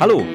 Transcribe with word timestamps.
Hallo, 0.00 0.26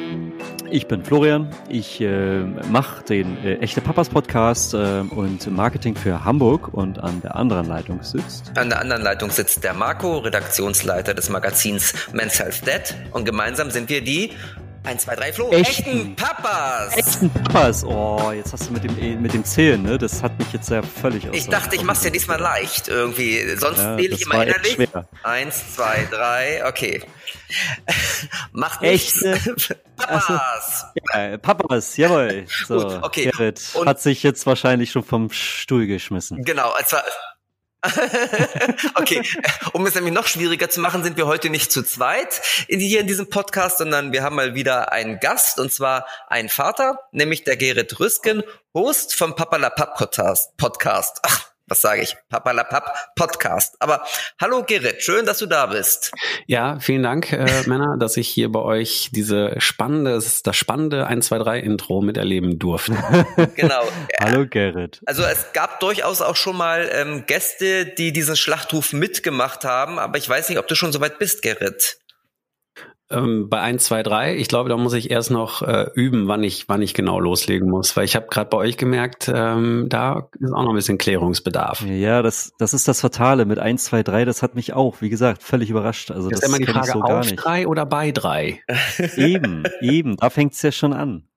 ich 0.69 0.87
bin 0.87 1.03
Florian. 1.03 1.49
Ich 1.69 1.99
äh, 1.99 2.43
mache 2.69 3.03
den 3.03 3.35
äh, 3.43 3.55
Echte 3.55 3.81
Papas 3.81 4.09
Podcast 4.09 4.75
äh, 4.75 4.99
und 5.09 5.49
Marketing 5.49 5.95
für 5.95 6.23
Hamburg 6.23 6.71
und 6.71 6.99
an 6.99 7.19
der 7.23 7.35
anderen 7.35 7.65
Leitung 7.65 8.03
sitzt. 8.03 8.51
An 8.55 8.69
der 8.69 8.79
anderen 8.79 9.01
Leitung 9.01 9.31
sitzt 9.31 9.63
der 9.63 9.73
Marco, 9.73 10.19
Redaktionsleiter 10.19 11.15
des 11.15 11.29
Magazins 11.29 11.95
Men's 12.13 12.37
Health 12.37 12.61
Dead 12.67 12.95
und 13.11 13.25
gemeinsam 13.25 13.71
sind 13.71 13.89
wir 13.89 14.03
die 14.03 14.33
1, 14.85 15.03
2, 15.03 15.15
3 15.15 15.33
Flo. 15.33 15.49
Echten, 15.51 15.89
echten 15.89 16.15
Papas. 16.15 16.97
Echten 16.97 17.29
Papas. 17.29 17.83
Oh, 17.83 18.31
jetzt 18.31 18.53
hast 18.53 18.69
du 18.69 18.73
mit 18.73 18.83
dem, 18.83 18.97
E, 18.99 19.15
mit 19.15 19.33
dem 19.33 19.43
Zählen, 19.43 19.81
ne? 19.81 19.97
Das 19.97 20.21
hat 20.21 20.37
mich 20.37 20.51
jetzt 20.53 20.69
ja 20.69 20.81
völlig 20.83 21.27
aus. 21.27 21.35
Ich 21.35 21.47
dachte, 21.47 21.75
ich 21.75 21.83
mach's 21.83 22.03
ja 22.03 22.09
diesmal 22.09 22.39
leicht 22.39 22.87
irgendwie. 22.87 23.55
Sonst 23.57 23.79
ja, 23.79 23.97
wähle 23.97 24.15
ich 24.15 24.21
immer 24.23 24.43
innerlich. 24.45 24.73
Schwer. 24.73 25.07
Eins, 25.23 25.75
zwei, 25.75 26.07
drei, 26.11 26.67
okay. 26.67 27.03
Macht 28.51 28.81
nichts. 28.81 29.21
Echte 29.23 29.55
Papas. 29.95 30.29
Also, 30.29 31.29
ja, 31.31 31.37
Papas, 31.37 31.97
jawohl. 31.97 32.45
So, 32.67 32.79
Gut, 32.79 33.03
okay. 33.03 33.31
Gerrit 33.31 33.61
hat 33.85 34.01
sich 34.01 34.23
jetzt 34.23 34.45
wahrscheinlich 34.45 34.91
schon 34.91 35.03
vom 35.03 35.31
Stuhl 35.31 35.87
geschmissen. 35.87 36.43
Genau, 36.43 36.69
war, 36.69 37.03
okay, 38.95 39.21
um 39.73 39.85
es 39.85 39.95
nämlich 39.95 40.13
noch 40.13 40.27
schwieriger 40.27 40.69
zu 40.69 40.79
machen, 40.79 41.03
sind 41.03 41.17
wir 41.17 41.27
heute 41.27 41.49
nicht 41.49 41.71
zu 41.71 41.83
zweit 41.83 42.41
hier 42.67 42.99
in 42.99 43.07
diesem 43.07 43.29
Podcast, 43.29 43.77
sondern 43.77 44.11
wir 44.11 44.23
haben 44.23 44.35
mal 44.35 44.55
wieder 44.55 44.91
einen 44.91 45.19
Gast 45.19 45.59
und 45.59 45.71
zwar 45.71 46.05
einen 46.27 46.49
Vater, 46.49 46.99
nämlich 47.11 47.43
der 47.43 47.57
Gerrit 47.57 47.99
Rüsken, 47.99 48.43
Host 48.73 49.15
vom 49.15 49.35
Papalapap 49.35 49.97
Podcast. 50.57 51.19
Ach, 51.23 51.44
was 51.67 51.81
sage 51.81 52.01
ich, 52.01 52.15
Papalapap 52.29 53.13
Podcast. 53.15 53.75
Aber 53.79 54.05
hallo 54.39 54.63
Gerrit, 54.63 55.01
schön, 55.01 55.25
dass 55.25 55.39
du 55.39 55.45
da 55.47 55.65
bist. 55.65 56.11
Ja, 56.47 56.79
vielen 56.79 57.03
Dank, 57.03 57.31
äh, 57.33 57.63
Männer, 57.65 57.97
dass 57.97 58.17
ich 58.17 58.27
hier 58.27 58.51
bei 58.51 58.59
euch 58.59 59.09
diese 59.11 59.55
spannende, 59.59 60.13
das 60.13 60.55
spannende 60.55 61.07
1, 61.07 61.27
2, 61.27 61.39
3 61.39 61.59
Intro 61.59 62.01
miterleben 62.01 62.59
durfte. 62.59 62.93
genau. 63.55 63.83
hallo 64.19 64.45
Gerrit. 64.47 65.01
Also 65.05 65.23
es 65.23 65.53
gab 65.53 65.79
durchaus 65.79 66.21
auch 66.21 66.35
schon 66.35 66.57
mal 66.57 66.89
ähm, 66.91 67.25
Gäste, 67.25 67.85
die 67.85 68.13
diesen 68.13 68.35
Schlachtruf 68.35 68.93
mitgemacht 68.93 69.65
haben, 69.65 69.97
aber 69.99 70.17
ich 70.17 70.29
weiß 70.29 70.49
nicht, 70.49 70.59
ob 70.59 70.67
du 70.67 70.75
schon 70.75 70.91
soweit 70.91 71.19
bist, 71.19 71.41
Gerrit. 71.41 71.97
Ähm, 73.11 73.49
bei 73.49 73.61
1, 73.61 73.83
2, 73.83 74.03
3, 74.03 74.35
ich 74.35 74.47
glaube, 74.47 74.69
da 74.69 74.77
muss 74.77 74.93
ich 74.93 75.11
erst 75.11 75.29
noch 75.29 75.61
äh, 75.61 75.87
üben, 75.93 76.27
wann 76.27 76.43
ich, 76.43 76.67
wann 76.67 76.81
ich 76.81 76.93
genau 76.93 77.19
loslegen 77.19 77.69
muss. 77.69 77.95
Weil 77.95 78.05
ich 78.05 78.15
habe 78.15 78.27
gerade 78.29 78.49
bei 78.49 78.57
euch 78.57 78.77
gemerkt, 78.77 79.31
ähm, 79.33 79.87
da 79.89 80.29
ist 80.39 80.51
auch 80.51 80.63
noch 80.63 80.69
ein 80.69 80.75
bisschen 80.75 80.97
Klärungsbedarf. 80.97 81.81
Ja, 81.85 82.21
das, 82.21 82.53
das 82.57 82.73
ist 82.73 82.87
das 82.87 83.01
Fatale 83.01 83.45
mit 83.45 83.59
1, 83.59 83.85
2, 83.85 84.03
3, 84.03 84.25
das 84.25 84.41
hat 84.41 84.55
mich 84.55 84.73
auch, 84.73 85.01
wie 85.01 85.09
gesagt, 85.09 85.43
völlig 85.43 85.69
überrascht. 85.69 86.09
Also 86.09 86.29
das, 86.29 86.39
das 86.39 86.49
ist 86.49 86.55
immer 86.55 86.65
die 86.65 86.71
Frage, 86.71 86.91
so 86.91 87.01
auf 87.01 87.31
drei 87.33 87.67
oder 87.67 87.85
bei 87.85 88.11
drei? 88.11 88.61
eben, 89.17 89.63
eben, 89.81 90.17
da 90.17 90.29
fängt's 90.29 90.61
ja 90.63 90.71
schon 90.71 90.93
an. 90.93 91.27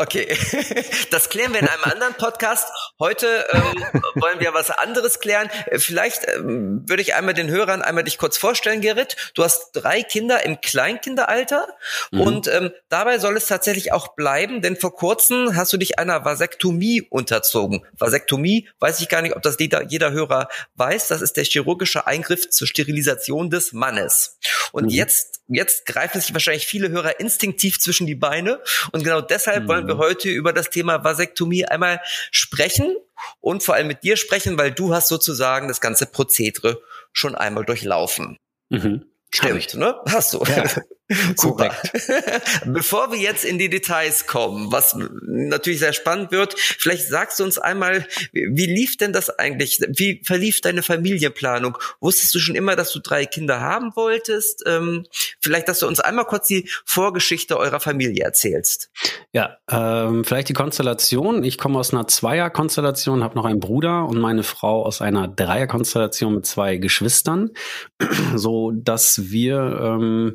Okay, 0.00 0.34
das 1.10 1.28
klären 1.28 1.52
wir 1.52 1.60
in 1.60 1.68
einem 1.68 1.84
anderen 1.84 2.14
Podcast. 2.14 2.66
Heute 2.98 3.44
ähm, 3.52 3.84
wollen 4.14 4.40
wir 4.40 4.54
was 4.54 4.70
anderes 4.70 5.20
klären. 5.20 5.50
Äh, 5.66 5.78
vielleicht 5.78 6.26
ähm, 6.26 6.88
würde 6.88 7.02
ich 7.02 7.14
einmal 7.14 7.34
den 7.34 7.50
Hörern 7.50 7.82
einmal 7.82 8.04
dich 8.04 8.16
kurz 8.16 8.38
vorstellen, 8.38 8.80
Gerrit. 8.80 9.32
Du 9.34 9.44
hast 9.44 9.72
drei 9.72 10.02
Kinder 10.02 10.42
im 10.42 10.62
Kleinkinderalter 10.62 11.68
mhm. 12.12 12.20
und 12.22 12.48
ähm, 12.48 12.70
dabei 12.88 13.18
soll 13.18 13.36
es 13.36 13.44
tatsächlich 13.44 13.92
auch 13.92 14.14
bleiben, 14.14 14.62
denn 14.62 14.74
vor 14.76 14.94
kurzem 14.94 15.54
hast 15.54 15.70
du 15.74 15.76
dich 15.76 15.98
einer 15.98 16.24
Vasektomie 16.24 17.02
unterzogen. 17.02 17.84
Vasektomie, 17.98 18.70
weiß 18.78 19.02
ich 19.02 19.10
gar 19.10 19.20
nicht, 19.20 19.36
ob 19.36 19.42
das 19.42 19.58
jeder, 19.58 19.82
jeder 19.82 20.12
Hörer 20.12 20.48
weiß. 20.76 21.08
Das 21.08 21.20
ist 21.20 21.36
der 21.36 21.44
chirurgische 21.44 22.06
Eingriff 22.06 22.48
zur 22.48 22.66
Sterilisation 22.66 23.50
des 23.50 23.74
Mannes. 23.74 24.38
Und 24.72 24.84
mhm. 24.84 24.90
jetzt, 24.92 25.39
jetzt 25.54 25.84
greifen 25.84 26.20
sich 26.20 26.32
wahrscheinlich 26.32 26.66
viele 26.66 26.88
Hörer 26.88 27.20
instinktiv 27.20 27.78
zwischen 27.80 28.06
die 28.06 28.14
Beine 28.14 28.60
und 28.92 29.04
genau 29.04 29.20
deshalb 29.20 29.64
mhm. 29.64 29.68
wollen 29.68 29.86
wir 29.88 29.90
wir 29.90 29.98
heute 29.98 30.28
über 30.30 30.52
das 30.52 30.70
Thema 30.70 31.04
Vasektomie 31.04 31.66
einmal 31.66 32.00
sprechen 32.30 32.96
und 33.40 33.62
vor 33.62 33.74
allem 33.74 33.88
mit 33.88 34.02
dir 34.02 34.16
sprechen, 34.16 34.56
weil 34.56 34.72
du 34.72 34.94
hast 34.94 35.08
sozusagen 35.08 35.68
das 35.68 35.80
ganze 35.80 36.06
Prozedere 36.06 36.80
schon 37.12 37.34
einmal 37.34 37.64
durchlaufen. 37.64 38.38
Mhm. 38.70 39.04
Stimmt, 39.32 39.74
ne? 39.74 40.00
Hast 40.08 40.32
du. 40.32 40.42
Ja. 40.44 40.64
Super. 41.36 41.74
Bevor 42.66 43.10
wir 43.10 43.18
jetzt 43.18 43.44
in 43.44 43.58
die 43.58 43.68
Details 43.68 44.26
kommen, 44.26 44.70
was 44.70 44.96
natürlich 45.22 45.80
sehr 45.80 45.92
spannend 45.92 46.30
wird, 46.30 46.54
vielleicht 46.58 47.08
sagst 47.08 47.40
du 47.40 47.44
uns 47.44 47.58
einmal, 47.58 48.06
wie 48.32 48.66
lief 48.66 48.96
denn 48.96 49.12
das 49.12 49.30
eigentlich? 49.38 49.80
Wie 49.88 50.22
verlief 50.24 50.60
deine 50.60 50.82
Familienplanung? 50.82 51.76
Wusstest 52.00 52.34
du 52.34 52.38
schon 52.38 52.54
immer, 52.54 52.76
dass 52.76 52.92
du 52.92 53.00
drei 53.00 53.26
Kinder 53.26 53.60
haben 53.60 53.94
wolltest? 53.96 54.62
Ähm, 54.66 55.06
vielleicht, 55.40 55.68
dass 55.68 55.80
du 55.80 55.88
uns 55.88 56.00
einmal 56.00 56.26
kurz 56.26 56.46
die 56.46 56.68
Vorgeschichte 56.84 57.58
eurer 57.58 57.80
Familie 57.80 58.24
erzählst. 58.24 58.90
Ja, 59.32 59.58
ähm, 59.70 60.24
vielleicht 60.24 60.48
die 60.48 60.54
Konstellation. 60.54 61.42
Ich 61.42 61.58
komme 61.58 61.78
aus 61.78 61.92
einer 61.92 62.06
Zweierkonstellation, 62.06 63.24
habe 63.24 63.34
noch 63.34 63.44
einen 63.44 63.60
Bruder 63.60 64.06
und 64.06 64.18
meine 64.18 64.44
Frau 64.44 64.84
aus 64.84 65.00
einer 65.00 65.26
Dreierkonstellation 65.26 66.34
mit 66.36 66.46
zwei 66.46 66.76
Geschwistern, 66.76 67.50
so 68.36 68.70
dass 68.70 69.30
wir 69.30 69.80
ähm, 69.82 70.34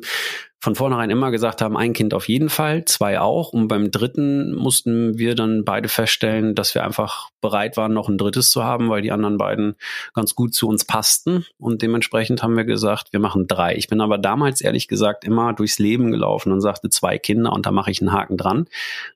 von 0.60 0.74
vornherein 0.74 1.10
immer 1.10 1.30
gesagt 1.30 1.60
haben, 1.60 1.76
ein 1.76 1.92
Kind 1.92 2.14
auf 2.14 2.28
jeden 2.28 2.48
Fall, 2.48 2.84
zwei 2.86 3.20
auch. 3.20 3.52
Und 3.52 3.68
beim 3.68 3.90
dritten 3.90 4.54
mussten 4.54 5.18
wir 5.18 5.34
dann 5.34 5.64
beide 5.64 5.88
feststellen, 5.88 6.54
dass 6.54 6.74
wir 6.74 6.82
einfach 6.82 7.30
bereit 7.40 7.76
waren, 7.76 7.92
noch 7.92 8.08
ein 8.08 8.18
drittes 8.18 8.50
zu 8.50 8.64
haben, 8.64 8.88
weil 8.88 9.02
die 9.02 9.12
anderen 9.12 9.36
beiden 9.36 9.76
ganz 10.14 10.34
gut 10.34 10.54
zu 10.54 10.66
uns 10.66 10.84
passten. 10.84 11.44
Und 11.58 11.82
dementsprechend 11.82 12.42
haben 12.42 12.56
wir 12.56 12.64
gesagt, 12.64 13.12
wir 13.12 13.20
machen 13.20 13.46
drei. 13.46 13.76
Ich 13.76 13.88
bin 13.88 14.00
aber 14.00 14.18
damals 14.18 14.60
ehrlich 14.60 14.88
gesagt 14.88 15.24
immer 15.24 15.52
durchs 15.52 15.78
Leben 15.78 16.10
gelaufen 16.10 16.52
und 16.52 16.60
sagte 16.60 16.88
zwei 16.88 17.18
Kinder 17.18 17.52
und 17.52 17.66
da 17.66 17.70
mache 17.70 17.90
ich 17.90 18.00
einen 18.00 18.12
Haken 18.12 18.36
dran. 18.36 18.66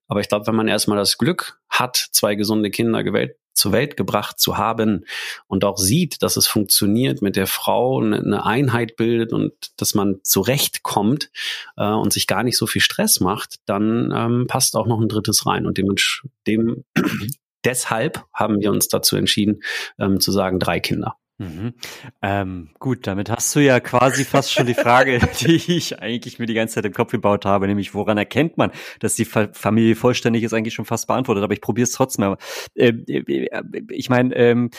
Aber 0.08 0.20
ich 0.20 0.28
glaube, 0.28 0.46
wenn 0.46 0.54
man 0.54 0.68
erstmal 0.68 0.98
das 0.98 1.18
Glück 1.18 1.58
hat, 1.68 1.96
zwei 1.96 2.34
gesunde 2.34 2.70
Kinder 2.70 3.02
gewählt 3.02 3.39
zur 3.60 3.72
Welt 3.72 3.96
gebracht 3.96 4.40
zu 4.40 4.56
haben 4.56 5.04
und 5.46 5.64
auch 5.64 5.76
sieht, 5.76 6.22
dass 6.22 6.36
es 6.36 6.46
funktioniert, 6.46 7.20
mit 7.20 7.36
der 7.36 7.46
Frau 7.46 8.00
eine 8.00 8.44
Einheit 8.44 8.96
bildet 8.96 9.32
und 9.32 9.52
dass 9.76 9.94
man 9.94 10.20
zurechtkommt 10.24 11.30
äh, 11.76 11.84
und 11.84 12.12
sich 12.12 12.26
gar 12.26 12.42
nicht 12.42 12.56
so 12.56 12.66
viel 12.66 12.80
Stress 12.80 13.20
macht, 13.20 13.56
dann 13.66 14.12
ähm, 14.16 14.46
passt 14.48 14.76
auch 14.76 14.86
noch 14.86 15.00
ein 15.00 15.08
drittes 15.08 15.46
rein. 15.46 15.66
Und 15.66 15.76
dem, 15.76 15.94
dem 16.46 16.84
deshalb 17.64 18.24
haben 18.32 18.60
wir 18.60 18.70
uns 18.70 18.88
dazu 18.88 19.16
entschieden, 19.16 19.60
ähm, 19.98 20.20
zu 20.20 20.32
sagen, 20.32 20.58
drei 20.58 20.80
Kinder. 20.80 21.16
Mhm. 21.40 21.72
Ähm, 22.20 22.68
gut, 22.78 23.06
damit 23.06 23.30
hast 23.30 23.56
du 23.56 23.60
ja 23.60 23.80
quasi 23.80 24.26
fast 24.26 24.52
schon 24.52 24.66
die 24.66 24.74
Frage, 24.74 25.18
die 25.40 25.56
ich 25.74 25.98
eigentlich 25.98 26.38
mir 26.38 26.44
die 26.44 26.52
ganze 26.52 26.74
Zeit 26.74 26.84
im 26.84 26.92
Kopf 26.92 27.12
gebaut 27.12 27.46
habe, 27.46 27.66
nämlich 27.66 27.94
woran 27.94 28.18
erkennt 28.18 28.58
man, 28.58 28.70
dass 28.98 29.14
die 29.14 29.24
Familie 29.24 29.96
vollständig 29.96 30.42
ist, 30.42 30.52
eigentlich 30.52 30.74
schon 30.74 30.84
fast 30.84 31.06
beantwortet, 31.06 31.42
aber 31.42 31.54
ich 31.54 31.62
probiere 31.62 31.84
es 31.84 31.92
trotzdem. 31.92 32.36
Ähm, 32.76 33.04
äh, 33.06 33.22
ich 33.88 34.10
meine, 34.10 34.36
ähm, 34.36 34.70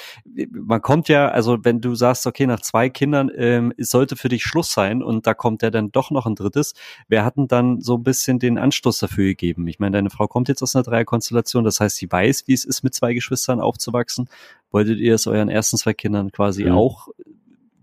man 0.51 0.83
kommt 0.83 1.09
ja, 1.09 1.29
also 1.29 1.57
wenn 1.63 1.81
du 1.81 1.95
sagst, 1.95 2.27
okay, 2.27 2.45
nach 2.45 2.61
zwei 2.61 2.89
Kindern 2.89 3.31
ähm, 3.35 3.73
sollte 3.79 4.15
für 4.15 4.29
dich 4.29 4.43
Schluss 4.43 4.71
sein 4.71 5.01
und 5.01 5.25
da 5.25 5.33
kommt 5.33 5.63
ja 5.63 5.71
dann 5.71 5.91
doch 5.91 6.11
noch 6.11 6.27
ein 6.27 6.35
drittes, 6.35 6.75
wer 7.07 7.25
hat 7.25 7.37
denn 7.37 7.47
dann 7.47 7.81
so 7.81 7.95
ein 7.95 8.03
bisschen 8.03 8.37
den 8.37 8.59
Anstoß 8.59 8.99
dafür 8.99 9.25
gegeben? 9.25 9.67
Ich 9.67 9.79
meine, 9.79 9.97
deine 9.97 10.11
Frau 10.11 10.27
kommt 10.27 10.47
jetzt 10.47 10.61
aus 10.61 10.75
einer 10.75 10.83
Dreierkonstellation, 10.83 11.63
das 11.63 11.79
heißt, 11.79 11.97
sie 11.97 12.11
weiß, 12.11 12.43
wie 12.45 12.53
es 12.53 12.65
ist, 12.65 12.83
mit 12.83 12.93
zwei 12.93 13.15
Geschwistern 13.15 13.59
aufzuwachsen. 13.59 14.29
Wolltet 14.71 14.99
ihr 14.99 15.15
es 15.15 15.27
euren 15.27 15.49
ersten 15.49 15.77
zwei 15.77 15.93
Kindern 15.93 16.31
quasi 16.31 16.65
mhm. 16.65 16.71
auch 16.71 17.09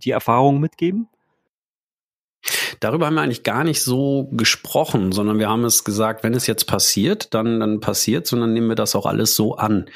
die 0.02 0.10
Erfahrung 0.10 0.60
mitgeben? 0.60 1.08
Darüber 2.80 3.06
haben 3.06 3.14
wir 3.14 3.22
eigentlich 3.22 3.42
gar 3.42 3.64
nicht 3.64 3.82
so 3.82 4.28
gesprochen, 4.32 5.12
sondern 5.12 5.38
wir 5.38 5.48
haben 5.48 5.64
es 5.64 5.84
gesagt, 5.84 6.22
wenn 6.22 6.34
es 6.34 6.46
jetzt 6.46 6.66
passiert, 6.66 7.34
dann, 7.34 7.60
dann 7.60 7.80
passiert 7.80 8.26
es 8.26 8.32
und 8.32 8.40
dann 8.40 8.52
nehmen 8.52 8.68
wir 8.68 8.76
das 8.76 8.94
auch 8.94 9.06
alles 9.06 9.34
so 9.34 9.56
an, 9.56 9.90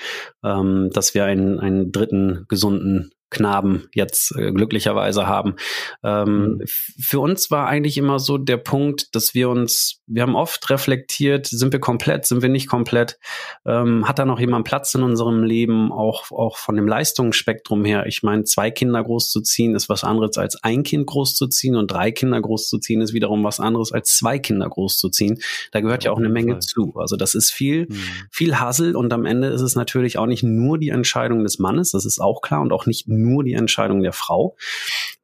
ähm, 0.45 0.91
dass 0.93 1.15
wir 1.15 1.25
einen, 1.25 1.61
einen 1.61 1.93
dritten 1.93 2.47
gesunden 2.49 3.13
Knaben 3.33 3.89
jetzt 3.95 4.37
äh, 4.37 4.53
glücklicherweise 4.53 5.27
haben. 5.27 5.57
Ähm, 6.05 6.59
mhm. 6.59 6.63
Für 6.67 7.19
uns 7.21 7.51
war 7.51 7.67
eigentlich 7.67 7.99
immer 7.99 8.19
so 8.19 8.39
der 8.39 8.59
Punkt, 8.59 9.15
dass 9.17 9.35
wir 9.35 9.49
uns, 9.49 10.03
wir 10.07 10.23
haben 10.23 10.37
oft 10.37 10.71
reflektiert, 10.71 11.47
sind 11.47 11.73
wir 11.73 11.81
komplett, 11.81 12.27
sind 12.27 12.43
wir 12.43 12.51
nicht 12.51 12.69
komplett, 12.69 13.19
ähm, 13.67 14.07
hat 14.07 14.19
da 14.19 14.27
noch 14.27 14.39
jemand 14.39 14.67
Platz 14.67 14.95
in 14.95 15.03
unserem 15.03 15.43
Leben, 15.43 15.91
auch, 15.91 16.31
auch 16.31 16.59
von 16.59 16.77
dem 16.77 16.87
Leistungsspektrum 16.87 17.85
her. 17.85 18.07
Ich 18.07 18.23
meine, 18.23 18.45
zwei 18.45 18.71
Kinder 18.71 19.03
großzuziehen 19.03 19.75
ist 19.75 19.89
was 19.89 20.05
anderes 20.05 20.39
als 20.39 20.63
ein 20.63 20.83
Kind 20.83 21.07
großzuziehen 21.07 21.75
und 21.77 21.91
drei 21.91 22.13
Kinder 22.13 22.41
großzuziehen 22.41 23.01
ist 23.01 23.15
wiederum 23.15 23.43
was 23.43 23.59
anderes 23.59 23.93
als 23.93 24.17
zwei 24.17 24.39
Kinder 24.39 24.69
großzuziehen. 24.69 25.41
Da 25.73 25.81
gehört 25.81 26.05
ja, 26.05 26.11
ja 26.11 26.15
auch 26.15 26.19
eine 26.19 26.29
Menge 26.29 26.53
Fall. 26.53 26.61
zu. 26.61 26.93
Also 26.97 27.17
das 27.17 27.35
ist 27.35 27.51
viel, 27.51 27.87
mhm. 27.89 27.97
viel 28.31 28.61
Hassel 28.61 28.95
und 28.95 29.13
am 29.13 29.25
Ende 29.25 29.49
ist 29.49 29.63
es 29.63 29.75
natürlich 29.75 30.19
auch 30.19 30.27
nicht 30.27 30.43
nur 30.43 30.79
die 30.79 30.91
Entscheidung 30.91 31.43
des 31.43 31.59
Mannes, 31.59 31.93
das 31.93 32.05
ist 32.05 32.21
auch 32.21 32.43
klar 32.43 32.61
und 32.61 32.73
auch 32.73 32.85
nicht 32.87 33.09
nur 33.09 33.22
die 33.43 33.55
Entscheidung 33.55 34.03
der 34.03 34.13
Frau, 34.13 34.57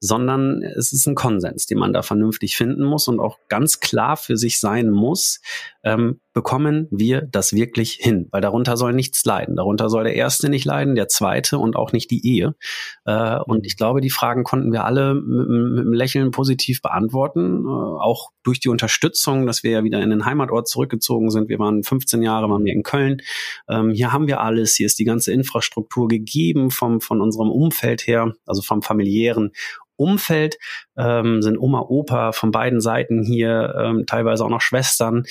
sondern 0.00 0.62
es 0.62 0.92
ist 0.92 1.06
ein 1.06 1.14
Konsens, 1.14 1.66
den 1.66 1.78
man 1.78 1.92
da 1.92 2.02
vernünftig 2.02 2.56
finden 2.56 2.84
muss 2.84 3.08
und 3.08 3.20
auch 3.20 3.38
ganz 3.48 3.80
klar 3.80 4.16
für 4.16 4.36
sich 4.36 4.60
sein 4.60 4.90
muss, 4.90 5.40
ähm, 5.82 6.20
bekommen 6.38 6.86
wir 6.92 7.22
das 7.22 7.52
wirklich 7.52 7.94
hin? 8.00 8.28
Weil 8.30 8.40
darunter 8.40 8.76
soll 8.76 8.92
nichts 8.92 9.24
leiden. 9.24 9.56
Darunter 9.56 9.88
soll 9.88 10.04
der 10.04 10.14
Erste 10.14 10.48
nicht 10.48 10.64
leiden, 10.64 10.94
der 10.94 11.08
Zweite 11.08 11.58
und 11.58 11.74
auch 11.74 11.90
nicht 11.90 12.12
die 12.12 12.24
Ehe. 12.24 12.54
Äh, 13.06 13.40
und 13.40 13.66
ich 13.66 13.76
glaube, 13.76 14.00
die 14.00 14.08
Fragen 14.08 14.44
konnten 14.44 14.70
wir 14.70 14.84
alle 14.84 15.14
mit, 15.14 15.48
mit 15.48 15.80
einem 15.80 15.92
Lächeln 15.92 16.30
positiv 16.30 16.80
beantworten, 16.80 17.64
äh, 17.64 17.68
auch 17.68 18.30
durch 18.44 18.60
die 18.60 18.68
Unterstützung, 18.68 19.46
dass 19.46 19.64
wir 19.64 19.72
ja 19.72 19.82
wieder 19.82 20.00
in 20.00 20.10
den 20.10 20.26
Heimatort 20.26 20.68
zurückgezogen 20.68 21.32
sind. 21.32 21.48
Wir 21.48 21.58
waren 21.58 21.82
15 21.82 22.22
Jahre 22.22 22.48
waren 22.48 22.64
wir 22.64 22.72
in 22.72 22.84
Köln. 22.84 23.20
Ähm, 23.68 23.90
hier 23.90 24.12
haben 24.12 24.28
wir 24.28 24.40
alles. 24.40 24.76
Hier 24.76 24.86
ist 24.86 25.00
die 25.00 25.04
ganze 25.04 25.32
Infrastruktur 25.32 26.06
gegeben 26.06 26.70
vom, 26.70 27.00
von 27.00 27.20
unserem 27.20 27.50
Umfeld 27.50 28.06
her, 28.06 28.32
also 28.46 28.62
vom 28.62 28.80
familiären 28.82 29.50
Umfeld, 29.96 30.56
ähm, 30.96 31.42
sind 31.42 31.58
Oma, 31.58 31.80
Opa 31.80 32.30
von 32.30 32.52
beiden 32.52 32.80
Seiten 32.80 33.24
hier, 33.24 33.74
ähm, 33.76 34.06
teilweise 34.06 34.44
auch 34.44 34.50
noch 34.50 34.60
Schwestern. 34.60 35.24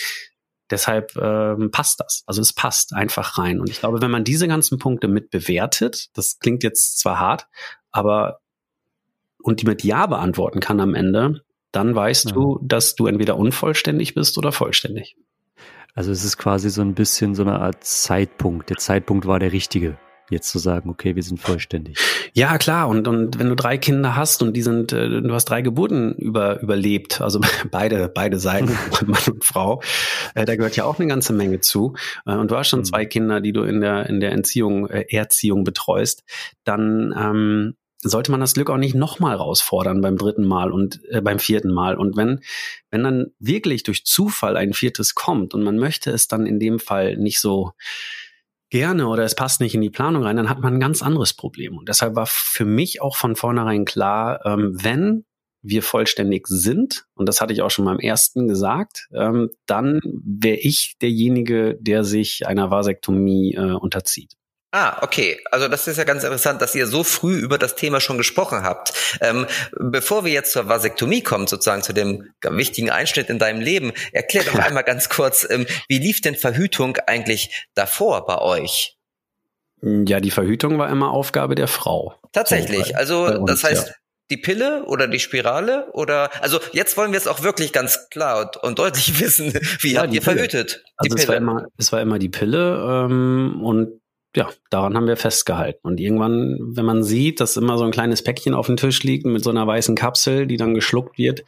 Deshalb 0.70 1.16
ähm, 1.16 1.72
passt 1.72 2.00
das. 2.00 2.24
Also 2.26 2.42
es 2.42 2.54
passt 2.54 2.94
einfach 2.94 3.38
rein. 3.38 3.60
Und 3.60 3.70
ich 3.70 3.80
glaube, 3.80 4.02
wenn 4.02 4.12
man 4.12 4.24
diese 4.24 4.48
ganzen 4.48 4.80
Punkte 4.80 5.08
mit 5.08 5.30
bewertet, 5.30 6.10
das 6.14 6.40
klingt 6.40 6.64
jetzt 6.64 7.00
zwar 7.00 7.20
hart, 7.20 7.48
aber 7.92 8.40
und 9.42 9.62
die 9.62 9.66
mit 9.66 9.84
Ja 9.84 10.08
beantworten 10.08 10.60
kann 10.60 10.82
am 10.82 10.94
Ende, 10.94 11.42
dann 11.72 11.96
weißt 11.96 12.26
ja. 12.26 12.32
du, 12.32 12.60
dass 12.62 12.96
du 12.96 13.08
entweder 13.08 13.38
unvollständig 13.38 14.14
bist 14.14 14.38
oder 14.38 14.52
vollständig. 14.52 15.16
Also 15.94 16.12
es 16.12 16.24
ist 16.24 16.38
quasi 16.38 16.70
so 16.70 16.82
ein 16.82 16.94
bisschen 16.94 17.34
so 17.34 17.44
eine 17.44 17.60
Art 17.60 17.84
Zeitpunkt. 17.84 18.70
Der 18.70 18.78
Zeitpunkt 18.78 19.26
war 19.26 19.40
der 19.40 19.52
richtige 19.52 19.98
jetzt 20.32 20.50
zu 20.50 20.60
sagen, 20.60 20.90
okay, 20.90 21.16
wir 21.16 21.24
sind 21.24 21.40
vollständig. 21.40 21.98
Ja, 22.34 22.58
klar. 22.58 22.88
Und, 22.88 23.08
und 23.08 23.40
wenn 23.40 23.50
du 23.50 23.56
drei 23.56 23.78
Kinder 23.78 24.16
hast 24.16 24.42
und 24.42 24.54
die 24.54 24.62
sind, 24.62 24.94
äh, 24.94 25.22
du 25.22 25.34
hast 25.34 25.46
drei 25.46 25.62
Geburten 25.62 26.14
über, 26.16 26.62
überlebt, 26.62 27.22
also 27.22 27.42
beide, 27.72 28.10
beide 28.10 28.40
Seiten, 28.40 28.78
Mann 29.06 29.22
und 29.32 29.44
Frau, 29.44 29.82
äh, 30.36 30.46
da 30.46 30.56
gehört 30.56 30.76
ja 30.76 30.86
auch 30.86 31.00
eine 31.00 31.08
ganze 31.08 31.34
Menge 31.34 31.60
zu. 31.62 31.96
Äh, 32.26 32.36
und 32.36 32.52
du 32.52 32.58
hast 32.58 32.70
schon 32.70 32.82
mhm. 32.82 32.86
zwei 32.86 33.06
Kinder, 33.06 33.42
die 33.42 33.54
du 33.54 33.64
in 33.64 33.82
der, 33.82 34.08
in 34.08 34.20
der 34.20 34.32
Entziehung, 34.32 34.90
äh, 34.90 35.06
Erziehung 35.10 35.64
betreust, 35.64 36.24
dann, 36.64 37.14
ähm, 37.18 37.76
sollte 38.04 38.32
man 38.32 38.40
das 38.40 38.54
Glück 38.54 38.70
auch 38.70 38.78
nicht 38.78 38.96
nochmal 38.96 39.36
rausfordern 39.36 40.02
beim 40.02 40.18
dritten 40.18 40.46
Mal 40.46 40.72
und 40.72 41.02
äh, 41.10 41.22
beim 41.22 41.40
vierten 41.40 41.74
Mal. 41.74 41.96
Und 41.98 42.16
wenn, 42.16 42.42
wenn 42.92 43.04
dann 43.04 43.28
wirklich 43.40 43.84
durch 43.84 44.06
Zufall 44.06 44.56
ein 44.56 44.74
viertes 44.74 45.16
kommt 45.16 45.54
und 45.54 45.64
man 45.64 45.78
möchte 45.78 46.12
es 46.12 46.28
dann 46.28 46.46
in 46.46 46.60
dem 46.60 46.80
Fall 46.80 47.18
nicht 47.18 47.40
so 47.40 47.72
gerne 48.70 49.08
oder 49.08 49.24
es 49.24 49.36
passt 49.36 49.62
nicht 49.62 49.76
in 49.76 49.82
die 49.82 49.90
Planung 49.90 50.24
rein, 50.24 50.36
dann 50.36 50.50
hat 50.50 50.60
man 50.60 50.76
ein 50.76 50.80
ganz 50.80 51.02
anderes 51.02 51.34
Problem. 51.34 51.78
Und 51.78 51.90
deshalb 51.90 52.16
war 52.16 52.26
für 52.28 52.66
mich 52.66 53.02
auch 53.02 53.16
von 53.16 53.36
vornherein 53.36 53.86
klar, 53.86 54.46
ähm, 54.46 54.78
wenn 54.82 55.26
wir 55.62 55.84
vollständig 55.84 56.48
sind, 56.48 57.06
und 57.16 57.28
das 57.28 57.42
hatte 57.42 57.54
ich 57.54 57.62
auch 57.62 57.72
schon 57.72 57.86
beim 57.86 58.00
ersten 58.00 58.48
gesagt, 58.48 59.08
ähm, 59.14 59.50
dann 59.66 60.00
wäre 60.04 60.58
ich 60.58 60.98
derjenige, 61.02 61.78
der 61.80 62.04
sich 62.04 62.48
einer 62.48 62.72
Vasektomie 62.72 63.56
äh, 63.56 63.74
unterzieht. 63.74 64.34
Ah, 64.80 65.00
okay. 65.02 65.40
Also 65.50 65.68
das 65.68 65.88
ist 65.88 65.98
ja 65.98 66.04
ganz 66.04 66.24
interessant, 66.24 66.62
dass 66.62 66.76
ihr 66.76 66.86
so 66.86 67.04
früh 67.04 67.36
über 67.36 67.58
das 67.58 67.74
Thema 67.74 68.00
schon 68.00 68.20
gesprochen 68.20 68.62
habt. 68.62 68.94
Ähm, 69.22 69.48
bevor 69.72 70.24
wir 70.24 70.32
jetzt 70.32 70.52
zur 70.52 70.70
Vasektomie 70.70 71.24
kommen, 71.24 71.48
sozusagen 71.48 71.82
zu 71.82 71.94
dem 71.94 72.30
wichtigen 72.44 72.92
Einschnitt 72.92 73.32
in 73.32 73.40
deinem 73.40 73.60
Leben, 73.60 73.92
erklär 74.12 74.44
doch 74.44 74.54
einmal 74.60 74.84
ganz 74.84 75.10
kurz, 75.10 75.48
ähm, 75.50 75.66
wie 75.88 75.98
lief 75.98 76.22
denn 76.22 76.36
Verhütung 76.36 76.98
eigentlich 77.08 77.68
davor 77.74 78.28
bei 78.28 78.38
euch? 78.38 78.96
Ja, 79.82 80.20
die 80.20 80.30
Verhütung 80.30 80.78
war 80.78 80.90
immer 80.90 81.10
Aufgabe 81.10 81.56
der 81.56 81.68
Frau. 81.68 82.14
Tatsächlich. 82.32 82.96
Also 82.96 83.26
uns, 83.26 83.50
das 83.50 83.64
heißt, 83.64 83.88
ja. 83.88 83.94
die 84.30 84.38
Pille 84.38 84.84
oder 84.86 85.08
die 85.08 85.20
Spirale 85.20 85.92
oder 85.94 86.30
also 86.44 86.60
jetzt 86.72 86.98
wollen 86.98 87.14
wir 87.14 87.18
es 87.18 87.26
auch 87.26 87.42
wirklich 87.42 87.74
ganz 87.74 88.12
klar 88.12 88.52
und, 88.62 88.78
deutlich 88.78 89.20
wissen, 89.20 89.54
wie 89.80 89.94
ja, 89.94 90.04
habt 90.04 90.14
ihr 90.14 90.22
Pille. 90.22 90.36
verhütet? 90.36 90.84
Also 90.98 91.16
es 91.16 91.28
war 91.28 91.36
immer 91.36 91.66
es 91.78 91.92
war 91.92 92.00
immer 92.00 92.20
die 92.20 92.30
Pille 92.30 93.08
ähm, 93.08 93.60
und 93.64 94.02
ja, 94.38 94.50
daran 94.70 94.96
haben 94.96 95.08
wir 95.08 95.18
festgehalten. 95.18 95.80
Und 95.82 96.00
irgendwann, 96.00 96.60
wenn 96.60 96.86
man 96.86 97.04
sieht, 97.04 97.40
dass 97.40 97.58
immer 97.58 97.80
so 97.80 97.86
ein 97.86 97.92
kleines 97.92 98.22
Päckchen 98.22 98.54
auf 98.54 98.68
dem 98.68 98.78
Tisch 98.78 99.02
liegt 99.02 99.26
mit 99.26 99.44
so 99.44 99.50
einer 99.50 99.66
weißen 99.66 99.96
Kapsel, 99.96 100.46
die 100.46 100.58
dann 100.58 100.76
geschluckt 100.76 101.18
wird, 101.18 101.44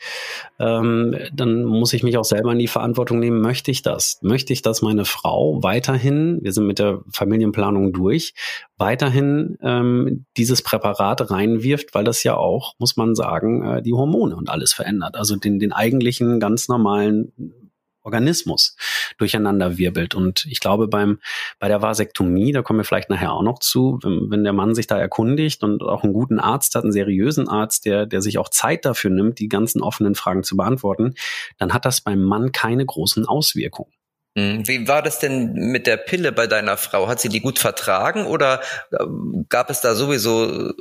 ähm, 0.57 1.15
dann 1.31 1.65
muss 1.65 1.93
ich 1.93 2.01
mich 2.01 2.17
auch 2.17 2.23
selber 2.23 2.51
in 2.51 2.57
die 2.57 2.67
Verantwortung 2.67 3.19
nehmen, 3.19 3.41
möchte 3.41 3.69
ich 3.69 3.83
das? 3.83 4.17
Möchte 4.23 4.53
ich, 4.53 4.63
dass 4.63 4.81
meine 4.81 5.05
Frau 5.05 5.61
weiterhin, 5.61 6.39
wir 6.41 6.51
sind 6.51 6.65
mit 6.65 6.79
der 6.79 7.01
Familienplanung 7.11 7.93
durch, 7.93 8.33
weiterhin 8.79 9.59
ähm, 9.61 10.25
dieses 10.35 10.63
Präparat 10.63 11.29
reinwirft, 11.29 11.93
weil 11.93 12.03
das 12.03 12.23
ja 12.23 12.37
auch, 12.37 12.73
muss 12.79 12.97
man 12.97 13.13
sagen, 13.13 13.61
äh, 13.61 13.81
die 13.83 13.93
Hormone 13.93 14.35
und 14.35 14.49
alles 14.49 14.73
verändert. 14.73 15.15
Also 15.15 15.35
den, 15.35 15.59
den 15.59 15.73
eigentlichen 15.73 16.39
ganz 16.39 16.67
normalen 16.67 17.68
Organismus 18.03 18.75
durcheinander 19.17 19.77
wirbelt. 19.77 20.15
Und 20.15 20.45
ich 20.45 20.59
glaube, 20.59 20.87
beim, 20.87 21.19
bei 21.59 21.67
der 21.67 21.81
Vasektomie, 21.81 22.51
da 22.51 22.61
kommen 22.61 22.79
wir 22.79 22.83
vielleicht 22.83 23.09
nachher 23.09 23.33
auch 23.33 23.43
noch 23.43 23.59
zu, 23.59 23.99
wenn, 24.03 24.29
wenn 24.31 24.43
der 24.43 24.53
Mann 24.53 24.75
sich 24.75 24.87
da 24.87 24.97
erkundigt 24.97 25.63
und 25.63 25.81
auch 25.83 26.03
einen 26.03 26.13
guten 26.13 26.39
Arzt 26.39 26.75
hat, 26.75 26.83
einen 26.83 26.93
seriösen 26.93 27.47
Arzt, 27.47 27.85
der, 27.85 28.05
der 28.05 28.21
sich 28.21 28.37
auch 28.37 28.49
Zeit 28.49 28.85
dafür 28.85 29.11
nimmt, 29.11 29.39
die 29.39 29.49
ganzen 29.49 29.81
offenen 29.81 30.15
Fragen 30.15 30.43
zu 30.43 30.57
beantworten, 30.57 31.15
dann 31.57 31.73
hat 31.73 31.85
das 31.85 32.01
beim 32.01 32.21
Mann 32.21 32.51
keine 32.51 32.85
großen 32.85 33.25
Auswirkungen. 33.25 33.91
Hm, 34.39 34.67
wie 34.67 34.87
war 34.87 35.01
das 35.01 35.19
denn 35.19 35.53
mit 35.53 35.87
der 35.87 35.97
Pille 35.97 36.31
bei 36.31 36.47
deiner 36.47 36.77
Frau? 36.77 37.07
Hat 37.07 37.19
sie 37.19 37.29
die 37.29 37.41
gut 37.41 37.59
vertragen 37.59 38.25
oder 38.25 38.61
äh, 38.91 38.97
gab 39.49 39.69
es 39.69 39.81
da 39.81 39.95
sowieso 39.95 40.69
äh, 40.69 40.73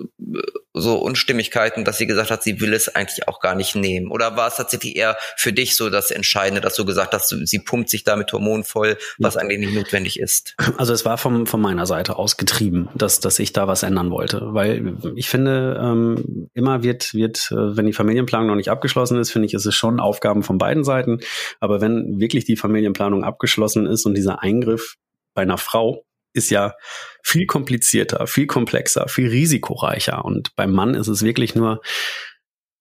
so 0.75 0.97
Unstimmigkeiten, 0.97 1.85
dass 1.85 1.99
sie 1.99 2.07
gesagt 2.07 2.31
hat, 2.31 2.43
sie 2.43 2.61
will 2.61 2.73
es 2.73 2.95
eigentlich 2.95 3.27
auch 3.27 3.41
gar 3.41 3.55
nicht 3.55 3.75
nehmen? 3.75 4.11
Oder 4.11 4.37
war 4.37 4.49
es 4.49 4.57
tatsächlich 4.57 4.97
eher 4.97 5.17
für 5.37 5.53
dich 5.53 5.77
so 5.77 5.91
das 5.91 6.11
Entscheidende, 6.11 6.61
dass 6.61 6.77
du 6.77 6.85
gesagt 6.85 7.15
hast, 7.15 7.29
sie 7.29 7.59
pumpt 7.59 7.89
sich 7.89 8.05
da 8.05 8.15
mit 8.15 8.33
Hormonen 8.33 8.65
voll, 8.65 8.97
was 9.19 9.35
ja. 9.35 9.41
eigentlich 9.41 9.59
nicht 9.59 9.75
notwendig 9.75 10.21
ist? 10.21 10.55
Also 10.77 10.93
es 10.93 11.05
war 11.05 11.19
vom, 11.19 11.47
von 11.47 11.61
meiner 11.61 11.87
Seite 11.87 12.17
aus 12.17 12.37
getrieben, 12.37 12.89
dass, 12.95 13.19
dass 13.19 13.39
ich 13.41 13.53
da 13.53 13.67
was 13.67 13.83
ändern 13.83 14.11
wollte. 14.11 14.41
Weil 14.43 14.97
ich 15.17 15.29
finde, 15.29 15.81
ähm, 15.83 16.49
immer 16.55 16.83
wird, 16.85 17.15
wird, 17.15 17.51
äh, 17.51 17.77
wenn 17.77 17.87
die 17.87 17.93
Familienplanung 17.93 18.49
noch 18.49 18.55
nicht 18.55 18.71
abgeschlossen 18.71 19.19
ist, 19.19 19.33
finde 19.33 19.47
ich, 19.47 19.55
ist 19.55 19.67
es 19.67 19.75
schon 19.75 19.99
Aufgaben 19.99 20.45
von 20.45 20.59
beiden 20.59 20.85
Seiten. 20.85 21.19
Aber 21.59 21.81
wenn 21.81 22.21
wirklich 22.21 22.45
die 22.45 22.57
Familienplanung 22.57 23.25
abgeschlossen 23.25 23.48
abgeschlossen 23.49 23.87
ist 23.87 24.05
und 24.05 24.15
dieser 24.15 24.43
Eingriff 24.43 24.97
bei 25.35 25.43
einer 25.43 25.59
Frau 25.59 26.05
ist 26.35 26.51
ja 26.51 26.75
viel 27.23 27.47
komplizierter, 27.47 28.27
viel 28.27 28.47
komplexer, 28.47 29.09
viel 29.09 29.29
risikoreicher. 29.29 30.25
Und 30.25 30.55
beim 30.55 30.73
Mann 30.73 30.95
ist 30.95 31.09
es 31.09 31.23
wirklich 31.23 31.55
nur 31.55 31.81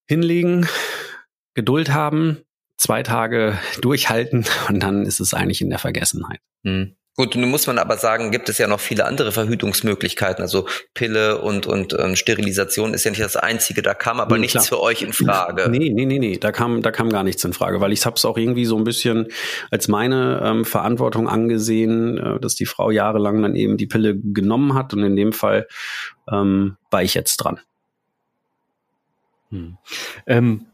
hinlegen, 0.07 0.67
Geduld 1.53 1.91
haben, 1.91 2.43
zwei 2.77 3.01
Tage 3.01 3.57
durchhalten 3.81 4.45
und 4.67 4.81
dann 4.81 5.05
ist 5.05 5.19
es 5.21 5.33
eigentlich 5.33 5.61
in 5.61 5.69
der 5.69 5.79
Vergessenheit. 5.79 6.41
Mhm. 6.63 6.95
Gut, 7.19 7.35
nun 7.35 7.49
muss 7.49 7.65
man 7.65 7.79
aber 7.79 7.97
sagen, 7.97 8.29
gibt 8.29 8.47
es 8.47 8.59
ja 8.59 8.67
noch 8.67 8.79
viele 8.79 9.05
andere 9.05 9.31
Verhütungsmöglichkeiten. 9.31 10.43
Also 10.43 10.67
Pille 10.93 11.41
und, 11.41 11.65
und 11.65 11.97
ähm, 11.97 12.15
Sterilisation 12.15 12.93
ist 12.93 13.05
ja 13.05 13.09
nicht 13.09 13.23
das 13.23 13.35
Einzige. 13.35 13.81
Da 13.81 13.95
kam 13.95 14.19
aber 14.19 14.35
nee, 14.35 14.41
nichts 14.41 14.53
klar. 14.53 14.65
für 14.65 14.81
euch 14.81 15.01
in 15.01 15.13
Frage. 15.13 15.67
Nee, 15.67 15.89
nee, 15.89 16.05
nee, 16.05 16.19
nee. 16.19 16.37
Da 16.37 16.51
kam, 16.51 16.83
da 16.83 16.91
kam 16.91 17.09
gar 17.09 17.23
nichts 17.23 17.43
in 17.43 17.53
Frage, 17.53 17.81
weil 17.81 17.91
ich 17.91 18.05
habe 18.05 18.17
es 18.17 18.25
auch 18.25 18.37
irgendwie 18.37 18.65
so 18.65 18.77
ein 18.77 18.83
bisschen 18.83 19.29
als 19.71 19.87
meine 19.87 20.43
ähm, 20.43 20.63
Verantwortung 20.63 21.27
angesehen, 21.27 22.19
äh, 22.19 22.39
dass 22.39 22.53
die 22.53 22.67
Frau 22.67 22.91
jahrelang 22.91 23.41
dann 23.41 23.55
eben 23.55 23.77
die 23.77 23.87
Pille 23.87 24.15
genommen 24.15 24.75
hat. 24.75 24.93
Und 24.93 25.01
in 25.01 25.15
dem 25.15 25.33
Fall 25.33 25.67
ähm, 26.31 26.77
war 26.91 27.01
ich 27.01 27.15
jetzt 27.15 27.37
dran. 27.37 27.59
Hm. 29.49 29.77
Ähm, 30.27 30.67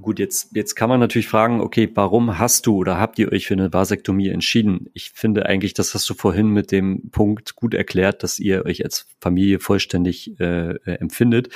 gut, 0.00 0.18
jetzt, 0.18 0.54
jetzt 0.54 0.74
kann 0.74 0.88
man 0.88 1.00
natürlich 1.00 1.28
fragen, 1.28 1.60
okay, 1.60 1.90
warum 1.94 2.38
hast 2.38 2.66
du 2.66 2.76
oder 2.76 2.98
habt 2.98 3.18
ihr 3.18 3.32
euch 3.32 3.46
für 3.46 3.54
eine 3.54 3.72
Vasektomie 3.72 4.28
entschieden? 4.28 4.88
Ich 4.94 5.10
finde 5.10 5.46
eigentlich, 5.46 5.74
das 5.74 5.94
hast 5.94 6.08
du 6.08 6.14
vorhin 6.14 6.48
mit 6.48 6.72
dem 6.72 7.10
Punkt 7.10 7.56
gut 7.56 7.74
erklärt, 7.74 8.22
dass 8.22 8.38
ihr 8.38 8.64
euch 8.64 8.84
als 8.84 9.06
Familie 9.20 9.58
vollständig 9.58 10.38
äh, 10.40 10.74
äh 10.74 10.94
empfindet. 11.00 11.48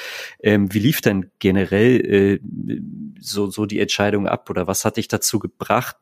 Ähm, 0.43 0.73
wie 0.73 0.79
lief 0.79 1.01
denn 1.01 1.31
generell 1.39 2.01
äh, 2.01 2.41
so, 3.21 3.51
so 3.51 3.67
die 3.67 3.81
Entscheidung 3.81 4.27
ab 4.27 4.49
oder 4.51 4.67
was 4.67 4.85
hat 4.85 4.97
dich 4.97 5.09
dazu 5.09 5.39
gebracht, 5.39 5.97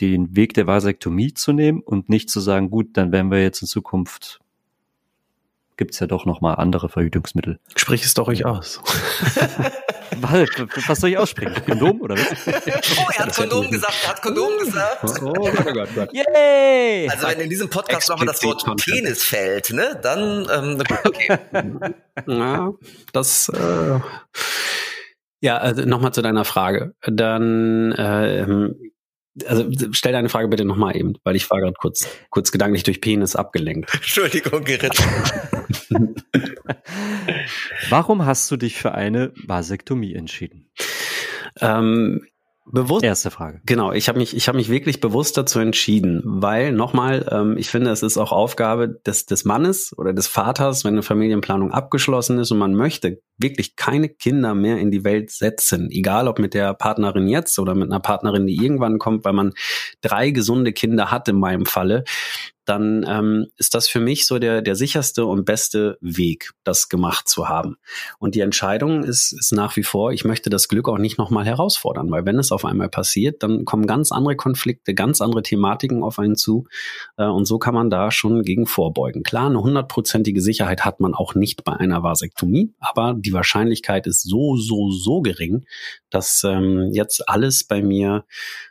den 0.00 0.36
Weg 0.36 0.54
der 0.54 0.66
Vasektomie 0.66 1.34
zu 1.34 1.52
nehmen 1.52 1.80
und 1.80 2.08
nicht 2.08 2.30
zu 2.30 2.40
sagen, 2.40 2.70
gut, 2.70 2.96
dann 2.96 3.12
werden 3.12 3.30
wir 3.30 3.42
jetzt 3.42 3.62
in 3.62 3.68
Zukunft 3.68 4.40
gibt's 5.76 6.00
ja 6.00 6.06
doch 6.06 6.24
noch 6.24 6.40
mal 6.40 6.54
andere 6.54 6.88
Verhütungsmittel. 6.88 7.60
Sprich 7.76 8.02
es 8.02 8.14
doch 8.14 8.28
euch 8.28 8.46
aus. 8.46 8.80
was 10.22 11.00
soll 11.00 11.10
ich 11.10 11.18
aussprechen? 11.18 11.54
Kondom 11.64 12.00
oder 12.00 12.16
was? 12.16 12.46
Oh, 12.98 13.10
er 13.16 13.26
hat 13.26 13.34
Kondom 13.34 13.70
gesagt, 13.70 13.94
er 14.02 14.08
hat 14.10 14.22
Kondom 14.22 14.58
gesagt. 14.58 14.98
Oh, 15.02 15.28
oh 15.28 15.32
Gott, 15.32 15.66
oh 15.66 15.72
Gott, 15.72 15.88
Gott. 15.94 16.10
Yay! 16.12 17.08
Also 17.08 17.28
wenn 17.28 17.40
in 17.40 17.50
diesem 17.50 17.68
Podcast 17.68 18.08
nochmal 18.08 18.26
das 18.26 18.42
Wort 18.42 18.64
Penis 18.84 19.24
fällt, 19.24 19.70
ne, 19.70 19.98
dann 20.02 20.46
ähm, 20.52 20.82
okay. 21.04 21.38
Ja, 22.26 22.72
das 23.12 23.48
äh, 23.50 24.00
ja, 25.40 25.58
also 25.58 25.82
nochmal 25.82 26.12
zu 26.12 26.22
deiner 26.22 26.44
Frage. 26.44 26.94
Dann 27.06 27.92
äh, 27.92 28.68
also 29.44 29.70
stell 29.92 30.12
deine 30.12 30.28
Frage 30.28 30.48
bitte 30.48 30.64
nochmal 30.64 30.96
eben, 30.96 31.14
weil 31.24 31.36
ich 31.36 31.50
war 31.50 31.60
gerade 31.60 31.74
kurz, 31.78 32.08
kurz 32.30 32.52
gedanklich 32.52 32.84
durch 32.84 33.00
Penis 33.00 33.36
abgelenkt. 33.36 33.92
Entschuldigung, 33.94 34.64
Gerrit. 34.64 34.96
Warum 37.88 38.26
hast 38.26 38.50
du 38.50 38.56
dich 38.56 38.76
für 38.76 38.92
eine 38.92 39.32
Vasektomie 39.46 40.14
entschieden? 40.14 40.70
Ähm, 41.60 42.26
bewusst. 42.64 43.04
Erste 43.04 43.30
Frage. 43.30 43.60
Genau, 43.64 43.92
ich 43.92 44.08
habe 44.08 44.18
mich, 44.18 44.36
ich 44.36 44.48
habe 44.48 44.58
mich 44.58 44.68
wirklich 44.68 45.00
bewusst 45.00 45.36
dazu 45.36 45.60
entschieden, 45.60 46.20
weil 46.24 46.72
nochmal, 46.72 47.28
ähm, 47.30 47.56
ich 47.56 47.70
finde, 47.70 47.90
es 47.90 48.02
ist 48.02 48.18
auch 48.18 48.32
Aufgabe 48.32 48.88
des, 49.06 49.26
des 49.26 49.44
Mannes 49.44 49.96
oder 49.96 50.12
des 50.12 50.26
Vaters, 50.26 50.84
wenn 50.84 50.94
eine 50.94 51.02
Familienplanung 51.02 51.70
abgeschlossen 51.70 52.38
ist 52.40 52.50
und 52.50 52.58
man 52.58 52.74
möchte 52.74 53.20
wirklich 53.38 53.76
keine 53.76 54.08
Kinder 54.08 54.54
mehr 54.54 54.78
in 54.78 54.90
die 54.90 55.04
Welt 55.04 55.30
setzen, 55.30 55.88
egal 55.90 56.26
ob 56.26 56.40
mit 56.40 56.54
der 56.54 56.74
Partnerin 56.74 57.28
jetzt 57.28 57.58
oder 57.60 57.76
mit 57.76 57.88
einer 57.90 58.00
Partnerin, 58.00 58.48
die 58.48 58.56
irgendwann 58.56 58.98
kommt, 58.98 59.24
weil 59.24 59.32
man 59.32 59.52
drei 60.00 60.30
gesunde 60.30 60.72
Kinder 60.72 61.12
hat 61.12 61.28
in 61.28 61.38
meinem 61.38 61.66
Falle, 61.66 62.02
dann 62.66 63.06
ähm, 63.08 63.46
ist 63.56 63.74
das 63.74 63.88
für 63.88 64.00
mich 64.00 64.26
so 64.26 64.38
der, 64.38 64.60
der 64.60 64.74
sicherste 64.74 65.24
und 65.24 65.44
beste 65.44 65.96
Weg, 66.00 66.50
das 66.64 66.88
gemacht 66.88 67.28
zu 67.28 67.48
haben. 67.48 67.76
Und 68.18 68.34
die 68.34 68.40
Entscheidung 68.40 69.04
ist, 69.04 69.32
ist 69.32 69.52
nach 69.52 69.76
wie 69.76 69.84
vor, 69.84 70.12
ich 70.12 70.24
möchte 70.24 70.50
das 70.50 70.68
Glück 70.68 70.88
auch 70.88 70.98
nicht 70.98 71.16
nochmal 71.16 71.46
herausfordern, 71.46 72.10
weil 72.10 72.26
wenn 72.26 72.38
es 72.38 72.50
auf 72.50 72.64
einmal 72.64 72.88
passiert, 72.88 73.42
dann 73.42 73.64
kommen 73.64 73.86
ganz 73.86 74.10
andere 74.10 74.34
Konflikte, 74.34 74.94
ganz 74.94 75.20
andere 75.20 75.42
Thematiken 75.42 76.02
auf 76.02 76.18
einen 76.18 76.36
zu. 76.36 76.66
Äh, 77.16 77.26
und 77.26 77.44
so 77.46 77.58
kann 77.58 77.74
man 77.74 77.88
da 77.88 78.10
schon 78.10 78.42
gegen 78.42 78.66
vorbeugen. 78.66 79.22
Klar, 79.22 79.46
eine 79.46 79.62
hundertprozentige 79.62 80.40
Sicherheit 80.40 80.84
hat 80.84 80.98
man 80.98 81.14
auch 81.14 81.36
nicht 81.36 81.62
bei 81.62 81.72
einer 81.72 82.02
Vasektomie, 82.02 82.74
aber 82.80 83.14
die 83.16 83.32
Wahrscheinlichkeit 83.32 84.08
ist 84.08 84.22
so, 84.22 84.56
so, 84.56 84.90
so 84.90 85.20
gering, 85.20 85.64
dass 86.10 86.42
ähm, 86.44 86.90
jetzt 86.92 87.28
alles 87.28 87.64
bei 87.64 87.80
mir 87.80 88.24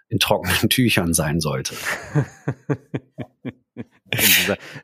in 0.09 0.19
trockenen 0.19 0.69
Tüchern 0.69 1.13
sein 1.13 1.39
sollte. 1.39 1.75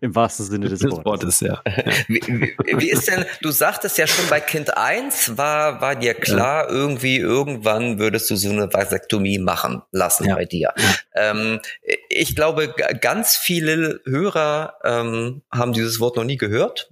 Im 0.02 0.16
wahrsten 0.16 0.46
Sinne 0.46 0.70
des, 0.70 0.80
des 0.80 0.92
Wortes. 0.92 1.40
ja. 1.42 1.62
Wie, 2.08 2.22
wie, 2.28 2.56
wie, 2.78 2.90
ist 2.90 3.08
denn, 3.08 3.26
du 3.42 3.52
sagtest 3.52 3.98
ja 3.98 4.08
schon 4.08 4.28
bei 4.30 4.40
Kind 4.40 4.76
1 4.76 5.38
war, 5.38 5.82
war 5.82 5.96
dir 5.96 6.14
klar, 6.14 6.66
ja. 6.66 6.70
irgendwie, 6.70 7.18
irgendwann 7.18 8.00
würdest 8.00 8.30
du 8.30 8.36
so 8.36 8.50
eine 8.50 8.72
Vasektomie 8.72 9.40
machen 9.40 9.82
lassen 9.92 10.28
ja. 10.28 10.36
bei 10.36 10.46
dir. 10.46 10.74
Ähm, 11.16 11.60
ich 12.10 12.36
glaube, 12.36 12.74
ganz 13.02 13.36
viele 13.36 14.02
Hörer 14.06 14.76
ähm, 14.84 15.42
haben 15.52 15.74
dieses 15.74 16.00
Wort 16.00 16.16
noch 16.16 16.24
nie 16.24 16.38
gehört 16.38 16.92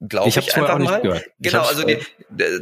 glaube 0.00 0.28
ich, 0.28 0.36
ich 0.36 0.54
einfach 0.56 0.78
mal. 0.78 1.00
Gehört. 1.00 1.24
Genau, 1.40 1.62
also 1.62 1.84
die, 1.84 1.98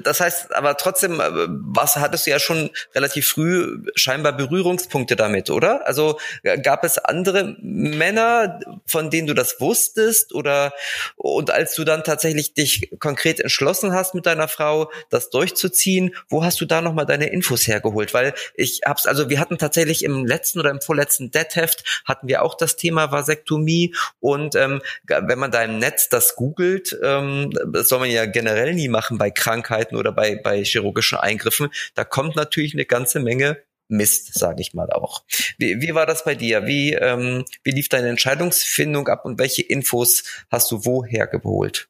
das 0.03 0.21
heißt, 0.21 0.55
aber 0.55 0.77
trotzdem, 0.77 1.21
äh, 1.21 1.31
was 1.31 1.97
hattest 1.97 2.27
du 2.27 2.31
ja 2.31 2.39
schon 2.39 2.71
relativ 2.95 3.29
früh 3.29 3.83
scheinbar 3.97 4.33
Berührungspunkte 4.33 5.17
damit, 5.17 5.51
oder? 5.51 5.87
Also 5.87 6.19
gab 6.63 6.85
es 6.85 6.99
andere 6.99 7.57
Männer, 7.61 8.61
von 8.87 9.11
denen 9.11 9.27
du 9.27 9.35
das 9.35 9.61
wusstest, 9.61 10.35
oder 10.35 10.73
und 11.17 11.51
als 11.51 11.75
du 11.75 11.85
dann 11.85 12.05
tatsächlich 12.05 12.55
dich 12.55 12.91
konkret 13.01 13.41
entschlossen 13.41 13.93
hast 13.93 14.15
mit 14.15 14.27
deiner 14.27 14.49
Frau, 14.49 14.91
das 15.11 15.31
durchzuziehen, 15.31 16.15
wo 16.29 16.45
hast 16.45 16.61
du 16.61 16.67
da 16.67 16.81
nochmal 16.81 17.07
deine 17.07 17.27
Infos 17.27 17.67
hergeholt? 17.67 18.15
Weil 18.15 18.35
ich 18.55 18.83
hab's, 18.85 19.07
also 19.07 19.29
wir 19.29 19.41
hatten 19.41 19.59
tatsächlich 19.59 20.05
im 20.05 20.25
letzten 20.25 20.61
oder 20.61 20.71
im 20.71 20.81
vorletzten 20.81 21.33
Deadheft 21.33 22.03
hatten 22.05 22.29
wir 22.29 22.43
auch 22.43 22.55
das 22.55 22.77
Thema 22.77 23.11
Vasektomie 23.11 23.95
und 24.21 24.55
ähm, 24.55 24.81
wenn 25.07 25.39
man 25.39 25.51
da 25.51 25.63
im 25.65 25.79
Netz 25.79 26.09
das 26.09 26.37
googelt, 26.37 26.97
ähm, 27.03 27.34
ähm, 27.43 27.73
das 27.73 27.89
soll 27.89 28.01
man 28.01 28.11
ja 28.11 28.27
generell 28.27 28.75
nie 28.75 28.89
machen 28.89 29.19
bei 29.19 29.31
Krankheiten 29.31 29.97
oder 29.97 30.13
bei, 30.13 30.37
bei 30.37 30.65
chirurgischen 30.65 31.19
Eingriffen. 31.19 31.69
Da 31.95 32.05
kommt 32.05 32.37
natürlich 32.37 32.75
eine 32.75 32.85
ganze 32.85 33.21
Menge 33.21 33.59
Mist, 33.89 34.39
sage 34.39 34.63
ich 34.63 34.73
mal 34.73 34.91
auch. 34.91 35.25
Wie, 35.59 35.81
wie 35.81 35.95
war 35.95 36.07
das 36.07 36.25
bei 36.25 36.35
dir? 36.35 36.67
Wie, 36.67 36.95
ähm, 36.95 37.45
wie 37.63 37.71
lief 37.71 37.89
deine 37.89 38.09
Entscheidungsfindung 38.09 39.09
ab 39.09 39.25
und 39.25 39.39
welche 39.39 39.63
Infos 39.63 40.25
hast 40.51 40.71
du 40.71 40.85
woher 40.85 41.27
geholt? 41.27 41.89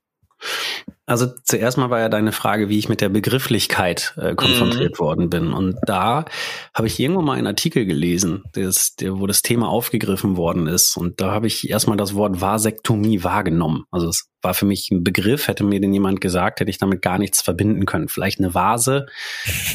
Also 1.06 1.26
zuerst 1.44 1.76
mal 1.76 1.90
war 1.90 2.00
ja 2.00 2.08
deine 2.08 2.32
Frage, 2.32 2.68
wie 2.70 2.78
ich 2.78 2.88
mit 2.88 3.02
der 3.02 3.10
Begrifflichkeit 3.10 4.14
äh, 4.16 4.34
konfrontiert 4.34 4.94
mhm. 4.94 4.98
worden 4.98 5.30
bin. 5.30 5.52
Und 5.52 5.76
da 5.86 6.24
habe 6.72 6.86
ich 6.86 6.98
irgendwo 6.98 7.20
mal 7.20 7.36
einen 7.36 7.46
Artikel 7.46 7.84
gelesen, 7.84 8.42
des, 8.56 8.96
der, 8.96 9.18
wo 9.18 9.26
das 9.26 9.42
Thema 9.42 9.68
aufgegriffen 9.68 10.36
worden 10.38 10.66
ist. 10.66 10.96
Und 10.96 11.20
da 11.20 11.30
habe 11.30 11.46
ich 11.46 11.68
erstmal 11.68 11.98
das 11.98 12.14
Wort 12.14 12.40
Vasektomie 12.40 13.22
wahrgenommen. 13.22 13.84
Also 13.90 14.08
es 14.08 14.30
war 14.44 14.54
für 14.54 14.66
mich 14.66 14.90
ein 14.90 15.02
Begriff, 15.02 15.48
hätte 15.48 15.64
mir 15.64 15.80
den 15.80 15.92
jemand 15.92 16.20
gesagt, 16.20 16.60
hätte 16.60 16.70
ich 16.70 16.78
damit 16.78 17.02
gar 17.02 17.18
nichts 17.18 17.40
verbinden 17.40 17.86
können. 17.86 18.08
Vielleicht 18.08 18.38
eine 18.38 18.54
Vase 18.54 19.06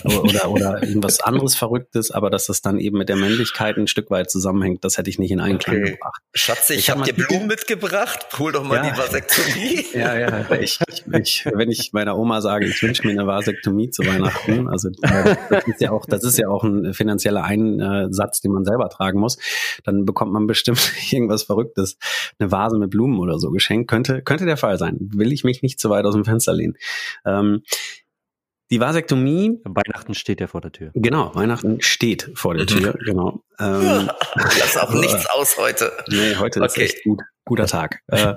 oder, 0.05 0.49
oder 0.49 0.83
irgendwas 0.83 1.19
anderes 1.23 1.55
Verrücktes, 1.55 2.11
aber 2.11 2.29
dass 2.29 2.45
das 2.45 2.61
dann 2.61 2.79
eben 2.79 2.99
mit 2.99 3.09
der 3.09 3.17
Männlichkeit 3.17 3.77
ein 3.77 3.87
Stück 3.87 4.11
weit 4.11 4.29
zusammenhängt, 4.29 4.85
das 4.85 4.97
hätte 4.97 5.09
ich 5.09 5.19
nicht 5.19 5.31
in 5.31 5.41
Einklang 5.41 5.77
okay. 5.77 5.91
gebracht. 5.91 6.21
Schatze, 6.33 6.73
ich, 6.75 6.81
ich 6.81 6.89
habe 6.91 7.01
hab 7.01 7.07
dir 7.07 7.13
Blumen 7.13 7.47
mitgebracht. 7.47 8.27
Hol 8.37 8.51
doch 8.51 8.63
mal 8.63 8.75
ja. 8.75 8.91
die 8.91 8.97
Vasektomie. 8.97 9.85
Ja, 9.99 10.17
ja. 10.17 10.51
Ich, 10.61 10.79
ich, 10.87 11.03
ich, 11.21 11.45
wenn 11.53 11.69
ich 11.69 11.93
meiner 11.93 12.17
Oma 12.17 12.41
sage, 12.41 12.65
ich 12.65 12.81
wünsche 12.81 13.05
mir 13.05 13.13
eine 13.13 13.27
Vasektomie 13.27 13.89
zu 13.89 14.03
Weihnachten, 14.05 14.67
also 14.67 14.89
das 14.99 15.67
ist 15.67 15.81
ja 15.81 15.91
auch, 15.91 16.05
das 16.05 16.23
ist 16.23 16.37
ja 16.37 16.47
auch 16.47 16.63
ein 16.63 16.93
finanzieller 16.93 17.43
Einsatz, 17.43 18.41
den 18.41 18.51
man 18.51 18.65
selber 18.65 18.89
tragen 18.89 19.19
muss, 19.19 19.37
dann 19.83 20.05
bekommt 20.05 20.33
man 20.33 20.47
bestimmt 20.47 20.79
irgendwas 21.11 21.43
Verrücktes, 21.43 21.97
eine 22.39 22.51
Vase 22.51 22.77
mit 22.77 22.89
Blumen 22.89 23.19
oder 23.19 23.39
so 23.39 23.51
geschenkt. 23.51 23.89
Könnte, 23.89 24.21
könnte 24.21 24.45
der 24.45 24.57
Fall 24.57 24.77
sein. 24.77 24.97
Will 24.99 25.31
ich 25.31 25.43
mich 25.43 25.61
nicht 25.61 25.79
zu 25.79 25.89
weit 25.89 26.05
aus 26.05 26.13
dem 26.13 26.25
Fenster 26.25 26.53
lehnen. 26.53 26.75
Ähm, 27.25 27.63
die 28.71 28.79
Vasektomie. 28.79 29.59
Weihnachten 29.63 30.13
steht 30.13 30.41
ja 30.41 30.47
vor 30.47 30.61
der 30.61 30.71
Tür. 30.71 30.91
Genau, 30.93 31.33
Weihnachten 31.33 31.81
steht 31.81 32.29
vor 32.35 32.53
der 32.53 32.67
Tür, 32.67 32.93
genau. 33.03 33.43
Ähm, 33.59 34.09
Lass 34.35 34.77
auch 34.77 34.93
nichts 34.93 35.25
aus 35.33 35.57
heute. 35.57 35.91
Nee, 36.07 36.35
heute 36.35 36.61
okay. 36.61 36.67
ist 36.67 36.77
echt 36.77 37.03
gut 37.03 37.19
guter 37.49 37.65
Tag. 37.65 38.01
äh, 38.07 38.35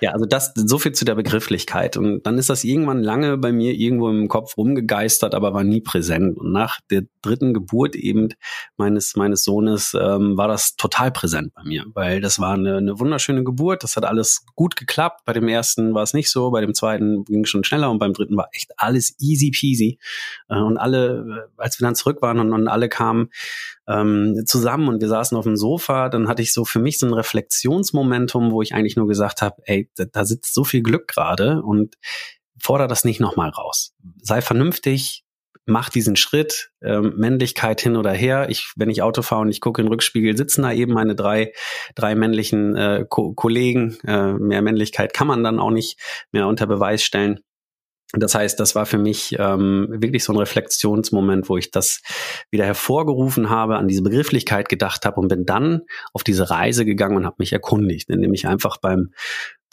ja, 0.00 0.12
also 0.12 0.24
das, 0.24 0.52
so 0.54 0.78
viel 0.78 0.92
zu 0.92 1.04
der 1.04 1.16
Begrifflichkeit. 1.16 1.96
Und 1.96 2.22
dann 2.22 2.38
ist 2.38 2.48
das 2.48 2.64
irgendwann 2.64 3.02
lange 3.02 3.36
bei 3.36 3.52
mir 3.52 3.74
irgendwo 3.74 4.08
im 4.08 4.28
Kopf 4.28 4.56
rumgegeistert, 4.56 5.34
aber 5.34 5.52
war 5.52 5.64
nie 5.64 5.80
präsent. 5.80 6.38
Und 6.38 6.52
nach 6.52 6.80
der 6.90 7.02
dritten 7.22 7.52
Geburt 7.52 7.96
eben 7.96 8.28
meines, 8.76 9.16
meines 9.16 9.42
Sohnes 9.42 9.94
ähm, 10.00 10.36
war 10.36 10.48
das 10.48 10.76
total 10.76 11.10
präsent 11.10 11.52
bei 11.54 11.64
mir, 11.64 11.84
weil 11.92 12.20
das 12.20 12.38
war 12.38 12.54
eine, 12.54 12.76
eine 12.76 13.00
wunderschöne 13.00 13.42
Geburt. 13.42 13.82
Das 13.82 13.96
hat 13.96 14.04
alles 14.04 14.46
gut 14.54 14.76
geklappt. 14.76 15.22
Bei 15.24 15.32
dem 15.32 15.48
ersten 15.48 15.92
war 15.92 16.04
es 16.04 16.14
nicht 16.14 16.30
so, 16.30 16.52
bei 16.52 16.60
dem 16.60 16.72
zweiten 16.72 17.24
ging 17.24 17.42
es 17.42 17.50
schon 17.50 17.64
schneller 17.64 17.90
und 17.90 17.98
beim 17.98 18.12
dritten 18.12 18.36
war 18.36 18.48
echt 18.52 18.70
alles 18.76 19.16
easy 19.18 19.50
peasy. 19.50 19.98
Äh, 20.48 20.58
und 20.58 20.78
alle, 20.78 21.48
äh, 21.58 21.60
als 21.60 21.80
wir 21.80 21.86
dann 21.86 21.96
zurück 21.96 22.22
waren 22.22 22.38
und, 22.38 22.52
und 22.52 22.68
alle 22.68 22.88
kamen, 22.88 23.28
ähm, 23.88 24.42
zusammen 24.46 24.88
und 24.88 25.00
wir 25.00 25.08
saßen 25.08 25.36
auf 25.36 25.44
dem 25.44 25.56
Sofa, 25.56 26.08
dann 26.08 26.28
hatte 26.28 26.42
ich 26.42 26.52
so 26.52 26.64
für 26.64 26.78
mich 26.78 26.98
so 26.98 27.06
ein 27.06 27.12
Reflexionsmomentum, 27.12 28.52
wo 28.52 28.62
ich 28.62 28.74
eigentlich 28.74 28.96
nur 28.96 29.08
gesagt 29.08 29.42
habe, 29.42 29.56
ey, 29.64 29.90
da, 29.96 30.04
da 30.04 30.24
sitzt 30.24 30.54
so 30.54 30.64
viel 30.64 30.82
Glück 30.82 31.08
gerade 31.08 31.62
und 31.62 31.96
fordere 32.58 32.88
das 32.88 33.04
nicht 33.04 33.20
nochmal 33.20 33.50
raus. 33.50 33.94
Sei 34.20 34.40
vernünftig, 34.40 35.24
mach 35.66 35.88
diesen 35.88 36.16
Schritt, 36.16 36.70
ähm, 36.82 37.14
Männlichkeit 37.16 37.80
hin 37.80 37.96
oder 37.96 38.12
her. 38.12 38.48
Ich, 38.50 38.72
wenn 38.76 38.90
ich 38.90 39.02
Auto 39.02 39.22
fahre 39.22 39.42
und 39.42 39.50
ich 39.50 39.60
gucke 39.60 39.80
in 39.80 39.86
den 39.86 39.92
Rückspiegel, 39.92 40.36
sitzen 40.36 40.62
da 40.62 40.72
eben 40.72 40.92
meine 40.92 41.14
drei, 41.14 41.52
drei 41.94 42.14
männlichen 42.14 42.76
äh, 42.76 43.06
Ko 43.08 43.32
Kollegen. 43.34 43.98
Äh, 44.06 44.34
mehr 44.34 44.62
Männlichkeit 44.62 45.14
kann 45.14 45.26
man 45.26 45.44
dann 45.44 45.60
auch 45.60 45.70
nicht 45.70 45.98
mehr 46.32 46.46
unter 46.46 46.66
Beweis 46.66 47.02
stellen. 47.02 47.40
Das 48.14 48.34
heißt, 48.34 48.60
das 48.60 48.74
war 48.74 48.84
für 48.84 48.98
mich 48.98 49.36
ähm, 49.38 49.88
wirklich 49.90 50.22
so 50.22 50.32
ein 50.32 50.38
Reflexionsmoment, 50.38 51.48
wo 51.48 51.56
ich 51.56 51.70
das 51.70 52.02
wieder 52.50 52.66
hervorgerufen 52.66 53.48
habe, 53.48 53.76
an 53.76 53.88
diese 53.88 54.02
Begrifflichkeit 54.02 54.68
gedacht 54.68 55.06
habe 55.06 55.18
und 55.18 55.28
bin 55.28 55.46
dann 55.46 55.82
auf 56.12 56.22
diese 56.22 56.50
Reise 56.50 56.84
gegangen 56.84 57.16
und 57.16 57.24
habe 57.24 57.36
mich 57.38 57.52
erkundigt, 57.52 58.10
indem 58.10 58.34
ich 58.34 58.46
einfach 58.46 58.76
beim 58.76 59.12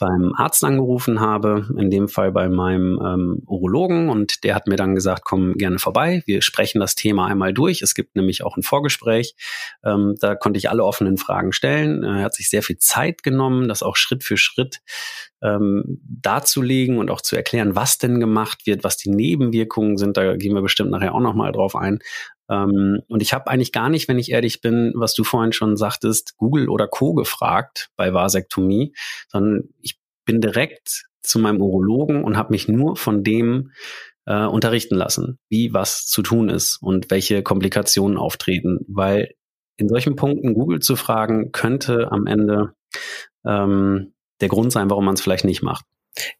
beim 0.00 0.32
Arzt 0.34 0.64
angerufen 0.64 1.20
habe, 1.20 1.68
in 1.78 1.90
dem 1.90 2.08
Fall 2.08 2.32
bei 2.32 2.48
meinem 2.48 2.98
ähm, 3.04 3.42
Urologen 3.46 4.08
und 4.08 4.42
der 4.42 4.54
hat 4.54 4.66
mir 4.66 4.76
dann 4.76 4.94
gesagt, 4.94 5.22
komm 5.24 5.54
gerne 5.54 5.78
vorbei, 5.78 6.22
wir 6.26 6.42
sprechen 6.42 6.80
das 6.80 6.94
Thema 6.96 7.26
einmal 7.26 7.52
durch. 7.52 7.82
Es 7.82 7.94
gibt 7.94 8.16
nämlich 8.16 8.42
auch 8.42 8.56
ein 8.56 8.62
Vorgespräch, 8.62 9.36
ähm, 9.84 10.16
da 10.18 10.34
konnte 10.34 10.58
ich 10.58 10.70
alle 10.70 10.84
offenen 10.84 11.18
Fragen 11.18 11.52
stellen. 11.52 12.02
Er 12.02 12.24
hat 12.24 12.34
sich 12.34 12.50
sehr 12.50 12.62
viel 12.62 12.78
Zeit 12.78 13.22
genommen, 13.22 13.68
das 13.68 13.82
auch 13.82 13.96
Schritt 13.96 14.24
für 14.24 14.36
Schritt 14.36 14.80
ähm, 15.42 16.00
darzulegen 16.04 16.98
und 16.98 17.10
auch 17.10 17.20
zu 17.20 17.36
erklären, 17.36 17.76
was 17.76 17.98
denn 17.98 18.20
gemacht 18.20 18.66
wird, 18.66 18.84
was 18.84 18.96
die 18.96 19.10
Nebenwirkungen 19.10 19.96
sind. 19.96 20.16
Da 20.16 20.36
gehen 20.36 20.54
wir 20.54 20.62
bestimmt 20.62 20.90
nachher 20.90 21.14
auch 21.14 21.20
nochmal 21.20 21.52
drauf 21.52 21.76
ein. 21.76 22.00
Ähm, 22.50 23.00
und 23.08 23.22
ich 23.22 23.32
habe 23.32 23.48
eigentlich 23.48 23.72
gar 23.72 23.88
nicht, 23.88 24.08
wenn 24.08 24.18
ich 24.18 24.30
ehrlich 24.30 24.60
bin, 24.60 24.92
was 24.94 25.14
du 25.14 25.24
vorhin 25.24 25.52
schon 25.52 25.76
sagtest, 25.76 26.36
Google 26.36 26.68
oder 26.68 26.88
Co. 26.88 27.14
gefragt 27.14 27.90
bei 27.96 28.12
Vasektomie, 28.12 28.92
sondern 29.28 29.68
ich 29.80 29.98
bin 30.24 30.40
direkt 30.40 31.04
zu 31.22 31.38
meinem 31.38 31.60
Urologen 31.60 32.24
und 32.24 32.36
habe 32.36 32.50
mich 32.50 32.68
nur 32.68 32.96
von 32.96 33.22
dem 33.22 33.70
äh, 34.26 34.44
unterrichten 34.44 34.96
lassen, 34.96 35.38
wie 35.48 35.72
was 35.72 36.06
zu 36.06 36.22
tun 36.22 36.48
ist 36.48 36.78
und 36.82 37.10
welche 37.10 37.42
Komplikationen 37.42 38.18
auftreten, 38.18 38.80
weil 38.88 39.34
in 39.76 39.88
solchen 39.88 40.16
Punkten 40.16 40.54
Google 40.54 40.80
zu 40.80 40.96
fragen, 40.96 41.52
könnte 41.52 42.12
am 42.12 42.26
Ende 42.26 42.74
ähm, 43.46 44.12
der 44.40 44.48
Grund 44.48 44.72
sein, 44.72 44.90
warum 44.90 45.04
man 45.04 45.14
es 45.14 45.20
vielleicht 45.20 45.44
nicht 45.44 45.62
macht. 45.62 45.84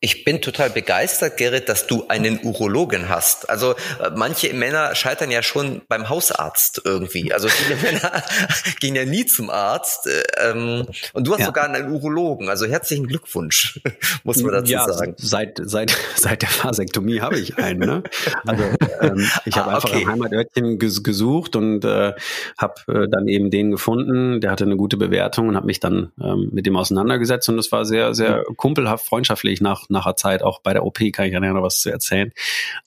Ich 0.00 0.24
bin 0.24 0.42
total 0.42 0.68
begeistert, 0.68 1.36
Gerrit, 1.36 1.68
dass 1.68 1.86
du 1.86 2.08
einen 2.08 2.40
Urologen 2.42 3.08
hast. 3.08 3.48
Also 3.48 3.72
äh, 3.72 4.10
manche 4.16 4.52
Männer 4.52 4.94
scheitern 4.96 5.30
ja 5.30 5.42
schon 5.42 5.82
beim 5.88 6.08
Hausarzt 6.08 6.82
irgendwie. 6.84 7.32
Also 7.32 7.48
viele 7.48 7.76
Männer 7.82 8.22
gehen 8.80 8.96
ja 8.96 9.04
nie 9.04 9.26
zum 9.26 9.48
Arzt. 9.48 10.08
Äh, 10.08 10.50
ähm, 10.50 10.86
und 11.12 11.26
du 11.26 11.32
hast 11.32 11.40
ja. 11.40 11.46
sogar 11.46 11.70
einen 11.70 11.92
Urologen. 11.92 12.48
Also 12.48 12.66
herzlichen 12.66 13.06
Glückwunsch, 13.06 13.80
muss 14.24 14.42
man 14.42 14.52
dazu 14.52 14.72
ja, 14.72 14.92
sagen. 14.92 15.14
Seit, 15.18 15.60
seit, 15.62 15.96
seit 16.16 16.42
der 16.42 16.48
Vasektomie 16.48 17.20
habe 17.20 17.38
ich 17.38 17.56
einen. 17.58 17.80
Ne? 17.80 18.02
Also 18.44 18.64
ähm, 19.00 19.30
ich 19.44 19.56
habe 19.56 19.70
ah, 19.70 19.76
einfach 19.76 19.90
okay. 19.90 20.02
ein 20.02 20.08
Heimatörtchen 20.08 20.78
gesucht 20.78 21.54
und 21.54 21.84
äh, 21.84 22.12
habe 22.58 22.74
äh, 22.88 23.08
dann 23.08 23.28
eben 23.28 23.50
den 23.50 23.70
gefunden. 23.70 24.40
Der 24.40 24.50
hatte 24.50 24.64
eine 24.64 24.76
gute 24.76 24.96
Bewertung 24.96 25.48
und 25.48 25.56
habe 25.56 25.66
mich 25.66 25.78
dann 25.78 26.10
ähm, 26.20 26.48
mit 26.52 26.66
dem 26.66 26.76
auseinandergesetzt. 26.76 27.48
Und 27.48 27.56
das 27.56 27.70
war 27.70 27.84
sehr, 27.84 28.14
sehr 28.14 28.44
kumpelhaft, 28.56 29.06
freundschaftlich 29.06 29.59
nach, 29.60 29.88
nachher 29.88 30.16
Zeit, 30.16 30.42
auch 30.42 30.60
bei 30.60 30.72
der 30.72 30.84
OP 30.84 30.98
kann 31.12 31.26
ich 31.26 31.32
ja 31.32 31.40
noch 31.40 31.62
was 31.62 31.80
zu 31.80 31.90
erzählen. 31.90 32.32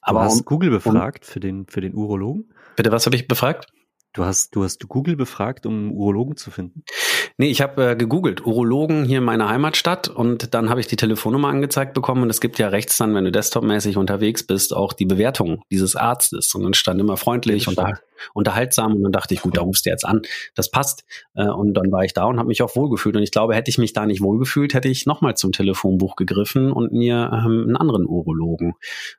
Aber 0.02 0.20
du 0.20 0.26
hast 0.26 0.40
um, 0.40 0.46
Google 0.46 0.70
befragt 0.70 1.26
um, 1.26 1.32
für 1.32 1.40
den, 1.40 1.68
für 1.68 1.82
den 1.82 1.94
Urologen? 1.94 2.54
Bitte, 2.76 2.92
was 2.92 3.06
habe 3.06 3.16
ich 3.16 3.28
befragt? 3.28 3.68
Du 4.14 4.24
hast, 4.26 4.56
du 4.56 4.64
hast 4.64 4.88
Google 4.88 5.16
befragt, 5.16 5.66
um 5.66 5.92
Urologen 5.92 6.38
zu 6.38 6.52
finden? 6.52 6.84
Nee, 7.38 7.50
ich 7.50 7.62
habe 7.62 7.92
äh, 7.92 7.96
gegoogelt, 7.96 8.46
Urologen 8.46 9.06
hier 9.06 9.20
in 9.20 9.24
meiner 9.24 9.50
Heimatstadt 9.50 10.08
und 10.08 10.54
dann 10.54 10.70
habe 10.70 10.80
ich 10.80 10.88
die 10.88 10.96
Telefonnummer 10.96 11.50
angezeigt 11.50 11.94
bekommen 11.94 12.24
und 12.24 12.30
es 12.30 12.42
gibt 12.42 12.60
ja 12.60 12.68
rechts 12.68 12.98
dann, 12.98 13.16
wenn 13.16 13.26
du 13.26 13.32
desktopmäßig 13.32 13.98
unterwegs 13.98 14.46
bist, 14.46 14.76
auch 14.76 14.94
die 14.94 15.06
Bewertung 15.06 15.62
dieses 15.72 15.96
Arztes 15.96 16.54
und 16.56 16.64
dann 16.64 16.74
stand 16.74 17.00
immer 17.00 17.18
freundlich 17.18 17.68
und 17.68 17.78
da 17.78 17.94
unterhaltsam 18.34 18.94
und 18.94 19.04
dann 19.04 19.12
dachte 19.12 19.34
ich, 19.34 19.42
gut, 19.42 19.58
da 19.58 19.62
rufst 19.62 19.86
du 19.86 19.90
jetzt 19.90 20.06
an, 20.06 20.22
das 20.56 20.72
passt. 20.72 21.04
Äh, 21.34 21.48
und 21.48 21.74
dann 21.74 21.92
war 21.92 22.04
ich 22.04 22.14
da 22.14 22.26
und 22.26 22.38
habe 22.38 22.48
mich 22.48 22.62
auch 22.62 22.76
wohlgefühlt. 22.76 23.16
Und 23.16 23.24
ich 23.24 23.32
glaube, 23.32 23.56
hätte 23.56 23.70
ich 23.70 23.78
mich 23.78 23.94
da 23.94 24.06
nicht 24.06 24.22
wohlgefühlt, 24.22 24.74
hätte 24.74 24.88
ich 24.88 25.06
nochmal 25.06 25.36
zum 25.36 25.52
Telefonbuch 25.52 26.16
gegriffen 26.16 26.72
und 26.72 26.94
mir 26.94 27.32
ähm, 27.34 27.64
einen 27.68 27.78
anderen 27.78 28.06
Urologen 28.06 28.74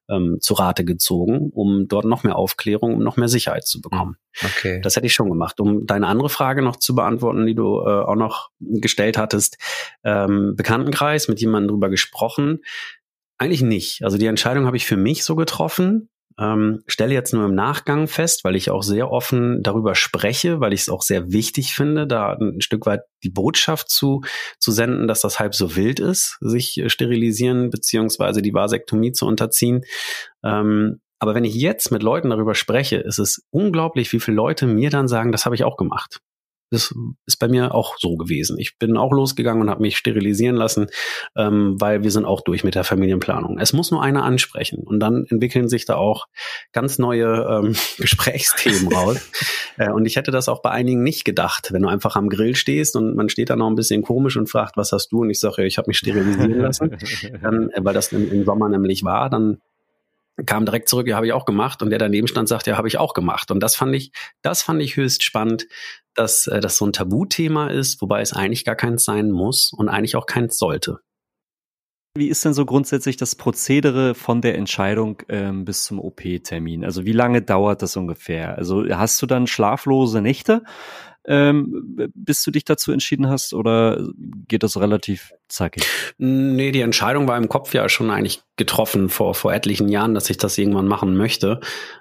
ähm, 0.09 0.39
zu 0.41 0.55
Rate 0.55 0.85
gezogen, 0.85 1.51
um 1.53 1.89
dort 1.89 2.05
noch 2.05 2.25
mehr 2.25 2.37
Aufklärung, 2.37 2.95
um 2.95 3.03
noch 3.03 3.17
mehr 3.17 3.29
Sicherheit 3.29 3.67
zu 3.67 3.81
bekommen. 3.81 4.17
Okay. 4.43 4.81
Das 4.83 4.97
hätte 4.97 5.07
ich 5.07 5.15
schon 5.15 5.29
gemacht. 5.29 5.61
Um 5.61 5.87
deine 5.87 6.07
andere 6.07 6.29
Frage 6.29 6.63
noch 6.63 6.77
zu 6.77 6.95
beantworten, 6.95 7.47
die 7.47 7.55
du 7.55 7.81
äh, 7.81 7.94
auch 8.03 8.17
noch 8.17 8.51
gestellt 8.61 9.17
hattest, 9.17 9.59
ähm, 10.05 10.55
Bekanntenkreis, 10.57 11.29
mit 11.29 11.41
jemandem 11.41 11.69
drüber 11.69 11.89
gesprochen. 11.89 12.61
Eigentlich 13.39 13.63
nicht. 13.63 14.05
Also 14.05 14.19
die 14.19 14.27
Entscheidung 14.27 14.67
habe 14.67 14.77
ich 14.77 14.87
für 14.87 14.97
mich 14.97 15.25
so 15.25 15.37
getroffen. 15.37 16.09
Ähm, 16.37 16.83
stelle 16.89 17.15
jetzt 17.15 17.33
nur 17.33 17.45
im 17.45 17.55
Nachgang 17.55 18.09
fest, 18.09 18.43
weil 18.43 18.57
ich 18.57 18.71
auch 18.71 18.83
sehr 18.83 19.11
offen 19.11 19.63
darüber 19.63 19.95
spreche, 19.95 20.59
weil 20.59 20.73
ich 20.73 20.83
es 20.83 20.89
auch 20.89 21.03
sehr 21.03 21.31
wichtig 21.31 21.75
finde, 21.75 22.09
da 22.09 22.33
ein 22.33 22.61
Stück 22.61 22.87
weit 22.87 23.03
die 23.23 23.31
Botschaft 23.31 23.89
zu, 23.89 24.23
zu 24.59 24.73
senden, 24.73 25.07
dass 25.07 25.21
das 25.21 25.39
halb 25.39 25.55
so 25.55 25.77
wild 25.77 26.01
ist, 26.01 26.37
sich 26.41 26.77
äh, 26.79 26.89
sterilisieren 26.89 27.71
beziehungsweise 27.71 28.43
die 28.43 28.53
Vasektomie 28.53 29.13
zu 29.13 29.27
unterziehen. 29.27 29.85
Ähm, 30.43 31.01
aber 31.21 31.35
wenn 31.35 31.45
ich 31.45 31.55
jetzt 31.55 31.93
mit 31.93 32.03
Leuten 32.03 32.31
darüber 32.31 32.55
spreche, 32.55 32.97
ist 32.97 33.19
es 33.19 33.47
unglaublich, 33.51 34.13
wie 34.13 34.21
viele 34.21 34.37
Leute 34.37 34.67
mir 34.67 34.91
dann 34.91 35.07
sagen, 35.07 35.31
das 35.31 35.47
habe 35.47 35.55
ich 35.55 35.63
auch 35.63 35.77
gemacht. 35.77 36.21
Das 36.71 36.95
ist 37.27 37.37
bei 37.39 37.49
mir 37.49 37.75
auch 37.75 37.97
so 37.99 38.17
gewesen. 38.17 38.59
Ich 38.59 38.79
bin 38.79 38.97
auch 38.97 39.13
losgegangen 39.13 39.63
und 39.63 39.71
habe 39.71 39.83
mich 39.83 39.97
sterilisieren 39.97 40.57
lassen, 40.57 40.87
ähm, 41.37 41.77
weil 41.79 42.03
wir 42.03 42.11
sind 42.11 42.25
auch 42.25 42.41
durch 42.41 42.65
mit 42.65 42.75
der 42.75 42.85
Familienplanung. 42.85 43.59
Es 43.59 43.73
muss 43.73 43.91
nur 43.91 44.03
einer 44.03 44.25
ansprechen 44.25 44.83
und 44.85 45.01
dann 45.01 45.25
entwickeln 45.29 45.69
sich 45.69 45.85
da 45.85 45.97
auch 45.97 46.27
ganz 46.73 46.99
neue 46.99 47.27
ähm, 47.27 47.77
Gesprächsthemen 47.99 48.93
raus. 48.93 49.31
Äh, 49.77 49.91
und 49.91 50.07
ich 50.07 50.15
hätte 50.15 50.31
das 50.31 50.49
auch 50.49 50.63
bei 50.63 50.71
einigen 50.71 51.03
nicht 51.03 51.25
gedacht, 51.25 51.73
wenn 51.73 51.83
du 51.83 51.89
einfach 51.89 52.15
am 52.15 52.29
Grill 52.29 52.55
stehst 52.55 52.95
und 52.95 53.17
man 53.17 53.29
steht 53.29 53.51
da 53.51 53.57
noch 53.57 53.67
ein 53.67 53.75
bisschen 53.75 54.03
komisch 54.03 54.37
und 54.37 54.49
fragt, 54.49 54.77
was 54.77 54.93
hast 54.93 55.09
du? 55.09 55.23
Und 55.23 55.31
ich 55.31 55.41
sage, 55.41 55.65
ich 55.65 55.79
habe 55.79 55.89
mich 55.89 55.99
sterilisieren 55.99 56.61
lassen, 56.61 56.97
dann, 57.43 57.71
äh, 57.71 57.81
weil 57.85 57.93
das 57.93 58.13
im, 58.13 58.31
im 58.31 58.45
Sommer 58.45 58.69
nämlich 58.69 59.03
war, 59.03 59.31
dann 59.31 59.59
kam 60.47 60.65
direkt 60.65 60.89
zurück, 60.89 61.07
ja, 61.07 61.17
habe 61.17 61.27
ich 61.27 61.33
auch 61.33 61.45
gemacht. 61.45 61.83
Und 61.83 61.91
der 61.91 61.99
daneben 61.99 62.27
stand, 62.27 62.49
sagt, 62.49 62.67
ja, 62.67 62.77
habe 62.77 62.89
ich 62.89 62.99
auch 62.99 63.15
gemacht. 63.15 63.51
Und 63.51 63.61
das 63.61 63.77
fand 63.77 63.95
ich, 63.95 64.13
das 64.43 64.63
fand 64.63 64.83
ich 64.83 64.97
höchst 64.97 65.23
spannend, 65.23 65.67
dass 66.15 66.47
äh, 66.47 66.61
das 66.61 66.77
so 66.77 66.87
ein 66.87 66.93
Tabuthema 66.93 67.69
ist, 67.69 68.01
wobei 68.03 68.21
es 68.21 68.33
eigentlich 68.33 68.65
gar 68.65 68.77
keins 68.77 69.05
sein 69.05 69.31
muss 69.31 69.73
und 69.73 69.89
eigentlich 69.89 70.17
auch 70.17 70.27
keins 70.27 70.59
sollte. 70.59 70.99
Wie 72.17 72.29
ist 72.29 72.45
denn 72.45 72.55
so 72.55 72.65
grundsätzlich 72.65 73.17
das 73.17 73.35
Prozedere 73.35 74.15
von 74.15 74.41
der 74.41 74.57
Entscheidung 74.57 75.21
ähm, 75.29 75.65
bis 75.65 75.83
zum 75.83 75.99
OP-Termin? 75.99 76.85
Also 76.85 77.05
wie 77.05 77.13
lange 77.13 77.43
dauert 77.43 77.83
das 77.83 77.97
ungefähr? 77.97 78.57
Also 78.57 78.85
hast 78.89 79.21
du 79.21 79.27
dann 79.27 79.49
schlaflose 79.49 80.21
Nächte? 80.21 80.63
Ähm, 81.27 82.11
bis 82.15 82.43
du 82.43 82.51
dich 82.51 82.65
dazu 82.65 82.93
entschieden 82.93 83.29
hast 83.29 83.55
oder 83.55 84.07
geht 84.49 84.63
das 84.63 84.79
relativ 84.79 85.33
zackig? 85.49 85.85
Nee, 86.19 86.73
die 86.73 86.81
Entscheidung 86.81 87.29
war 87.29 87.37
im 87.37 87.49
Kopf 87.49 87.73
ja 87.75 87.89
schon 87.89 88.11
eigentlich 88.11 88.43
getroffen 88.57 89.09
vor, 89.09 89.35
vor 89.35 89.53
etlichen 89.53 89.89
Jahren, 89.89 90.15
dass 90.15 90.31
ich 90.31 90.37
das 90.37 90.59
irgendwann 90.59 90.89
machen 90.89 91.17
möchte. 91.17 91.61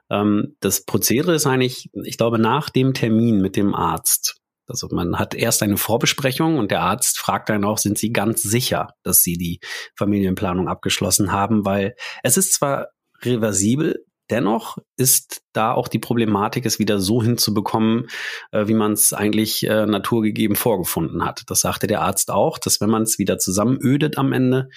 Ähm, 0.09 0.55
das 0.59 0.85
Prozedere 0.85 1.35
ist 1.35 1.47
eigentlich, 1.47 1.89
ich 2.03 2.17
glaube, 2.17 2.39
nach 2.39 2.69
dem 2.69 2.93
Termin 2.93 3.41
mit 3.41 3.55
dem 3.55 3.73
Arzt. 3.73 4.37
Also 4.67 4.87
man 4.91 5.19
hat 5.19 5.35
erst 5.35 5.61
eine 5.61 5.77
Vorbesprechung 5.77 6.57
und 6.57 6.71
der 6.71 6.81
Arzt 6.81 7.19
fragt 7.19 7.49
dann 7.49 7.65
auch, 7.65 7.77
sind 7.77 7.97
Sie 7.97 8.11
ganz 8.11 8.41
sicher, 8.41 8.93
dass 9.03 9.21
Sie 9.21 9.37
die 9.37 9.59
Familienplanung 9.97 10.67
abgeschlossen 10.67 11.31
haben? 11.31 11.65
Weil 11.65 11.95
es 12.23 12.37
ist 12.37 12.53
zwar 12.53 12.87
reversibel, 13.21 14.05
Dennoch 14.29 14.77
ist 14.95 15.41
da 15.51 15.73
auch 15.73 15.87
die 15.87 15.99
Problematik, 15.99 16.65
es 16.65 16.79
wieder 16.79 16.99
so 16.99 17.21
hinzubekommen, 17.21 18.07
äh, 18.51 18.67
wie 18.67 18.73
man 18.73 18.93
es 18.93 19.13
eigentlich 19.13 19.67
äh, 19.67 19.85
naturgegeben 19.85 20.55
vorgefunden 20.55 21.25
hat. 21.25 21.43
Das 21.47 21.61
sagte 21.61 21.87
der 21.87 22.01
Arzt 22.01 22.31
auch, 22.31 22.57
dass 22.57 22.79
wenn 22.79 22.89
man 22.89 23.03
es 23.03 23.19
wieder 23.19 23.37
zusammenödet 23.37 24.17
am 24.17 24.31
Ende, 24.31 24.69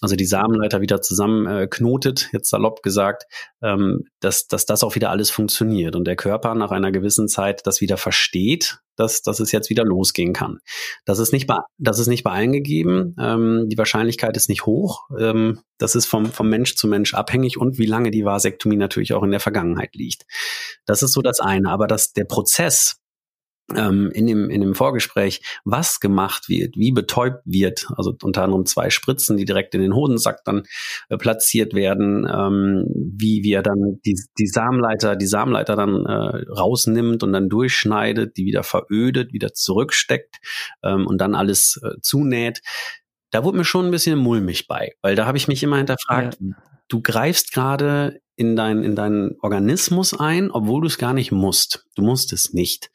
also 0.00 0.16
die 0.16 0.24
Samenleiter 0.24 0.80
wieder 0.80 1.02
zusammenknotet, 1.02 2.28
jetzt 2.32 2.50
salopp 2.50 2.82
gesagt, 2.82 3.24
ähm, 3.62 4.04
dass, 4.20 4.46
dass 4.46 4.64
das 4.64 4.84
auch 4.84 4.94
wieder 4.94 5.10
alles 5.10 5.30
funktioniert 5.30 5.96
und 5.96 6.04
der 6.04 6.16
Körper 6.16 6.54
nach 6.54 6.70
einer 6.70 6.92
gewissen 6.92 7.28
Zeit 7.28 7.66
das 7.66 7.80
wieder 7.80 7.96
versteht, 7.96 8.78
dass, 8.96 9.22
dass 9.22 9.40
es 9.40 9.52
jetzt 9.52 9.70
wieder 9.70 9.84
losgehen 9.84 10.32
kann. 10.32 10.58
Das 11.04 11.18
ist 11.18 11.32
nicht 11.32 11.46
bei, 11.46 11.58
das 11.78 11.98
ist 11.98 12.06
nicht 12.06 12.24
bei 12.24 12.30
allen 12.30 12.52
gegeben. 12.52 13.14
Ähm, 13.18 13.68
die 13.68 13.78
Wahrscheinlichkeit 13.78 14.36
ist 14.36 14.48
nicht 14.48 14.66
hoch. 14.66 15.08
Ähm, 15.18 15.60
das 15.78 15.94
ist 15.94 16.06
vom, 16.06 16.26
vom 16.26 16.48
Mensch 16.48 16.76
zu 16.76 16.86
Mensch 16.86 17.14
abhängig 17.14 17.58
und 17.58 17.78
wie 17.78 17.86
lange 17.86 18.10
die 18.10 18.24
Vasektomie 18.24 18.76
natürlich 18.76 19.12
auch 19.14 19.22
in 19.22 19.30
der 19.30 19.40
Vergangenheit 19.40 19.94
liegt. 19.94 20.24
Das 20.86 21.02
ist 21.02 21.12
so 21.12 21.22
das 21.22 21.40
eine. 21.40 21.70
Aber 21.70 21.86
dass 21.86 22.12
der 22.12 22.24
Prozess, 22.24 22.96
ähm, 23.74 24.10
in, 24.12 24.26
dem, 24.26 24.50
in 24.50 24.60
dem 24.60 24.74
Vorgespräch, 24.74 25.40
was 25.64 26.00
gemacht 26.00 26.48
wird, 26.48 26.76
wie 26.76 26.92
betäubt 26.92 27.40
wird, 27.44 27.86
also 27.96 28.14
unter 28.22 28.42
anderem 28.42 28.66
zwei 28.66 28.90
Spritzen, 28.90 29.36
die 29.36 29.46
direkt 29.46 29.74
in 29.74 29.80
den 29.80 29.94
Hodensack 29.94 30.44
dann 30.44 30.64
äh, 31.08 31.16
platziert 31.16 31.74
werden, 31.74 32.28
ähm, 32.30 32.86
wie 32.94 33.42
wir 33.42 33.62
dann 33.62 34.00
die, 34.04 34.20
die 34.38 34.46
Samenleiter, 34.46 35.16
die 35.16 35.26
Samenleiter 35.26 35.76
dann 35.76 36.04
äh, 36.04 36.44
rausnimmt 36.52 37.22
und 37.22 37.32
dann 37.32 37.48
durchschneidet, 37.48 38.36
die 38.36 38.44
wieder 38.44 38.62
verödet, 38.62 39.32
wieder 39.32 39.54
zurücksteckt 39.54 40.36
ähm, 40.82 41.06
und 41.06 41.18
dann 41.18 41.34
alles 41.34 41.80
äh, 41.82 42.00
zunäht. 42.02 42.60
Da 43.30 43.44
wurde 43.44 43.58
mir 43.58 43.64
schon 43.64 43.86
ein 43.86 43.90
bisschen 43.90 44.18
mulmig 44.18 44.68
bei, 44.68 44.92
weil 45.02 45.16
da 45.16 45.26
habe 45.26 45.38
ich 45.38 45.48
mich 45.48 45.62
immer 45.62 45.78
hinterfragt, 45.78 46.38
ja. 46.40 46.54
du 46.88 47.00
greifst 47.00 47.52
gerade 47.52 48.20
in, 48.36 48.56
dein, 48.56 48.82
in 48.82 48.94
deinen 48.96 49.36
Organismus 49.40 50.18
ein, 50.18 50.50
obwohl 50.50 50.82
du 50.82 50.86
es 50.86 50.98
gar 50.98 51.12
nicht 51.14 51.32
musst. 51.32 51.86
Du 51.94 52.02
musst 52.02 52.32
es 52.32 52.52
nicht. 52.52 52.90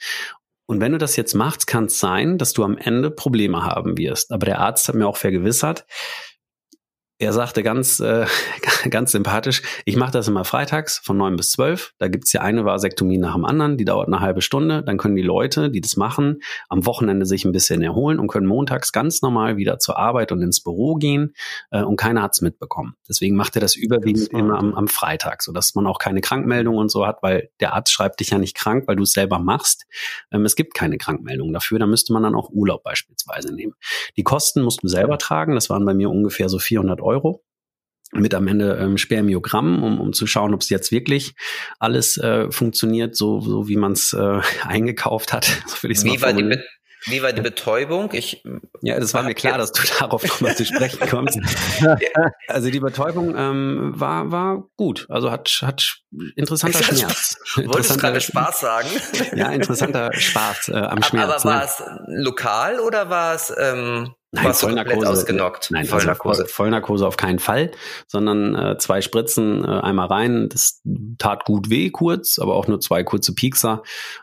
Und 0.70 0.82
wenn 0.82 0.92
du 0.92 1.00
das 1.00 1.16
jetzt 1.16 1.34
machst, 1.34 1.66
kann 1.66 1.86
es 1.86 2.00
sein, 2.00 2.38
dass 2.38 2.54
du 2.54 2.64
am 2.64 2.78
Ende 2.78 3.10
Probleme 3.10 3.64
haben 3.64 3.98
wirst. 3.98 4.32
Aber 4.32 4.46
der 4.46 4.60
Arzt 4.60 4.88
hat 4.88 4.94
mir 4.94 5.08
auch 5.08 5.18
vergewissert, 5.18 5.84
er 7.22 7.34
sagte 7.34 7.64
ganz, 7.64 8.00
äh, 8.00 8.26
ganz 8.90 9.12
sympathisch, 9.12 9.62
ich 9.84 9.98
mache 9.98 10.12
das 10.12 10.30
immer 10.30 10.46
freitags 10.46 11.00
von 11.04 11.18
neun 11.18 11.36
bis 11.36 11.52
zwölf. 11.52 11.94
Da 11.98 12.08
gibt's 12.08 12.32
ja 12.32 12.42
eine 12.42 12.64
Vasektomie 12.64 13.18
nach 13.18 13.34
dem 13.36 13.44
anderen, 13.44 13.78
die 13.78 13.84
dauert 13.84 14.08
eine 14.08 14.22
halbe 14.22 14.42
Stunde. 14.42 14.84
Dann 14.84 14.98
können 14.98 15.18
die 15.18 15.22
Leute, 15.22 15.70
die 15.70 15.82
das 15.82 15.98
machen, 15.98 16.40
am 16.70 16.86
Wochenende 16.86 17.26
sich 17.26 17.44
ein 17.44 17.52
bisschen 17.52 17.82
erholen 17.82 18.20
und 18.20 18.30
können 18.30 18.48
montags 18.48 18.94
ganz 18.94 19.22
normal 19.22 19.58
wieder 19.58 19.80
zur 19.80 19.98
Arbeit 19.98 20.32
und 20.32 20.42
ins 20.42 20.62
Büro 20.64 20.96
gehen 20.96 21.34
äh, 21.72 21.84
und 21.84 21.98
keiner 21.98 22.22
hat's 22.22 22.40
mitbekommen. 22.40 22.96
Deswegen 23.08 23.36
macht 23.36 23.56
er 23.58 23.62
das 23.62 23.76
überwiegend 23.76 24.30
immer 24.30 24.58
am, 24.58 24.74
am 24.74 24.88
Freitag, 24.88 25.44
sodass 25.44 25.76
man 25.76 25.88
auch 25.88 26.00
keine 26.00 26.22
Krankmeldung 26.22 26.78
und 26.78 26.90
so 26.90 27.06
hat, 27.06 27.22
weil 27.22 27.50
der 27.60 27.74
Arzt 27.74 27.92
schreibt 27.92 28.22
dich 28.22 28.30
ja 28.30 28.38
nicht 28.38 28.56
krank, 28.56 28.86
weil 28.88 28.96
du 28.96 29.04
es 29.04 29.12
selber 29.12 29.40
machst. 29.40 29.88
Ähm, 30.32 30.46
es 30.46 30.56
gibt 30.56 30.74
keine 30.74 30.98
Krankmeldung 30.98 31.52
dafür, 31.52 31.80
da 31.80 31.86
müsste 31.86 32.14
man 32.14 32.24
dann 32.24 32.36
auch 32.36 32.50
Urlaub 32.50 32.84
beispielsweise 32.84 33.54
nehmen. 33.54 33.74
Die 34.16 34.24
Kosten 34.24 34.62
musst 34.62 34.84
du 34.84 34.88
selber 34.88 35.18
tragen, 35.18 35.56
das 35.56 35.70
waren 35.70 35.86
bei 35.86 35.94
mir 35.94 36.10
ungefähr 36.10 36.48
so 36.48 36.60
400 36.60 37.02
Euro 37.02 37.09
Euro 37.10 37.44
mit 38.12 38.34
am 38.34 38.48
Ende 38.48 38.78
ähm, 38.82 38.98
Spermiogramm, 38.98 39.84
um, 39.84 40.00
um 40.00 40.14
zu 40.14 40.26
schauen, 40.26 40.54
ob 40.54 40.62
es 40.62 40.70
jetzt 40.70 40.92
wirklich 40.92 41.36
alles 41.80 42.18
äh, 42.18 42.52
funktioniert, 42.52 43.16
so, 43.16 43.40
so 43.42 43.68
wie 43.68 43.78
man 43.78 43.92
es 43.92 44.14
äh, 44.14 44.42
eingekauft 44.64 45.34
hat. 45.34 45.46
So 45.68 45.84
will 45.84 45.92
wie, 45.92 46.22
war 46.22 46.34
die 46.34 46.60
wie 47.06 47.22
war 47.24 47.32
die 47.32 47.42
Betäubung? 47.42 48.10
Ich, 48.12 48.44
ja, 48.82 49.00
das 49.00 49.14
war 49.14 49.24
mir 49.24 49.34
klar, 49.34 49.58
dass 49.58 49.72
du 49.72 49.84
darauf 50.00 50.22
nochmal 50.26 50.56
zu 50.58 50.66
sprechen 50.66 51.00
kommst. 51.10 51.40
also 52.48 52.70
die 52.70 52.80
Betäubung 52.82 53.36
ähm, 53.38 53.94
war, 53.96 54.32
war 54.32 54.68
gut. 54.76 55.06
Also 55.10 55.32
hat, 55.32 55.48
hat 55.62 56.02
interessanter 56.36 56.84
Schmerz. 56.84 57.38
Wolltest 57.56 57.96
du 57.96 57.98
gerade 57.98 58.20
Spaß 58.20 58.60
sagen? 58.60 58.90
Ja, 59.34 59.50
interessanter 59.52 60.12
Spaß 60.14 60.70
äh, 60.70 60.74
am 60.76 61.02
Schmerz. 61.02 61.46
Aber 61.46 61.50
war 61.50 61.60
ne? 61.60 61.64
es 61.64 61.84
lokal 62.08 62.80
oder 62.82 63.10
war 63.10 63.34
es... 63.34 63.54
Ähm 63.58 64.14
Nein, 64.32 64.54
Vollnarkose, 64.54 65.10
ausgenockt. 65.10 65.72
Nein, 65.72 65.86
Vollnarkose. 65.86 66.44
Also 66.44 66.54
Vollnarkose 66.54 67.08
auf 67.08 67.18
keinen 67.18 67.40
Fall, 67.40 67.72
sondern 68.08 68.56
äh, 68.56 68.78
zwei 68.78 69.02
Spritzen 69.02 69.64
äh, 69.64 69.68
einmal 69.68 70.08
rein. 70.08 70.50
Das 70.50 70.82
tat 71.18 71.46
gut 71.46 71.72
weh 71.72 71.90
kurz, 71.90 72.38
aber 72.38 72.56
auch 72.56 72.68
nur 72.68 72.80
zwei 72.80 73.04
kurze 73.04 73.34
Piekser. 73.34 73.82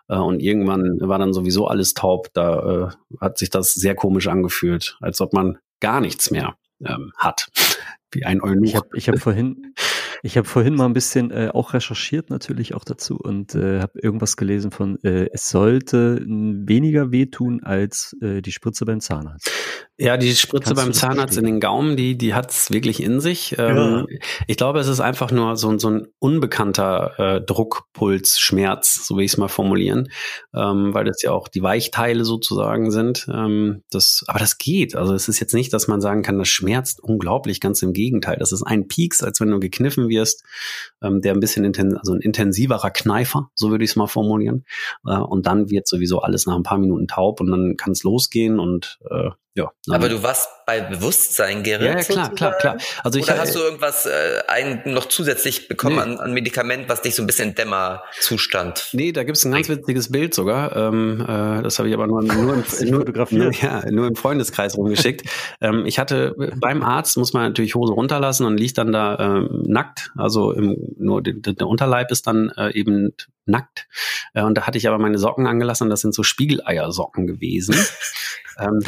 Äh, 0.09 0.17
und 0.17 0.41
irgendwann 0.41 0.99
war 1.01 1.19
dann 1.19 1.33
sowieso 1.33 1.67
alles 1.67 1.95
taub. 1.95 2.29
Da 2.35 2.89
äh, 2.89 3.21
hat 3.21 3.39
sich 3.39 3.51
das 3.51 3.75
sehr 3.75 3.97
komisch 3.97 4.29
angefühlt, 4.29 4.97
als 5.01 5.21
ob 5.21 5.33
man 5.33 5.59
gar 5.81 6.01
nichts 6.01 6.31
mehr 6.31 6.57
ähm, 6.85 7.13
hat. 7.17 7.49
Wie 8.13 8.25
ein 8.25 8.41
Eunuch. 8.41 8.69
Ich 8.69 8.77
habe 8.77 8.89
ich 8.95 9.09
hab 9.09 9.19
vorhin, 9.19 9.75
ich 10.27 10.37
habe 10.37 10.47
vorhin 10.47 10.75
mal 10.75 10.87
ein 10.87 10.93
bisschen 10.93 11.31
äh, 11.31 11.51
auch 11.55 11.73
recherchiert 11.73 12.31
natürlich 12.31 12.75
auch 12.75 12.85
dazu 12.85 13.17
und 13.17 13.55
äh, 13.55 13.81
habe 13.81 14.01
irgendwas 14.01 14.37
gelesen 14.37 14.73
von, 14.73 14.99
äh, 15.05 15.29
es 15.33 15.51
sollte 15.51 16.21
weniger 16.27 17.13
wehtun 17.13 17.63
als 17.63 18.17
äh, 18.21 18.43
die 18.43 18.51
Spritze 18.51 18.85
beim 18.85 19.01
Zahnarzt. 19.01 19.51
Ja, 19.99 20.19
die 20.19 20.35
Spritze 20.35 20.75
Kannst 20.75 20.83
beim 20.83 20.93
Zahnarzt 20.93 21.39
in 21.39 21.45
den 21.45 21.59
Gaumen, 21.59 21.97
die, 21.97 22.19
die 22.19 22.35
hat's 22.35 22.71
wirklich 22.71 23.03
in 23.03 23.21
sich. 23.21 23.55
Ähm, 23.57 23.77
ja. 23.77 24.19
Ich 24.47 24.59
glaube, 24.59 24.79
es 24.79 24.89
ist 24.89 25.01
einfach 25.01 25.31
nur 25.31 25.57
so, 25.57 25.79
so 25.79 25.89
ein 25.89 26.07
unbekannter 26.19 27.19
äh, 27.19 27.41
Druckpulsschmerz, 27.41 29.07
so 29.07 29.17
will 29.17 29.25
ich 29.25 29.33
es 29.33 29.39
mal 29.39 29.49
formulieren, 29.49 30.11
ähm, 30.55 30.93
weil 30.93 31.07
das 31.07 31.23
ja 31.23 31.33
auch 31.33 31.49
die 31.49 31.63
Weichteile 31.63 32.27
sozusagen 32.27 32.91
sind. 32.91 33.27
Ähm, 33.33 33.85
das, 33.91 34.23
aber 34.27 34.39
das 34.39 34.59
geht. 34.59 34.97
Also 34.97 35.15
es 35.15 35.29
ist 35.29 35.41
jetzt 35.41 35.55
nicht, 35.55 35.73
dass 35.73 35.89
man 35.89 36.03
sagen 36.03 36.23
kann, 36.23 36.39
das 36.39 36.49
schmerzt 36.49 37.03
unglaublich. 37.03 37.61
Ganz 37.61 37.81
im 37.81 37.95
Gegenteil. 37.95 38.37
Das 38.39 38.53
ist 38.53 38.65
ein 38.65 38.89
Pieks, 38.89 39.23
als 39.23 39.41
wenn 39.41 39.51
du 39.51 39.61
gekniffen 39.61 40.11
wirst, 40.11 40.16
ähm, 41.03 41.21
der 41.21 41.35
ein 41.35 41.41
bisschen 41.41 41.65
intensiv, 41.65 41.99
also 41.99 42.13
ein 42.13 42.21
intensiverer 42.21 42.91
Kneifer, 42.91 43.51
so 43.55 43.71
würde 43.71 43.85
ich 43.85 43.91
es 43.91 43.97
mal 43.97 44.07
formulieren. 44.07 44.65
Äh, 45.07 45.17
und 45.17 45.47
dann 45.47 45.71
wird 45.71 45.87
sowieso 45.87 46.21
alles 46.21 46.47
nach 46.47 46.57
ein 46.57 46.63
paar 46.63 46.79
Minuten 46.79 47.09
taub 47.09 47.41
und 47.41 47.51
dann 47.51 47.77
kann 47.77 47.93
es 47.93 48.03
losgehen 48.03 48.59
und 48.59 48.99
äh, 49.11 49.31
ja. 49.55 49.71
Aber 49.89 50.09
du 50.09 50.23
warst 50.23 50.49
bei 50.67 50.81
Bewusstsein 50.81 51.63
gerät. 51.63 51.83
Ja, 51.83 51.97
ja 51.97 52.03
klar, 52.03 52.35
klar, 52.35 52.53
klar. 52.59 52.77
Also 53.05 53.21
ich, 53.21 53.25
Oder 53.25 53.39
hast 53.39 53.55
du 53.55 53.61
irgendwas 53.61 54.05
äh, 54.05 54.43
ein, 54.49 54.83
noch 54.85 55.07
zusätzlich 55.07 55.69
bekommen 55.69 55.95
nee. 55.95 56.03
an, 56.03 56.19
an 56.19 56.33
Medikament, 56.33 56.89
was 56.89 57.03
dich 57.03 57.15
so 57.15 57.23
ein 57.23 57.29
bisschen 57.29 57.55
Dämmerzustand? 57.55 58.89
Nee, 58.93 59.13
da 59.13 59.23
gibt's 59.23 59.45
ein 59.45 59.53
ganz 59.53 59.69
witziges 59.69 60.11
Bild 60.11 60.35
sogar. 60.35 60.75
Ähm, 60.75 61.21
äh, 61.21 61.63
das 61.63 61.79
habe 61.79 61.89
ich 61.89 61.95
aber 61.95 62.09
nur, 62.09 62.21
nur, 62.21 62.55
im, 62.55 62.65
nur, 62.91 63.05
nur, 63.31 63.53
ja, 63.53 63.89
nur 63.89 64.09
im 64.09 64.17
Freundeskreis 64.17 64.77
rumgeschickt. 64.77 65.29
ähm, 65.61 65.87
ich 65.87 66.01
hatte 66.01 66.35
beim 66.57 66.83
Arzt 66.83 67.17
muss 67.17 67.33
man 67.33 67.45
natürlich 67.45 67.77
Hose 67.77 67.93
runterlassen 67.93 68.45
und 68.45 68.59
liegt 68.59 68.77
dann 68.77 68.91
da 68.91 69.19
ähm, 69.21 69.63
nackt. 69.67 70.11
Also 70.17 70.51
im, 70.51 70.77
nur 70.99 71.23
der, 71.23 71.35
der 71.35 71.69
Unterleib 71.69 72.11
ist 72.11 72.27
dann 72.27 72.51
äh, 72.57 72.73
eben 72.73 73.15
nackt. 73.47 73.89
Äh, 74.35 74.43
und 74.43 74.55
da 74.55 74.67
hatte 74.67 74.79
ich 74.79 74.89
aber 74.89 74.99
meine 74.99 75.19
Socken 75.19 75.47
angelassen. 75.47 75.91
Das 75.91 76.01
sind 76.01 76.15
so 76.15 76.23
Spiegeleiersocken 76.23 77.27
gewesen. 77.27 77.75
ähm, 78.59 78.81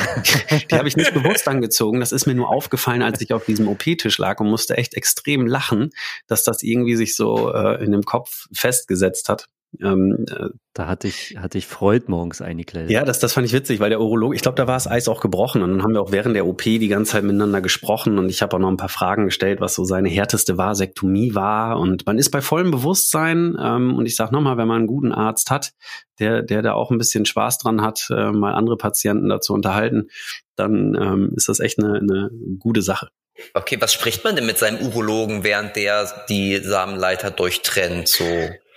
die 0.70 0.74
habe 0.74 0.88
ich 0.88 0.96
nicht 0.96 1.14
bewusst 1.14 1.48
angezogen. 1.48 2.00
Das 2.00 2.12
ist 2.12 2.26
mir 2.26 2.34
nur 2.34 2.48
aufgefallen, 2.48 3.02
als 3.02 3.20
ich 3.20 3.32
auf 3.32 3.44
diesem 3.44 3.68
OP-Tisch 3.68 4.18
lag 4.18 4.40
und 4.40 4.48
musste 4.48 4.76
echt 4.76 4.94
extrem 4.94 5.46
lachen, 5.46 5.90
dass 6.26 6.44
das 6.44 6.62
irgendwie 6.62 6.96
sich 6.96 7.16
so 7.16 7.52
äh, 7.52 7.82
in 7.82 7.92
dem 7.92 8.02
Kopf 8.02 8.46
festgesetzt 8.52 9.28
hat. 9.28 9.48
Ähm, 9.82 10.24
äh, 10.30 10.48
da 10.72 10.86
hatte 10.86 11.08
ich, 11.08 11.36
hatte 11.38 11.58
ich 11.58 11.66
Freud 11.66 12.06
morgens 12.08 12.40
eingekleidet. 12.40 12.90
Ja, 12.90 13.04
das, 13.04 13.18
das 13.18 13.34
fand 13.34 13.46
ich 13.46 13.52
witzig, 13.52 13.80
weil 13.80 13.90
der 13.90 14.00
Urologe, 14.00 14.34
ich 14.34 14.42
glaube, 14.42 14.56
da 14.56 14.66
war 14.66 14.74
das 14.74 14.86
Eis 14.86 15.08
auch 15.08 15.20
gebrochen 15.20 15.62
und 15.62 15.70
dann 15.70 15.82
haben 15.82 15.92
wir 15.92 16.00
auch 16.00 16.12
während 16.12 16.34
der 16.34 16.46
OP 16.46 16.62
die 16.62 16.88
ganze 16.88 17.12
Zeit 17.12 17.24
miteinander 17.24 17.60
gesprochen 17.60 18.18
und 18.18 18.30
ich 18.30 18.40
habe 18.40 18.56
auch 18.56 18.60
noch 18.60 18.70
ein 18.70 18.76
paar 18.78 18.88
Fragen 18.88 19.26
gestellt, 19.26 19.60
was 19.60 19.74
so 19.74 19.84
seine 19.84 20.08
härteste 20.08 20.56
Vasektomie 20.56 21.34
war 21.34 21.78
und 21.78 22.06
man 22.06 22.16
ist 22.16 22.30
bei 22.30 22.40
vollem 22.40 22.70
Bewusstsein 22.70 23.56
ähm, 23.60 23.94
und 23.94 24.06
ich 24.06 24.16
sage 24.16 24.32
nochmal, 24.32 24.56
wenn 24.56 24.68
man 24.68 24.78
einen 24.78 24.86
guten 24.86 25.12
Arzt 25.12 25.50
hat, 25.50 25.72
der, 26.18 26.42
der 26.42 26.62
da 26.62 26.72
auch 26.72 26.90
ein 26.90 26.98
bisschen 26.98 27.26
Spaß 27.26 27.58
dran 27.58 27.82
hat, 27.82 28.08
äh, 28.10 28.32
mal 28.32 28.54
andere 28.54 28.78
Patienten 28.78 29.28
dazu 29.28 29.52
unterhalten, 29.52 30.08
dann 30.56 30.96
ähm, 31.00 31.32
ist 31.36 31.48
das 31.48 31.60
echt 31.60 31.78
eine, 31.78 31.98
eine 31.98 32.30
gute 32.58 32.82
Sache. 32.82 33.08
Okay, 33.54 33.76
was 33.80 33.92
spricht 33.92 34.24
man 34.24 34.34
denn 34.34 34.46
mit 34.46 34.58
seinem 34.58 34.84
Urologen, 34.84 35.44
während 35.44 35.76
der 35.76 36.24
die 36.28 36.56
Samenleiter 36.56 37.30
durchtrennt? 37.30 38.08
So 38.08 38.24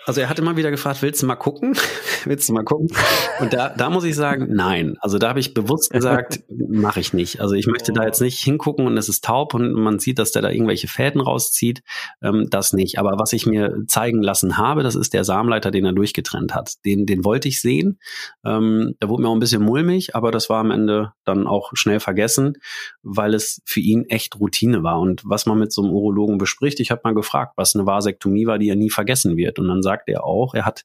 also 0.06 0.22
er 0.22 0.30
hat 0.30 0.40
immer 0.40 0.58
wieder 0.58 0.72
gefragt, 0.72 1.02
willst 1.02 1.22
du 1.22 1.26
mal 1.28 1.36
gucken? 1.36 1.76
willst 2.26 2.50
du 2.50 2.54
mal 2.54 2.64
gucken? 2.64 2.90
Und 3.40 3.54
da, 3.54 3.70
da 3.70 3.90
muss 3.90 4.04
ich 4.04 4.16
sagen, 4.16 4.48
nein. 4.50 4.96
Also 5.00 5.18
da 5.18 5.30
habe 5.30 5.40
ich 5.40 5.54
bewusst 5.54 5.92
gesagt, 5.92 6.44
mache 6.50 7.00
ich 7.00 7.14
nicht. 7.14 7.42
Also 7.42 7.56
ich 7.56 7.68
möchte 7.68 7.94
da 7.94 8.06
jetzt 8.06 8.22
nicht 8.22 8.40
hingucken 8.40 8.88
und 8.88 8.98
es 8.98 9.10
ist 9.10 9.24
taub 9.24 9.54
und 9.54 9.74
man 9.74 10.00
sieht, 10.00 10.20
dass 10.20 10.32
der 10.32 10.42
da 10.42 10.50
irgendwelche 10.50 10.88
Fäden 10.88 11.22
rauszieht. 11.22 11.84
Ähm, 12.22 12.48
das 12.50 12.74
nicht. 12.74 13.00
Aber 13.00 13.20
was 13.20 13.34
ich 13.34 13.46
mir 13.46 13.84
zeigen 13.88 14.22
lassen 14.22 14.58
habe, 14.58 14.84
das 14.84 14.96
ist 14.96 15.14
der 15.14 15.24
Samenleiter, 15.24 15.72
den 15.72 15.86
er 15.86 15.94
durchgetrennt 15.94 16.56
hat. 16.56 16.84
Den, 16.86 17.06
den 17.06 17.24
wollte 17.24 17.48
ich 17.48 17.62
sehen. 17.62 18.00
Ähm, 18.44 18.96
da 19.00 19.10
wurde 19.10 19.24
mir 19.24 19.30
auch 19.30 19.36
ein 19.36 19.40
bisschen 19.40 19.64
mulmig, 19.64 20.16
aber 20.16 20.32
das 20.32 20.50
war 20.50 20.60
am 20.60 20.72
Ende 20.72 21.14
dann 21.26 21.48
auch 21.48 21.72
schnell 21.74 22.00
vergessen, 22.00 22.58
weil 23.04 23.34
es 23.34 23.62
für 23.66 23.80
ihn 23.80 24.06
echt 24.06 24.40
Routine 24.40 24.84
war. 24.84 25.00
Und 25.00 25.22
was 25.26 25.46
man 25.46 25.60
mit 25.60 25.72
so 25.72 25.84
einem 25.84 25.92
Urologen 25.92 26.38
bespricht, 26.38 26.80
ich 26.80 26.92
habe 26.92 27.02
mal 27.04 27.14
gefragt, 27.14 27.54
was 27.56 27.76
eine 27.76 27.86
Vasektomie 27.86 28.48
war, 28.48 28.58
die 28.58 28.70
er 28.70 28.76
nie 28.76 28.90
vergessen 28.90 29.38
wird. 29.38 29.60
Und 29.60 29.68
dann 29.68 29.82
sagt 29.92 30.08
er 30.08 30.24
auch, 30.24 30.54
er 30.54 30.66
hat 30.66 30.84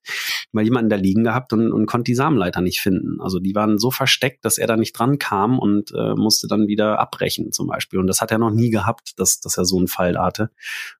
mal 0.52 0.64
jemanden 0.64 0.90
da 0.90 0.96
liegen 0.96 1.24
gehabt 1.24 1.52
und, 1.52 1.72
und 1.72 1.86
konnte 1.86 2.04
die 2.10 2.14
Samenleiter 2.14 2.60
nicht 2.60 2.80
finden. 2.80 3.20
Also 3.20 3.38
die 3.38 3.54
waren 3.54 3.78
so 3.78 3.90
versteckt, 3.90 4.44
dass 4.44 4.58
er 4.58 4.66
da 4.66 4.76
nicht 4.76 4.98
dran 4.98 5.18
kam 5.18 5.58
und 5.58 5.92
äh, 5.92 6.14
musste 6.14 6.48
dann 6.48 6.66
wieder 6.66 6.98
abbrechen 6.98 7.52
zum 7.52 7.68
Beispiel. 7.68 8.00
Und 8.00 8.08
das 8.08 8.20
hat 8.20 8.32
er 8.32 8.38
noch 8.38 8.50
nie 8.50 8.70
gehabt, 8.70 9.12
dass, 9.18 9.40
dass 9.40 9.56
er 9.58 9.64
so 9.64 9.78
einen 9.78 9.88
Fall 9.88 10.18
hatte. 10.18 10.50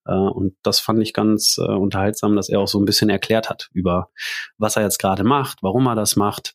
Äh, 0.05 0.14
und 0.14 0.55
das 0.62 0.79
fand 0.79 1.03
ich 1.03 1.12
ganz 1.12 1.59
äh, 1.59 1.62
unterhaltsam, 1.62 2.37
dass 2.37 2.49
er 2.49 2.61
auch 2.61 2.69
so 2.69 2.79
ein 2.79 2.85
bisschen 2.85 3.11
erklärt 3.11 3.51
hat 3.51 3.69
über, 3.73 4.11
was 4.59 4.77
er 4.77 4.83
jetzt 4.83 4.99
gerade 4.99 5.25
macht, 5.25 5.59
warum 5.62 5.87
er 5.87 5.97
das 5.97 6.16
macht 6.16 6.55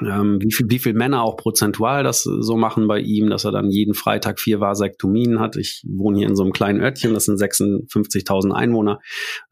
ähm, 0.00 0.38
wie 0.40 0.52
viel, 0.52 0.66
wie 0.70 0.78
viel 0.78 0.94
Männer 0.94 1.22
auch 1.22 1.36
prozentual 1.36 2.02
das 2.02 2.22
so 2.22 2.56
machen 2.56 2.88
bei 2.88 2.98
ihm, 2.98 3.30
dass 3.30 3.44
er 3.44 3.52
dann 3.52 3.70
jeden 3.70 3.94
Freitag 3.94 4.40
vier 4.40 4.60
Vasektomien 4.60 5.38
hat. 5.38 5.56
Ich 5.56 5.84
wohne 5.86 6.18
hier 6.18 6.28
in 6.28 6.36
so 6.36 6.42
einem 6.42 6.52
kleinen 6.52 6.80
Örtchen, 6.80 7.14
das 7.14 7.26
sind 7.26 7.40
56.000 7.40 8.52
Einwohner. 8.52 9.00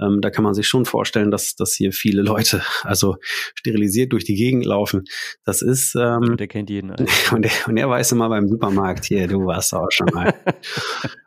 Ähm, 0.00 0.20
da 0.20 0.30
kann 0.30 0.44
man 0.44 0.54
sich 0.54 0.66
schon 0.66 0.84
vorstellen, 0.86 1.30
dass, 1.30 1.54
dass 1.54 1.74
hier 1.74 1.92
viele 1.92 2.22
Leute 2.22 2.62
also 2.82 3.16
sterilisiert 3.54 4.12
durch 4.12 4.24
die 4.24 4.34
Gegend 4.34 4.64
laufen. 4.64 5.04
Das 5.44 5.62
ist 5.62 5.94
ähm, 5.94 6.36
der 6.36 6.48
kennt 6.48 6.70
jeden. 6.70 6.90
Und 7.32 7.42
der, 7.42 7.50
und 7.66 7.76
er 7.76 7.88
weiß 7.88 8.12
immer 8.12 8.28
beim 8.28 8.48
Supermarkt 8.48 9.04
hier, 9.04 9.28
du 9.28 9.46
warst 9.46 9.74
auch 9.74 9.90
schon 9.90 10.08
mal. 10.12 10.34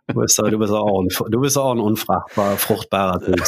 Du 0.07 0.15
bist, 0.19 0.37
du 0.37 0.57
bist 0.57 0.73
auch 0.73 1.01
ein, 1.01 1.31
du 1.31 1.39
bist 1.39 1.57
auch 1.57 1.71
ein 1.71 1.79
unfruchtbar, 1.79 2.57
fruchtbarer 2.57 3.19
Typ. 3.19 3.41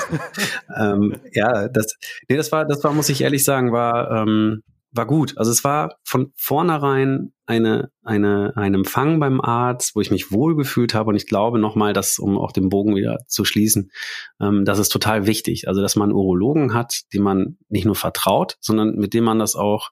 ähm, 0.77 1.15
ja, 1.33 1.67
das, 1.67 1.97
nee, 2.29 2.37
das 2.37 2.51
war, 2.51 2.65
das 2.65 2.83
war, 2.83 2.93
muss 2.93 3.09
ich 3.09 3.21
ehrlich 3.21 3.43
sagen, 3.43 3.71
war 3.71 4.09
ähm, 4.11 4.63
war 4.95 5.05
gut. 5.05 5.37
Also 5.37 5.51
es 5.51 5.63
war 5.63 5.97
von 6.03 6.31
vornherein 6.35 7.33
eine, 7.45 7.91
eine, 8.03 8.53
ein 8.55 8.73
Empfang 8.73 9.19
beim 9.19 9.41
Arzt, 9.41 9.95
wo 9.95 10.01
ich 10.01 10.11
mich 10.11 10.31
wohlgefühlt 10.31 10.93
habe. 10.93 11.09
Und 11.09 11.15
ich 11.15 11.27
glaube 11.27 11.59
nochmal, 11.59 11.93
dass, 11.93 12.17
um 12.17 12.37
auch 12.37 12.51
den 12.51 12.69
Bogen 12.69 12.95
wieder 12.95 13.19
zu 13.27 13.45
schließen, 13.45 13.91
ähm, 14.39 14.65
das 14.65 14.79
ist 14.79 14.89
total 14.89 15.27
wichtig. 15.27 15.67
Also, 15.67 15.81
dass 15.81 15.95
man 15.95 16.11
Urologen 16.11 16.73
hat, 16.73 17.01
dem 17.13 17.23
man 17.23 17.57
nicht 17.69 17.85
nur 17.85 17.95
vertraut, 17.95 18.57
sondern 18.61 18.95
mit 18.95 19.13
dem 19.13 19.23
man 19.23 19.39
das 19.39 19.55
auch 19.55 19.91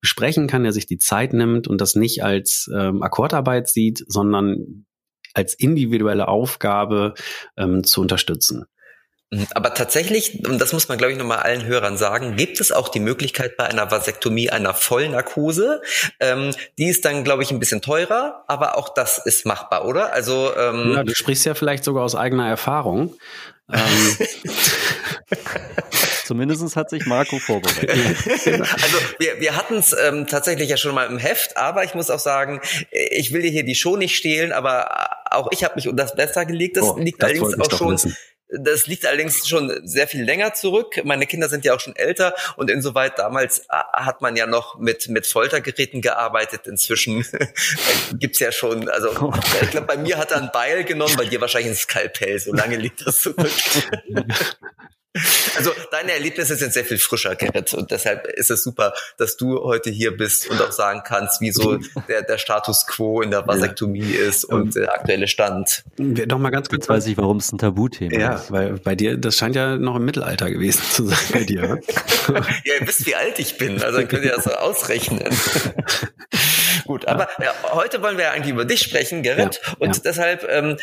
besprechen 0.00 0.46
kann, 0.46 0.62
der 0.62 0.72
sich 0.72 0.86
die 0.86 0.98
Zeit 0.98 1.32
nimmt 1.32 1.66
und 1.68 1.80
das 1.80 1.96
nicht 1.96 2.22
als 2.22 2.70
ähm, 2.74 3.02
Akkordarbeit 3.02 3.68
sieht, 3.68 4.04
sondern 4.06 4.86
als 5.34 5.54
individuelle 5.54 6.28
Aufgabe 6.28 7.14
ähm, 7.56 7.84
zu 7.84 8.00
unterstützen. 8.00 8.66
Mhm. 9.30 9.46
Aber 9.54 9.74
tatsächlich, 9.74 10.46
und 10.46 10.60
das 10.60 10.72
muss 10.72 10.88
man, 10.88 10.98
glaube 10.98 11.12
ich, 11.12 11.18
nochmal 11.18 11.38
allen 11.38 11.64
Hörern 11.64 11.96
sagen, 11.96 12.36
gibt 12.36 12.60
es 12.60 12.70
auch 12.70 12.88
die 12.88 13.00
Möglichkeit 13.00 13.56
bei 13.56 13.64
einer 13.64 13.90
Vasektomie 13.90 14.50
einer 14.50 14.72
Vollnarkose. 14.72 15.82
Ähm, 16.20 16.52
die 16.78 16.86
ist 16.86 17.04
dann, 17.04 17.24
glaube 17.24 17.42
ich, 17.42 17.50
ein 17.50 17.58
bisschen 17.58 17.82
teurer, 17.82 18.44
aber 18.46 18.78
auch 18.78 18.88
das 18.90 19.18
ist 19.18 19.44
machbar, 19.44 19.84
oder? 19.84 20.12
Also 20.12 20.52
ähm, 20.56 20.92
ja, 20.94 21.02
du 21.02 21.14
sprichst 21.14 21.44
ja 21.44 21.54
vielleicht 21.54 21.82
sogar 21.82 22.04
aus 22.04 22.14
eigener 22.14 22.48
Erfahrung. 22.48 23.14
Ähm. 23.72 23.80
Zumindest 26.24 26.76
hat 26.76 26.90
sich 26.90 27.06
Marco 27.06 27.38
vorbereitet. 27.38 28.16
also 28.26 28.98
wir, 29.18 29.40
wir 29.40 29.56
hatten 29.56 29.76
es 29.76 29.92
ähm, 29.92 30.26
tatsächlich 30.26 30.68
ja 30.68 30.76
schon 30.76 30.94
mal 30.94 31.06
im 31.06 31.18
Heft, 31.18 31.56
aber 31.56 31.84
ich 31.84 31.94
muss 31.94 32.10
auch 32.10 32.18
sagen, 32.18 32.60
ich 32.90 33.32
will 33.32 33.42
dir 33.42 33.50
hier 33.50 33.64
die 33.64 33.76
Show 33.76 33.96
nicht 33.96 34.16
stehlen, 34.16 34.52
aber 34.52 35.08
auch 35.30 35.48
ich 35.52 35.62
habe 35.62 35.76
mich 35.76 35.88
unter 35.88 36.02
das 36.02 36.16
Besser 36.16 36.44
gelegt. 36.44 36.76
Das 36.76 36.84
oh, 36.84 36.98
liegt 36.98 37.22
das 37.22 37.30
allerdings 37.30 37.60
auch 37.60 37.78
schon 37.78 37.92
wissen. 37.92 38.16
Das 38.48 38.86
liegt 38.86 39.04
allerdings 39.04 39.48
schon 39.48 39.80
sehr 39.84 40.06
viel 40.06 40.22
länger 40.22 40.54
zurück. 40.54 41.00
Meine 41.04 41.26
Kinder 41.26 41.48
sind 41.48 41.64
ja 41.64 41.74
auch 41.74 41.80
schon 41.80 41.96
älter 41.96 42.34
und 42.56 42.70
insoweit 42.70 43.18
damals 43.18 43.60
äh, 43.60 43.64
hat 43.92 44.20
man 44.20 44.36
ja 44.36 44.46
noch 44.46 44.78
mit, 44.78 45.08
mit 45.08 45.26
Foltergeräten 45.26 46.00
gearbeitet. 46.00 46.66
Inzwischen 46.66 47.26
gibt's 48.12 48.38
ja 48.38 48.52
schon, 48.52 48.88
also 48.88 49.32
ich 49.62 49.70
glaube, 49.70 49.86
bei 49.86 49.96
mir 49.96 50.16
hat 50.16 50.30
er 50.30 50.42
ein 50.42 50.50
Beil 50.52 50.84
genommen, 50.84 51.16
bei 51.16 51.24
dir 51.24 51.40
wahrscheinlich 51.40 51.72
ein 51.72 51.76
Skalpell. 51.76 52.38
So 52.38 52.52
lange 52.52 52.76
liegt 52.76 53.04
das 53.06 53.22
zurück. 53.22 53.50
Also 55.56 55.72
deine 55.90 56.12
Erlebnisse 56.12 56.56
sind 56.56 56.72
sehr 56.72 56.84
viel 56.84 56.98
frischer, 56.98 57.34
Gerrit. 57.36 57.74
Und 57.74 57.90
deshalb 57.90 58.26
ist 58.26 58.50
es 58.50 58.62
super, 58.62 58.92
dass 59.16 59.36
du 59.36 59.62
heute 59.62 59.90
hier 59.90 60.16
bist 60.16 60.48
und 60.50 60.60
auch 60.60 60.72
sagen 60.72 61.02
kannst, 61.04 61.40
wie 61.40 61.50
so 61.50 61.78
der, 62.08 62.22
der 62.22 62.38
Status 62.38 62.86
quo 62.86 63.22
in 63.22 63.30
der 63.30 63.46
Vasektomie 63.46 64.14
ja. 64.14 64.28
ist 64.28 64.44
und 64.44 64.74
der 64.74 64.92
aktuelle 64.92 65.28
Stand. 65.28 65.84
Doch 65.96 66.38
mal 66.38 66.50
ganz 66.50 66.68
kurz. 66.68 66.84
Jetzt 66.84 66.88
weiß 66.88 67.06
ich, 67.06 67.16
warum 67.16 67.38
es 67.38 67.52
ein 67.52 67.58
Tabuthema 67.58 68.18
ja, 68.18 68.34
ist. 68.34 68.50
Ja, 68.50 68.52
weil 68.52 68.72
bei 68.78 68.94
dir, 68.94 69.16
das 69.16 69.36
scheint 69.36 69.56
ja 69.56 69.76
noch 69.76 69.96
im 69.96 70.04
Mittelalter 70.04 70.50
gewesen 70.50 70.82
zu 70.90 71.06
sein 71.06 71.18
bei 71.32 71.44
dir. 71.44 71.62
Ne? 71.62 71.80
ja, 72.64 72.74
ihr 72.80 72.86
wisst, 72.86 73.06
wie 73.06 73.14
alt 73.14 73.38
ich 73.38 73.58
bin, 73.58 73.82
also 73.82 74.04
könnt 74.06 74.24
ihr 74.24 74.32
das 74.32 74.44
so 74.44 74.52
ausrechnen. 74.52 75.24
Gut, 76.84 77.06
aber 77.08 77.28
ja, 77.42 77.52
heute 77.72 78.02
wollen 78.02 78.18
wir 78.18 78.30
eigentlich 78.30 78.52
über 78.52 78.64
dich 78.64 78.80
sprechen, 78.80 79.22
Gerrit. 79.22 79.60
und 79.78 80.04
deshalb 80.04 80.46
ähm, 80.48 80.76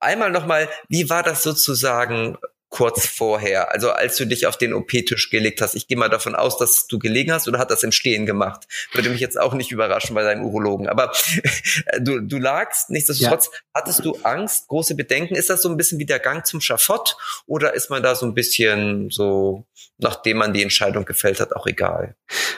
einmal 0.00 0.30
nochmal, 0.30 0.68
wie 0.88 1.10
war 1.10 1.22
das 1.22 1.42
sozusagen 1.42 2.38
kurz 2.70 3.06
vorher, 3.06 3.72
also 3.72 3.90
als 3.90 4.16
du 4.16 4.26
dich 4.26 4.46
auf 4.46 4.58
den 4.58 4.74
OP-Tisch 4.74 5.30
gelegt 5.30 5.62
hast. 5.62 5.74
Ich 5.74 5.88
gehe 5.88 5.96
mal 5.96 6.10
davon 6.10 6.34
aus, 6.34 6.58
dass 6.58 6.86
du 6.86 6.98
gelegen 6.98 7.32
hast 7.32 7.48
oder 7.48 7.58
hat 7.58 7.70
das 7.70 7.82
im 7.82 7.92
Stehen 7.92 8.26
gemacht. 8.26 8.66
Würde 8.92 9.08
mich 9.08 9.20
jetzt 9.20 9.40
auch 9.40 9.54
nicht 9.54 9.72
überraschen 9.72 10.14
bei 10.14 10.22
deinem 10.22 10.44
Urologen. 10.44 10.86
Aber 10.86 11.12
du, 12.00 12.20
du 12.20 12.38
lagst, 12.38 12.90
nichtsdestotrotz, 12.90 13.46
ja. 13.46 13.58
hattest 13.74 14.04
du 14.04 14.16
Angst, 14.22 14.68
große 14.68 14.94
Bedenken? 14.96 15.34
Ist 15.34 15.48
das 15.48 15.62
so 15.62 15.70
ein 15.70 15.78
bisschen 15.78 15.98
wie 15.98 16.04
der 16.04 16.18
Gang 16.18 16.46
zum 16.46 16.60
Schafott 16.60 17.16
oder 17.46 17.74
ist 17.74 17.88
man 17.88 18.02
da 18.02 18.14
so 18.14 18.26
ein 18.26 18.34
bisschen 18.34 19.08
so, 19.10 19.66
nachdem 19.96 20.36
man 20.36 20.52
die 20.52 20.62
Entscheidung 20.62 21.06
gefällt 21.06 21.40
hat, 21.40 21.54
auch 21.54 21.66
egal? 21.66 22.16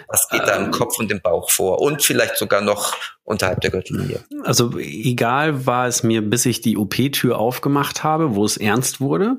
Was 0.09 0.29
geht 0.29 0.41
ähm, 0.41 0.47
da 0.47 0.57
im 0.57 0.65
ähm. 0.67 0.71
Kopf 0.73 0.99
und 0.99 1.13
im 1.13 1.21
Bauch 1.21 1.51
vor? 1.51 1.81
Und 1.81 2.03
vielleicht 2.03 2.37
sogar 2.37 2.63
noch 2.63 2.97
unterhalb 3.23 3.61
der 3.61 3.71
Gürtellinie. 3.71 4.25
Also 4.43 4.77
egal 4.77 5.67
war 5.67 5.87
es 5.87 6.03
mir, 6.03 6.21
bis 6.21 6.47
ich 6.47 6.63
die 6.63 6.77
OP-Tür 6.77 7.39
aufgemacht 7.39 8.03
habe, 8.03 8.35
wo 8.35 8.45
es 8.45 8.57
ernst 8.57 9.01
wurde 9.01 9.37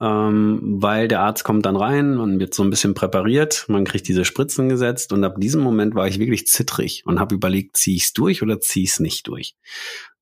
ähm, 0.00 0.60
weil 0.80 1.08
der 1.08 1.20
Arzt 1.20 1.44
kommt 1.44 1.66
dann 1.66 1.76
rein, 1.76 2.16
man 2.16 2.40
wird 2.40 2.54
so 2.54 2.62
ein 2.62 2.70
bisschen 2.70 2.94
präpariert, 2.94 3.66
man 3.68 3.84
kriegt 3.84 4.08
diese 4.08 4.24
Spritzen 4.24 4.68
gesetzt 4.68 5.12
und 5.12 5.24
ab 5.24 5.36
diesem 5.38 5.62
Moment 5.62 5.94
war 5.94 6.08
ich 6.08 6.18
wirklich 6.18 6.46
zittrig 6.46 7.02
und 7.06 7.20
habe 7.20 7.34
überlegt, 7.34 7.76
ziehe 7.76 7.96
ich 7.96 8.04
es 8.04 8.12
durch 8.12 8.42
oder 8.42 8.60
ziehe 8.60 8.84
ich 8.84 8.90
es 8.90 9.00
nicht 9.00 9.28
durch. 9.28 9.54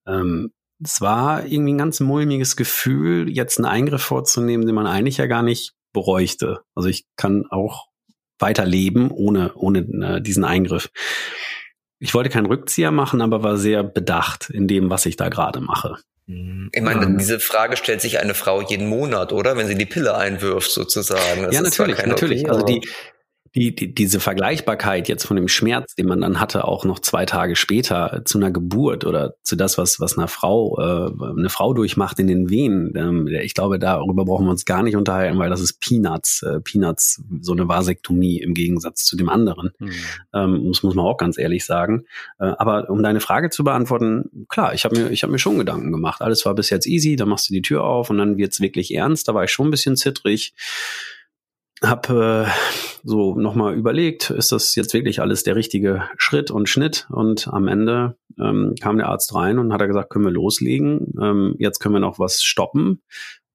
Ähm, 0.06 0.52
es 0.84 1.00
war 1.00 1.46
irgendwie 1.46 1.74
ein 1.74 1.78
ganz 1.78 2.00
mulmiges 2.00 2.56
Gefühl, 2.56 3.30
jetzt 3.30 3.58
einen 3.58 3.66
Eingriff 3.66 4.02
vorzunehmen, 4.02 4.66
den 4.66 4.74
man 4.74 4.86
eigentlich 4.86 5.16
ja 5.16 5.26
gar 5.26 5.42
nicht 5.42 5.74
bräuchte. 5.92 6.60
Also 6.74 6.88
ich 6.88 7.06
kann 7.16 7.46
auch 7.50 7.86
weiterleben 8.38 9.10
ohne, 9.10 9.54
ohne 9.54 9.80
äh, 9.80 10.20
diesen 10.20 10.44
Eingriff. 10.44 10.90
Ich 11.98 12.14
wollte 12.14 12.30
keinen 12.30 12.46
Rückzieher 12.46 12.90
machen, 12.90 13.20
aber 13.20 13.44
war 13.44 13.56
sehr 13.56 13.84
bedacht 13.84 14.50
in 14.50 14.66
dem, 14.66 14.90
was 14.90 15.06
ich 15.06 15.16
da 15.16 15.28
gerade 15.28 15.60
mache. 15.60 15.98
Ich 16.26 16.82
meine, 16.82 17.04
ähm, 17.04 17.18
diese 17.18 17.40
Frage 17.40 17.76
stellt 17.76 18.00
sich 18.00 18.20
eine 18.20 18.34
Frau 18.34 18.62
jeden 18.62 18.86
Monat, 18.88 19.32
oder? 19.32 19.56
Wenn 19.56 19.66
sie 19.66 19.74
die 19.76 19.86
Pille 19.86 20.16
einwirft, 20.16 20.70
sozusagen. 20.70 21.42
Das 21.42 21.54
ja, 21.54 21.60
natürlich, 21.60 22.04
natürlich. 22.06 22.42
Okay, 22.42 22.50
also 22.50 22.64
die, 22.64 22.80
die, 23.54 23.74
die, 23.74 23.94
diese 23.94 24.18
Vergleichbarkeit 24.18 25.08
jetzt 25.08 25.26
von 25.26 25.36
dem 25.36 25.48
Schmerz, 25.48 25.94
den 25.94 26.06
man 26.06 26.22
dann 26.22 26.40
hatte, 26.40 26.66
auch 26.66 26.84
noch 26.84 27.00
zwei 27.00 27.26
Tage 27.26 27.54
später 27.54 28.22
zu 28.24 28.38
einer 28.38 28.50
Geburt 28.50 29.04
oder 29.04 29.34
zu 29.42 29.56
das, 29.56 29.76
was, 29.76 30.00
was 30.00 30.16
einer 30.16 30.28
Frau, 30.28 30.78
äh, 30.78 31.38
eine 31.38 31.50
Frau 31.50 31.74
durchmacht 31.74 32.18
in 32.18 32.28
den 32.28 32.48
Venen, 32.48 32.94
ähm, 32.96 33.26
ich 33.26 33.54
glaube, 33.54 33.78
darüber 33.78 34.24
brauchen 34.24 34.46
wir 34.46 34.50
uns 34.50 34.64
gar 34.64 34.82
nicht 34.82 34.96
unterhalten, 34.96 35.38
weil 35.38 35.50
das 35.50 35.60
ist 35.60 35.80
Peanuts, 35.80 36.42
äh, 36.42 36.60
Peanuts, 36.60 37.22
so 37.40 37.52
eine 37.52 37.68
Vasektomie 37.68 38.40
im 38.40 38.54
Gegensatz 38.54 39.04
zu 39.04 39.16
dem 39.16 39.28
anderen. 39.28 39.72
Mhm. 39.78 39.92
Ähm, 40.32 40.64
das 40.68 40.82
muss 40.82 40.94
man 40.94 41.04
auch 41.04 41.18
ganz 41.18 41.36
ehrlich 41.36 41.66
sagen. 41.66 42.04
Äh, 42.38 42.52
aber 42.56 42.88
um 42.88 43.02
deine 43.02 43.20
Frage 43.20 43.50
zu 43.50 43.64
beantworten, 43.64 44.46
klar, 44.48 44.72
ich 44.72 44.84
habe 44.84 44.98
mir, 44.98 45.10
ich 45.10 45.22
habe 45.24 45.32
mir 45.32 45.38
schon 45.38 45.58
Gedanken 45.58 45.92
gemacht. 45.92 46.22
Alles 46.22 46.46
war 46.46 46.54
bis 46.54 46.70
jetzt 46.70 46.86
easy, 46.86 47.16
dann 47.16 47.28
machst 47.28 47.50
du 47.50 47.54
die 47.54 47.62
Tür 47.62 47.84
auf 47.84 48.08
und 48.08 48.16
dann 48.16 48.38
wird's 48.38 48.60
wirklich 48.60 48.94
ernst. 48.94 49.28
Da 49.28 49.34
war 49.34 49.44
ich 49.44 49.50
schon 49.50 49.68
ein 49.68 49.70
bisschen 49.70 49.96
zittrig 49.96 50.54
habe 51.82 52.46
äh, 52.46 52.50
so 53.04 53.34
nochmal 53.34 53.74
überlegt, 53.74 54.30
ist 54.30 54.52
das 54.52 54.74
jetzt 54.74 54.94
wirklich 54.94 55.20
alles 55.20 55.42
der 55.42 55.56
richtige 55.56 56.08
Schritt 56.16 56.50
und 56.50 56.68
Schnitt? 56.68 57.06
Und 57.10 57.48
am 57.48 57.68
Ende 57.68 58.16
ähm, 58.40 58.74
kam 58.80 58.98
der 58.98 59.08
Arzt 59.08 59.34
rein 59.34 59.58
und 59.58 59.72
hat 59.72 59.80
er 59.80 59.88
gesagt, 59.88 60.10
können 60.10 60.24
wir 60.24 60.32
loslegen? 60.32 61.12
Ähm, 61.20 61.54
jetzt 61.58 61.80
können 61.80 61.94
wir 61.94 62.00
noch 62.00 62.18
was 62.18 62.42
stoppen. 62.42 63.02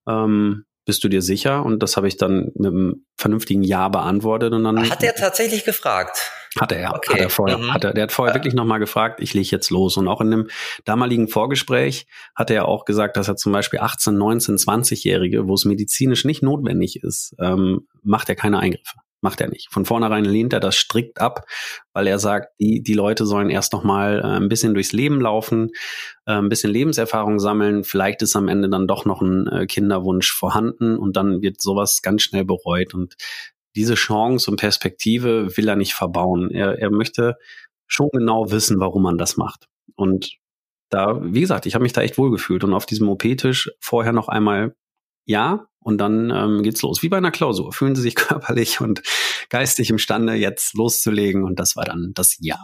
Ähm, 0.08 0.66
bist 0.86 1.04
du 1.04 1.10
dir 1.10 1.22
sicher? 1.22 1.66
Und 1.66 1.84
das 1.84 1.98
habe 1.98 2.08
ich 2.08 2.18
dann 2.18 2.52
mit 2.56 2.68
einem 2.68 3.06
vernünftigen 3.18 3.64
Ja 3.64 3.90
beantwortet. 3.90 4.54
Und 4.54 4.64
dann 4.64 4.90
hat 4.90 5.04
er 5.04 5.16
tatsächlich 5.16 5.66
gefragt. 5.66 6.32
Hat 6.60 6.72
er, 6.72 6.80
ja. 6.82 6.96
Okay. 6.96 7.14
Hat 7.14 7.20
er 7.20 7.30
vorher. 7.30 7.58
Mhm. 7.58 7.74
Hat 7.74 7.84
er, 7.84 7.94
der 7.94 8.04
hat 8.04 8.12
vorher 8.12 8.34
ja. 8.34 8.40
wirklich 8.40 8.54
nochmal 8.54 8.80
gefragt, 8.80 9.20
ich 9.22 9.34
lege 9.34 9.50
jetzt 9.50 9.70
los. 9.70 9.98
Und 9.98 10.08
auch 10.08 10.22
in 10.22 10.32
dem 10.32 10.48
damaligen 10.86 11.28
Vorgespräch 11.28 12.08
hat 12.36 12.50
er 12.50 12.68
auch 12.68 12.86
gesagt, 12.86 13.18
dass 13.18 13.28
er 13.28 13.36
zum 13.36 13.52
Beispiel 13.52 13.80
18, 13.80 14.18
19, 14.18 14.56
20-Jährige, 14.58 15.48
wo 15.48 15.54
es 15.54 15.66
medizinisch 15.66 16.26
nicht 16.26 16.44
notwendig 16.44 17.04
ist, 17.04 17.36
ähm, 17.40 17.88
macht 18.04 18.30
er 18.30 18.36
keine 18.36 18.60
Eingriffe. 18.60 18.96
Macht 19.20 19.42
er 19.42 19.50
nicht. 19.50 19.70
Von 19.72 19.84
vornherein 19.84 20.26
lehnt 20.26 20.54
er 20.54 20.60
das 20.60 20.76
strikt 20.76 21.20
ab, 21.20 21.46
weil 21.92 22.06
er 22.06 22.20
sagt, 22.20 22.50
die, 22.60 22.84
die 22.84 22.94
Leute 22.94 23.26
sollen 23.26 23.50
erst 23.50 23.74
noch 23.74 23.84
mal 23.84 24.20
äh, 24.20 24.38
ein 24.38 24.48
bisschen 24.48 24.76
durchs 24.76 24.94
Leben 24.94 25.20
laufen, 25.20 25.72
äh, 26.28 26.34
ein 26.34 26.50
bisschen 26.50 26.72
Lebenserfahrung 26.72 27.40
sammeln. 27.40 27.84
Vielleicht 27.84 28.22
ist 28.22 28.36
am 28.36 28.48
Ende 28.48 28.70
dann 28.70 28.88
doch 28.88 29.06
noch 29.06 29.22
ein 29.22 29.48
äh, 29.48 29.66
Kinderwunsch 29.66 30.32
vorhanden 30.32 30.98
und 30.98 31.18
dann 31.18 31.42
wird 31.42 31.62
sowas 31.62 32.04
ganz 32.04 32.22
schnell 32.22 32.46
bereut. 32.46 32.94
Und 32.94 33.16
diese 33.78 33.96
Chance 33.96 34.52
und 34.52 34.58
Perspektive 34.58 35.56
will 35.56 35.68
er 35.68 35.76
nicht 35.76 35.94
verbauen. 35.94 36.52
Er, 36.52 36.80
er 36.80 36.92
möchte 36.92 37.38
schon 37.86 38.10
genau 38.12 38.52
wissen, 38.52 38.80
warum 38.80 39.04
man 39.04 39.18
das 39.18 39.38
macht. 39.38 39.68
Und 39.96 40.38
da, 40.90 41.20
wie 41.22 41.42
gesagt, 41.42 41.66
ich 41.66 41.76
habe 41.76 41.84
mich 41.84 41.94
da 41.94 42.02
echt 42.02 42.18
wohlgefühlt 42.18 42.64
und 42.64 42.74
auf 42.74 42.86
diesem 42.86 43.08
OP-Tisch 43.10 43.72
vorher 43.80 44.14
noch 44.14 44.28
einmal 44.28 44.74
ja, 45.28 45.68
und 45.80 46.00
dann 46.00 46.32
ähm, 46.32 46.64
geht's 46.64 46.82
los. 46.82 47.04
Wie 47.04 47.10
bei 47.10 47.18
einer 47.18 47.32
Klausur. 47.32 47.74
Fühlen 47.74 47.96
Sie 47.96 48.02
sich 48.02 48.16
körperlich 48.16 48.82
und 48.82 49.04
geistig 49.50 49.90
imstande, 49.90 50.34
jetzt 50.34 50.74
loszulegen. 50.74 51.44
Und 51.44 51.60
das 51.60 51.76
war 51.76 51.86
dann 51.86 52.12
das 52.16 52.38
Ja. 52.40 52.58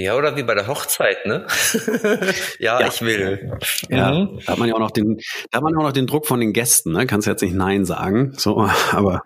Ja, 0.00 0.14
oder 0.14 0.36
wie 0.36 0.44
bei 0.44 0.54
der 0.54 0.68
Hochzeit, 0.68 1.26
ne? 1.26 1.44
ja, 2.60 2.80
ja, 2.80 2.86
ich 2.86 3.02
will. 3.02 3.58
Ja, 3.88 4.12
mhm. 4.12 4.38
da 4.46 4.52
hat 4.52 4.58
man 4.58 4.68
ja 4.68 4.76
auch 4.76 4.80
noch 4.80 4.92
den, 4.92 5.18
da 5.50 5.56
hat 5.56 5.64
man 5.64 5.76
auch 5.76 5.82
noch 5.82 5.92
den 5.92 6.06
Druck 6.06 6.28
von 6.28 6.38
den 6.38 6.52
Gästen, 6.52 6.92
ne? 6.92 7.04
Kannst 7.04 7.26
jetzt 7.26 7.42
nicht 7.42 7.54
Nein 7.54 7.84
sagen. 7.84 8.32
So, 8.36 8.60
aber. 8.92 9.22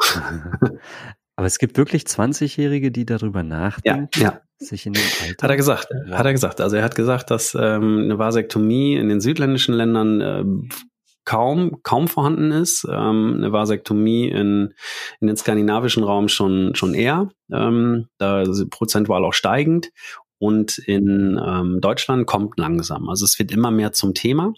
aber 1.36 1.46
es 1.46 1.58
gibt 1.58 1.76
wirklich 1.76 2.02
20-Jährige, 2.04 2.90
die 2.90 3.06
darüber 3.06 3.42
nachdenken. 3.42 4.08
Ja, 4.20 4.22
ja. 4.22 4.40
Sich 4.58 4.84
in 4.84 4.92
dem 4.92 5.02
Alter. 5.22 5.42
Hat 5.42 5.50
er 5.50 5.56
gesagt, 5.56 5.88
ja. 6.06 6.18
hat 6.18 6.26
er 6.26 6.32
gesagt. 6.32 6.60
Also 6.60 6.76
er 6.76 6.84
hat 6.84 6.94
gesagt, 6.94 7.30
dass 7.30 7.56
ähm, 7.58 8.00
eine 8.04 8.18
Vasektomie 8.18 8.96
in 8.96 9.08
den 9.08 9.22
südländischen 9.22 9.74
Ländern 9.74 10.20
äh, 10.20 10.44
kaum, 11.24 11.82
kaum 11.82 12.08
vorhanden 12.08 12.50
ist. 12.50 12.86
Ähm, 12.90 13.36
eine 13.38 13.52
Vasektomie 13.52 14.28
in, 14.28 14.74
in 15.20 15.28
den 15.28 15.36
skandinavischen 15.36 16.04
Raum 16.04 16.28
schon, 16.28 16.74
schon 16.74 16.92
eher, 16.92 17.30
ähm, 17.52 18.08
da 18.18 18.44
prozentual 18.70 19.24
auch 19.24 19.32
steigend. 19.32 19.90
Und 20.38 20.78
in 20.78 21.40
ähm, 21.42 21.80
Deutschland 21.80 22.26
kommt 22.26 22.58
langsam. 22.58 23.08
Also 23.08 23.26
es 23.26 23.38
wird 23.38 23.52
immer 23.52 23.70
mehr 23.70 23.92
zum 23.92 24.14
Thema 24.14 24.54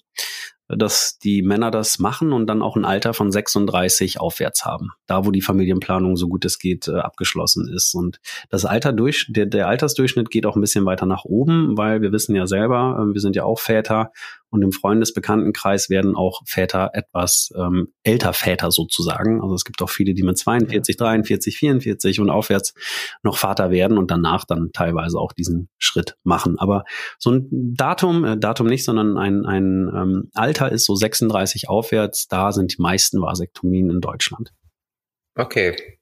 dass 0.76 1.18
die 1.18 1.42
Männer 1.42 1.70
das 1.70 1.98
machen 1.98 2.32
und 2.32 2.46
dann 2.46 2.62
auch 2.62 2.76
ein 2.76 2.84
Alter 2.84 3.14
von 3.14 3.30
36 3.30 4.20
aufwärts 4.20 4.64
haben. 4.64 4.90
Da, 5.06 5.24
wo 5.24 5.30
die 5.30 5.42
Familienplanung 5.42 6.16
so 6.16 6.28
gut 6.28 6.44
es 6.44 6.58
geht 6.58 6.88
äh, 6.88 6.98
abgeschlossen 6.98 7.68
ist. 7.68 7.94
Und 7.94 8.20
das 8.50 8.64
Alter 8.64 8.92
durch, 8.92 9.26
der, 9.28 9.46
der 9.46 9.68
Altersdurchschnitt 9.68 10.30
geht 10.30 10.46
auch 10.46 10.56
ein 10.56 10.60
bisschen 10.60 10.84
weiter 10.84 11.06
nach 11.06 11.24
oben, 11.24 11.76
weil 11.76 12.02
wir 12.02 12.12
wissen 12.12 12.34
ja 12.34 12.46
selber, 12.46 12.98
äh, 12.98 13.14
wir 13.14 13.20
sind 13.20 13.36
ja 13.36 13.44
auch 13.44 13.60
Väter 13.60 14.12
und 14.52 14.62
im 14.62 14.70
Freundesbekanntenkreis 14.70 15.88
werden 15.88 16.14
auch 16.14 16.42
Väter 16.44 16.90
etwas 16.92 17.50
ähm, 17.56 17.88
älter 18.02 18.34
Väter 18.34 18.70
sozusagen. 18.70 19.40
Also 19.40 19.54
es 19.54 19.64
gibt 19.64 19.80
auch 19.80 19.88
viele, 19.88 20.12
die 20.12 20.22
mit 20.22 20.36
42, 20.36 20.96
43, 20.98 21.56
44 21.56 22.20
und 22.20 22.28
aufwärts 22.28 22.74
noch 23.22 23.38
Vater 23.38 23.70
werden 23.70 23.96
und 23.96 24.10
danach 24.10 24.44
dann 24.44 24.70
teilweise 24.74 25.18
auch 25.18 25.32
diesen 25.32 25.70
Schritt 25.78 26.16
machen. 26.22 26.58
Aber 26.58 26.84
so 27.18 27.30
ein 27.30 27.48
Datum, 27.50 28.24
äh, 28.24 28.38
Datum 28.38 28.66
nicht, 28.66 28.84
sondern 28.84 29.16
ein, 29.16 29.46
ein 29.46 29.90
ähm, 29.94 30.30
Alter 30.34 30.70
ist 30.70 30.84
so 30.84 30.94
36 30.94 31.70
aufwärts. 31.70 32.28
Da 32.28 32.52
sind 32.52 32.76
die 32.76 32.82
meisten 32.82 33.22
Vasektomien 33.22 33.88
in 33.88 34.00
Deutschland. 34.00 34.52
Okay. 35.34 35.98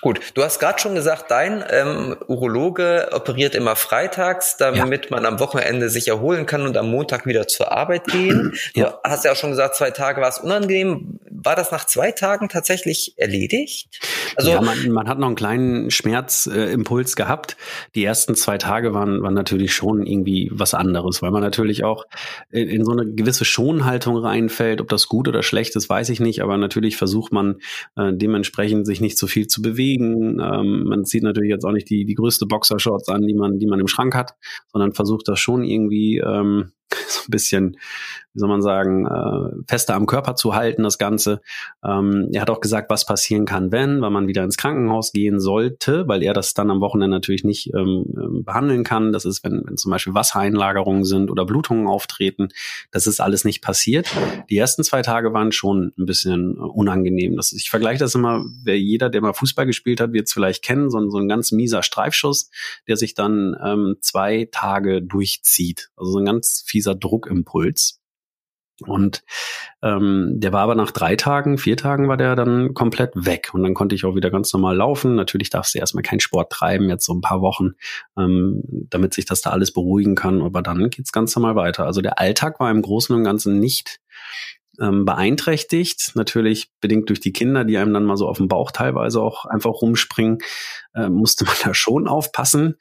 Gut, 0.00 0.20
du 0.34 0.42
hast 0.42 0.58
gerade 0.58 0.78
schon 0.78 0.94
gesagt, 0.94 1.30
dein 1.30 1.64
ähm, 1.70 2.16
Urologe 2.26 3.10
operiert 3.12 3.54
immer 3.54 3.76
freitags, 3.76 4.56
damit 4.56 5.04
ja. 5.04 5.10
man 5.10 5.26
am 5.26 5.38
Wochenende 5.40 5.88
sich 5.88 6.08
erholen 6.08 6.46
kann 6.46 6.62
und 6.62 6.76
am 6.76 6.90
Montag 6.90 7.26
wieder 7.26 7.46
zur 7.46 7.72
Arbeit 7.72 8.06
gehen. 8.06 8.52
Ja. 8.74 8.98
Du 9.04 9.10
hast 9.10 9.24
ja 9.24 9.32
auch 9.32 9.36
schon 9.36 9.50
gesagt, 9.50 9.76
zwei 9.76 9.90
Tage 9.90 10.20
war 10.20 10.28
es 10.28 10.38
unangenehm. 10.38 11.18
War 11.30 11.56
das 11.56 11.72
nach 11.72 11.84
zwei 11.84 12.10
Tagen 12.12 12.48
tatsächlich 12.48 13.14
erledigt? 13.16 13.88
Also 14.36 14.50
ja, 14.50 14.60
man, 14.60 14.90
man 14.90 15.08
hat 15.08 15.18
noch 15.18 15.26
einen 15.26 15.36
kleinen 15.36 15.90
Schmerzimpuls 15.90 17.12
äh, 17.12 17.16
gehabt. 17.16 17.56
Die 17.94 18.04
ersten 18.04 18.34
zwei 18.34 18.56
Tage 18.56 18.94
waren, 18.94 19.22
waren 19.22 19.34
natürlich 19.34 19.74
schon 19.74 20.06
irgendwie 20.06 20.50
was 20.52 20.74
anderes, 20.74 21.22
weil 21.22 21.32
man 21.32 21.42
natürlich 21.42 21.84
auch 21.84 22.06
in, 22.50 22.68
in 22.68 22.84
so 22.84 22.92
eine 22.92 23.06
gewisse 23.06 23.44
Schonhaltung 23.44 24.16
reinfällt. 24.16 24.80
Ob 24.80 24.88
das 24.88 25.06
gut 25.06 25.28
oder 25.28 25.42
schlecht 25.42 25.76
ist, 25.76 25.88
weiß 25.88 26.08
ich 26.08 26.20
nicht, 26.20 26.40
aber 26.42 26.56
natürlich 26.56 26.96
versucht 26.96 27.32
man 27.32 27.56
äh, 27.96 28.12
dementsprechend 28.12 28.86
sich 28.86 29.00
nicht 29.00 29.18
so 29.18 29.26
viel 29.26 29.48
zu 29.52 29.62
bewegen. 29.62 30.40
Ähm, 30.40 30.84
man 30.84 31.04
zieht 31.04 31.22
natürlich 31.22 31.50
jetzt 31.50 31.64
auch 31.64 31.72
nicht 31.72 31.88
die, 31.90 32.04
die 32.04 32.14
größte 32.14 32.46
Boxershorts 32.46 33.08
an, 33.08 33.26
die 33.26 33.34
man, 33.34 33.58
die 33.58 33.66
man 33.66 33.80
im 33.80 33.88
Schrank 33.88 34.14
hat, 34.14 34.34
sondern 34.72 34.92
versucht 34.92 35.28
das 35.28 35.38
schon 35.38 35.62
irgendwie 35.62 36.18
ähm, 36.18 36.72
so 37.08 37.22
ein 37.22 37.30
bisschen, 37.30 37.76
wie 38.34 38.38
soll 38.38 38.48
man 38.48 38.62
sagen, 38.62 39.06
äh, 39.06 39.64
fester 39.68 39.94
am 39.94 40.06
Körper 40.06 40.34
zu 40.34 40.54
halten, 40.54 40.82
das 40.82 40.98
Ganze. 40.98 41.42
Ähm, 41.84 42.28
er 42.32 42.40
hat 42.40 42.50
auch 42.50 42.60
gesagt, 42.60 42.90
was 42.90 43.04
passieren 43.04 43.44
kann, 43.44 43.72
wenn, 43.72 44.00
weil 44.00 44.10
man 44.10 44.26
wieder 44.26 44.42
ins 44.42 44.56
Krankenhaus 44.56 45.12
gehen 45.12 45.38
sollte, 45.38 46.08
weil 46.08 46.22
er 46.22 46.32
das 46.32 46.54
dann 46.54 46.70
am 46.70 46.80
Wochenende 46.80 47.16
natürlich 47.16 47.44
nicht 47.44 47.72
ähm, 47.74 48.04
ähm, 48.16 48.44
behandeln 48.44 48.84
kann. 48.84 49.12
Das 49.12 49.24
ist, 49.24 49.44
wenn, 49.44 49.62
wenn 49.66 49.76
zum 49.76 49.90
Beispiel 49.90 50.14
Wassereinlagerungen 50.14 51.04
sind 51.04 51.30
oder 51.30 51.44
Blutungen 51.44 51.86
auftreten. 51.86 52.48
Das 52.90 53.06
ist 53.06 53.20
alles 53.20 53.44
nicht 53.44 53.62
passiert. 53.62 54.10
Die 54.48 54.56
ersten 54.56 54.82
zwei 54.82 55.02
Tage 55.02 55.32
waren 55.32 55.52
schon 55.52 55.92
ein 55.98 56.06
bisschen 56.06 56.56
unangenehm. 56.56 57.36
Das, 57.36 57.52
ich 57.52 57.70
vergleiche 57.70 57.98
das 57.98 58.14
immer, 58.14 58.44
wer 58.64 58.78
jeder, 58.78 59.10
der 59.10 59.20
mal 59.20 59.34
Fußball 59.34 59.66
gespielt 59.66 60.00
hat, 60.00 60.12
wird 60.12 60.26
es 60.26 60.32
vielleicht 60.32 60.64
kennen, 60.64 60.90
so, 60.90 61.08
so 61.10 61.18
ein 61.18 61.28
ganz 61.28 61.52
mieser 61.52 61.82
Streifschuss, 61.82 62.50
der 62.88 62.96
sich 62.96 63.14
dann 63.14 63.56
ähm, 63.62 63.96
zwei 64.00 64.48
Tage 64.50 65.02
durchzieht. 65.02 65.90
Also 65.96 66.12
so 66.12 66.18
ein 66.18 66.24
ganz 66.24 66.64
fies 66.66 66.81
dieser 66.82 66.94
Druckimpuls. 66.94 68.02
Und 68.86 69.22
ähm, 69.82 70.40
der 70.40 70.52
war 70.52 70.62
aber 70.62 70.74
nach 70.74 70.90
drei 70.90 71.14
Tagen, 71.14 71.58
vier 71.58 71.76
Tagen 71.76 72.08
war 72.08 72.16
der 72.16 72.34
dann 72.34 72.74
komplett 72.74 73.12
weg. 73.14 73.50
Und 73.52 73.62
dann 73.62 73.74
konnte 73.74 73.94
ich 73.94 74.04
auch 74.04 74.16
wieder 74.16 74.30
ganz 74.30 74.52
normal 74.52 74.76
laufen. 74.76 75.14
Natürlich 75.14 75.50
darfst 75.50 75.74
du 75.74 75.78
erstmal 75.78 76.02
keinen 76.02 76.20
Sport 76.20 76.50
treiben, 76.50 76.88
jetzt 76.88 77.04
so 77.04 77.12
ein 77.12 77.20
paar 77.20 77.42
Wochen, 77.42 77.72
ähm, 78.16 78.62
damit 78.90 79.14
sich 79.14 79.24
das 79.24 79.40
da 79.40 79.50
alles 79.50 79.72
beruhigen 79.72 80.14
kann. 80.14 80.42
Aber 80.42 80.62
dann 80.62 80.90
geht's 80.90 81.12
ganz 81.12 81.36
normal 81.36 81.54
weiter. 81.54 81.84
Also 81.84 82.00
der 82.00 82.18
Alltag 82.18 82.60
war 82.60 82.70
im 82.70 82.82
Großen 82.82 83.14
und 83.14 83.24
Ganzen 83.24 83.60
nicht 83.60 84.00
ähm, 84.80 85.04
beeinträchtigt. 85.04 86.12
Natürlich 86.14 86.70
bedingt 86.80 87.08
durch 87.08 87.20
die 87.20 87.32
Kinder, 87.32 87.64
die 87.64 87.76
einem 87.76 87.92
dann 87.92 88.04
mal 88.04 88.16
so 88.16 88.28
auf 88.28 88.38
dem 88.38 88.48
Bauch 88.48 88.70
teilweise 88.70 89.20
auch 89.20 89.44
einfach 89.44 89.82
rumspringen, 89.82 90.38
äh, 90.94 91.08
musste 91.08 91.44
man 91.44 91.54
da 91.62 91.74
schon 91.74 92.08
aufpassen. 92.08 92.76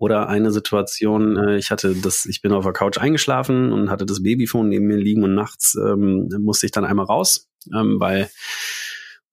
Oder 0.00 0.30
eine 0.30 0.50
Situation, 0.50 1.36
äh, 1.36 1.58
ich 1.58 1.70
hatte 1.70 1.94
das, 1.94 2.24
ich 2.24 2.40
bin 2.40 2.52
auf 2.52 2.64
der 2.64 2.72
Couch 2.72 2.96
eingeschlafen 2.96 3.70
und 3.70 3.90
hatte 3.90 4.06
das 4.06 4.22
Babyphone 4.22 4.70
neben 4.70 4.86
mir 4.86 4.96
liegen 4.96 5.22
und 5.22 5.34
nachts 5.34 5.76
ähm, 5.76 6.30
musste 6.40 6.64
ich 6.64 6.72
dann 6.72 6.86
einmal 6.86 7.04
raus, 7.04 7.50
ähm, 7.74 8.00
weil 8.00 8.30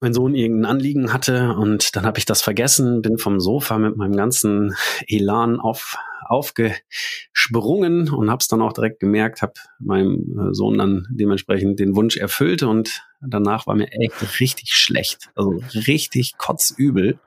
mein 0.02 0.14
Sohn 0.14 0.36
irgendein 0.36 0.70
Anliegen 0.70 1.14
hatte 1.14 1.56
und 1.56 1.96
dann 1.96 2.06
habe 2.06 2.20
ich 2.20 2.26
das 2.26 2.42
vergessen, 2.42 3.02
bin 3.02 3.18
vom 3.18 3.40
Sofa 3.40 3.78
mit 3.78 3.96
meinem 3.96 4.18
ganzen 4.18 4.76
Elan 5.08 5.62
auf 5.62 5.96
aufgesprungen 6.26 8.10
und 8.10 8.30
habe 8.30 8.42
es 8.42 8.50
dann 8.50 8.62
auch 8.62 8.74
direkt 8.74 9.00
gemerkt, 9.00 9.42
habe 9.42 9.54
meinem 9.80 10.38
äh, 10.38 10.54
Sohn 10.54 10.78
dann 10.78 11.08
dementsprechend 11.10 11.80
den 11.80 11.96
Wunsch 11.96 12.18
erfüllt 12.18 12.64
und 12.64 13.04
danach 13.22 13.68
war 13.68 13.76
mir 13.76 13.90
echt 13.94 14.42
richtig 14.42 14.74
schlecht, 14.74 15.30
also 15.36 15.62
richtig 15.88 16.38
kotzübel, 16.38 17.20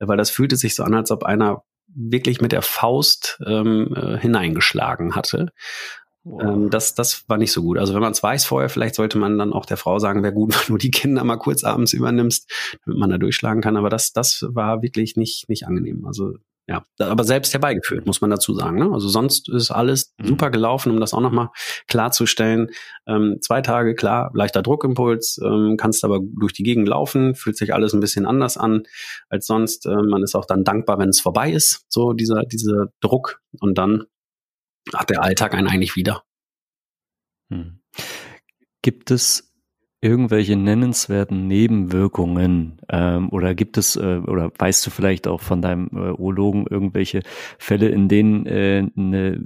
weil 0.00 0.16
das 0.16 0.30
fühlte 0.30 0.56
sich 0.56 0.74
so 0.74 0.82
an, 0.82 0.94
als 0.94 1.12
ob 1.12 1.22
einer 1.22 1.62
wirklich 1.94 2.40
mit 2.40 2.52
der 2.52 2.62
Faust 2.62 3.40
ähm, 3.46 3.94
äh, 3.94 4.18
hineingeschlagen 4.18 5.14
hatte. 5.14 5.52
Wow. 6.24 6.42
Ähm, 6.42 6.70
das, 6.70 6.94
das 6.94 7.24
war 7.28 7.36
nicht 7.36 7.52
so 7.52 7.62
gut. 7.62 7.78
Also 7.78 7.94
wenn 7.94 8.00
man 8.00 8.12
es 8.12 8.22
weiß 8.22 8.44
vorher, 8.44 8.68
vielleicht 8.68 8.94
sollte 8.94 9.18
man 9.18 9.38
dann 9.38 9.52
auch 9.52 9.66
der 9.66 9.76
Frau 9.76 9.98
sagen, 9.98 10.22
wäre 10.22 10.32
gut, 10.32 10.54
wenn 10.68 10.74
du 10.74 10.78
die 10.78 10.90
Kinder 10.90 11.24
mal 11.24 11.36
kurz 11.36 11.64
abends 11.64 11.92
übernimmst, 11.92 12.50
damit 12.84 12.98
man 12.98 13.10
da 13.10 13.18
durchschlagen 13.18 13.60
kann. 13.60 13.76
Aber 13.76 13.90
das, 13.90 14.12
das 14.12 14.44
war 14.48 14.82
wirklich 14.82 15.16
nicht, 15.16 15.48
nicht 15.48 15.66
angenehm. 15.66 16.06
Also 16.06 16.34
ja, 16.68 16.84
aber 16.98 17.24
selbst 17.24 17.52
herbeigeführt, 17.52 18.06
muss 18.06 18.20
man 18.20 18.30
dazu 18.30 18.54
sagen. 18.54 18.78
Ne? 18.78 18.90
Also 18.92 19.08
sonst 19.08 19.48
ist 19.48 19.72
alles 19.72 20.14
mhm. 20.18 20.26
super 20.28 20.50
gelaufen, 20.50 20.92
um 20.92 21.00
das 21.00 21.12
auch 21.12 21.20
nochmal 21.20 21.50
klarzustellen. 21.88 22.70
Ähm, 23.06 23.38
zwei 23.40 23.62
Tage, 23.62 23.96
klar, 23.96 24.30
leichter 24.32 24.62
Druckimpuls, 24.62 25.40
ähm, 25.44 25.76
kannst 25.76 26.04
aber 26.04 26.20
durch 26.22 26.52
die 26.52 26.62
Gegend 26.62 26.86
laufen, 26.86 27.34
fühlt 27.34 27.56
sich 27.56 27.74
alles 27.74 27.94
ein 27.94 28.00
bisschen 28.00 28.26
anders 28.26 28.56
an 28.56 28.84
als 29.28 29.46
sonst. 29.46 29.86
Ähm, 29.86 30.06
man 30.08 30.22
ist 30.22 30.36
auch 30.36 30.44
dann 30.44 30.62
dankbar, 30.62 30.98
wenn 30.98 31.08
es 31.08 31.20
vorbei 31.20 31.50
ist, 31.50 31.84
so 31.88 32.12
dieser, 32.12 32.44
dieser 32.44 32.86
Druck. 33.00 33.40
Und 33.58 33.76
dann 33.76 34.04
hat 34.94 35.10
der 35.10 35.22
Alltag 35.22 35.54
einen 35.54 35.66
eigentlich 35.66 35.96
wieder. 35.96 36.22
Hm. 37.50 37.80
Gibt 38.82 39.10
es 39.10 39.51
irgendwelche 40.02 40.56
nennenswerten 40.56 41.46
Nebenwirkungen 41.46 42.80
ähm, 42.90 43.30
oder 43.30 43.54
gibt 43.54 43.78
es 43.78 43.96
äh, 43.96 44.20
oder 44.26 44.50
weißt 44.58 44.84
du 44.86 44.90
vielleicht 44.90 45.28
auch 45.28 45.40
von 45.40 45.62
deinem 45.62 45.88
äh, 45.92 46.10
Urologen 46.10 46.66
irgendwelche 46.68 47.22
Fälle, 47.58 47.88
in 47.88 48.08
denen 48.08 48.44
äh, 48.46 48.84
eine 48.96 49.40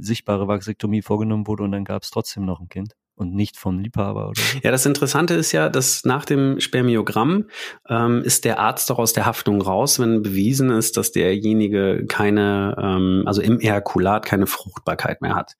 sichtbare 0.00 0.48
Vasektomie 0.48 1.02
vorgenommen 1.02 1.46
wurde 1.46 1.64
und 1.64 1.72
dann 1.72 1.84
gab 1.84 2.02
es 2.02 2.10
trotzdem 2.10 2.46
noch 2.46 2.60
ein 2.60 2.68
Kind? 2.70 2.94
Und 3.18 3.34
nicht 3.34 3.56
vom 3.56 3.78
Liebhaber 3.78 4.28
oder? 4.28 4.40
Ja, 4.62 4.70
das 4.70 4.86
Interessante 4.86 5.34
ist 5.34 5.52
ja, 5.52 5.68
dass 5.68 6.04
nach 6.04 6.24
dem 6.24 6.60
Spermiogramm 6.60 7.46
ähm, 7.88 8.22
ist 8.22 8.44
der 8.44 8.58
Arzt 8.58 8.90
doch 8.90 8.98
aus 8.98 9.12
der 9.12 9.26
Haftung 9.26 9.60
raus, 9.60 9.98
wenn 9.98 10.22
bewiesen 10.22 10.70
ist, 10.70 10.96
dass 10.96 11.12
derjenige 11.12 12.04
keine, 12.08 12.76
ähm, 12.80 13.22
also 13.26 13.42
im 13.42 13.60
Ejakulat 13.60 14.24
keine 14.24 14.46
Fruchtbarkeit 14.46 15.20
mehr 15.20 15.34
hat. 15.34 15.54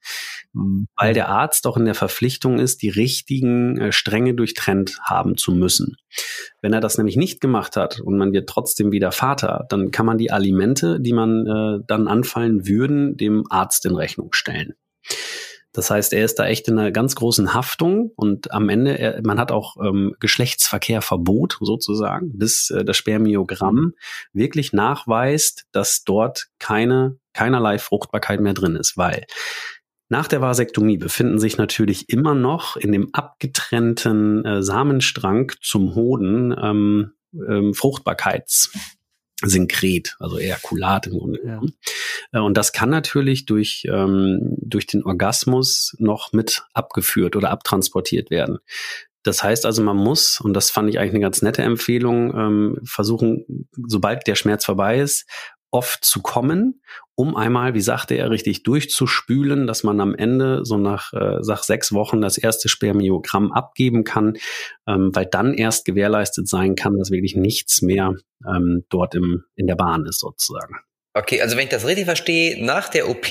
Weil 0.96 1.14
der 1.14 1.28
Arzt 1.28 1.64
doch 1.64 1.76
in 1.76 1.84
der 1.84 1.94
Verpflichtung 1.94 2.58
ist, 2.58 2.82
die 2.82 2.88
richtigen 2.88 3.78
äh, 3.78 3.92
Stränge 3.92 4.34
durchtrennt 4.34 4.98
haben 5.02 5.36
zu 5.36 5.52
müssen. 5.52 5.96
Wenn 6.62 6.72
er 6.72 6.80
das 6.80 6.98
nämlich 6.98 7.16
nicht 7.16 7.40
gemacht 7.40 7.76
hat 7.76 8.00
und 8.00 8.16
man 8.16 8.32
wird 8.32 8.48
trotzdem 8.48 8.90
wieder 8.90 9.12
Vater, 9.12 9.66
dann 9.68 9.90
kann 9.90 10.06
man 10.06 10.18
die 10.18 10.30
Alimente, 10.30 11.00
die 11.00 11.12
man 11.12 11.46
äh, 11.46 11.84
dann 11.86 12.08
anfallen 12.08 12.66
würden, 12.66 13.16
dem 13.16 13.44
Arzt 13.50 13.84
in 13.86 13.94
Rechnung 13.94 14.32
stellen. 14.32 14.74
Das 15.78 15.92
heißt, 15.92 16.12
er 16.12 16.24
ist 16.24 16.40
da 16.40 16.46
echt 16.48 16.66
in 16.66 16.76
einer 16.76 16.90
ganz 16.90 17.14
großen 17.14 17.54
Haftung 17.54 18.10
und 18.16 18.50
am 18.50 18.68
Ende, 18.68 18.98
er, 18.98 19.20
man 19.22 19.38
hat 19.38 19.52
auch 19.52 19.76
ähm, 19.80 20.12
Geschlechtsverkehrverbot 20.18 21.58
sozusagen, 21.60 22.36
bis 22.36 22.70
äh, 22.70 22.84
das 22.84 22.96
Spermiogramm 22.96 23.92
wirklich 24.32 24.72
nachweist, 24.72 25.66
dass 25.70 26.02
dort 26.02 26.48
keine, 26.58 27.20
keinerlei 27.32 27.78
Fruchtbarkeit 27.78 28.40
mehr 28.40 28.54
drin 28.54 28.74
ist, 28.74 28.96
weil 28.96 29.24
nach 30.08 30.26
der 30.26 30.40
Vasektomie 30.40 30.98
befinden 30.98 31.38
sich 31.38 31.58
natürlich 31.58 32.08
immer 32.08 32.34
noch 32.34 32.76
in 32.76 32.90
dem 32.90 33.10
abgetrennten 33.12 34.44
äh, 34.44 34.62
Samenstrang 34.64 35.52
zum 35.62 35.94
Hoden 35.94 36.56
ähm, 36.60 37.12
ähm, 37.48 37.72
Fruchtbarkeits 37.72 38.72
Synkret, 39.44 40.16
also 40.18 40.38
Ejakulat 40.38 41.06
im 41.06 41.18
Grunde. 41.18 41.40
Ja. 41.44 41.60
Äh, 42.32 42.42
und 42.42 42.56
das 42.56 42.72
kann 42.72 42.90
natürlich 42.90 43.46
durch, 43.46 43.86
ähm, 43.88 44.56
durch 44.58 44.86
den 44.86 45.04
Orgasmus 45.04 45.94
noch 45.98 46.32
mit 46.32 46.64
abgeführt 46.74 47.36
oder 47.36 47.50
abtransportiert 47.50 48.30
werden. 48.30 48.58
Das 49.22 49.42
heißt 49.42 49.66
also, 49.66 49.82
man 49.82 49.96
muss, 49.96 50.40
und 50.40 50.54
das 50.54 50.70
fand 50.70 50.88
ich 50.88 50.98
eigentlich 50.98 51.12
eine 51.12 51.20
ganz 51.20 51.42
nette 51.42 51.62
Empfehlung, 51.62 52.34
ähm, 52.34 52.78
versuchen, 52.84 53.68
sobald 53.86 54.26
der 54.26 54.36
Schmerz 54.36 54.64
vorbei 54.64 55.00
ist, 55.00 55.28
oft 55.70 56.04
zu 56.04 56.22
kommen, 56.22 56.80
um 57.14 57.36
einmal, 57.36 57.74
wie 57.74 57.80
sagte 57.80 58.14
er, 58.14 58.30
richtig 58.30 58.62
durchzuspülen, 58.62 59.66
dass 59.66 59.82
man 59.82 60.00
am 60.00 60.14
Ende 60.14 60.64
so 60.64 60.78
nach, 60.78 61.12
äh, 61.12 61.40
nach 61.46 61.62
sechs 61.62 61.92
Wochen 61.92 62.20
das 62.20 62.38
erste 62.38 62.68
Spermiogramm 62.68 63.52
abgeben 63.52 64.04
kann, 64.04 64.36
ähm, 64.86 65.10
weil 65.12 65.26
dann 65.26 65.54
erst 65.54 65.84
gewährleistet 65.84 66.48
sein 66.48 66.74
kann, 66.74 66.96
dass 66.96 67.10
wirklich 67.10 67.36
nichts 67.36 67.82
mehr 67.82 68.14
ähm, 68.46 68.84
dort 68.88 69.14
im, 69.14 69.44
in 69.56 69.66
der 69.66 69.76
Bahn 69.76 70.06
ist 70.06 70.20
sozusagen. 70.20 70.76
Okay, 71.14 71.42
also 71.42 71.56
wenn 71.56 71.64
ich 71.64 71.70
das 71.70 71.86
richtig 71.86 72.04
verstehe, 72.04 72.64
nach 72.64 72.88
der 72.88 73.08
OP 73.08 73.26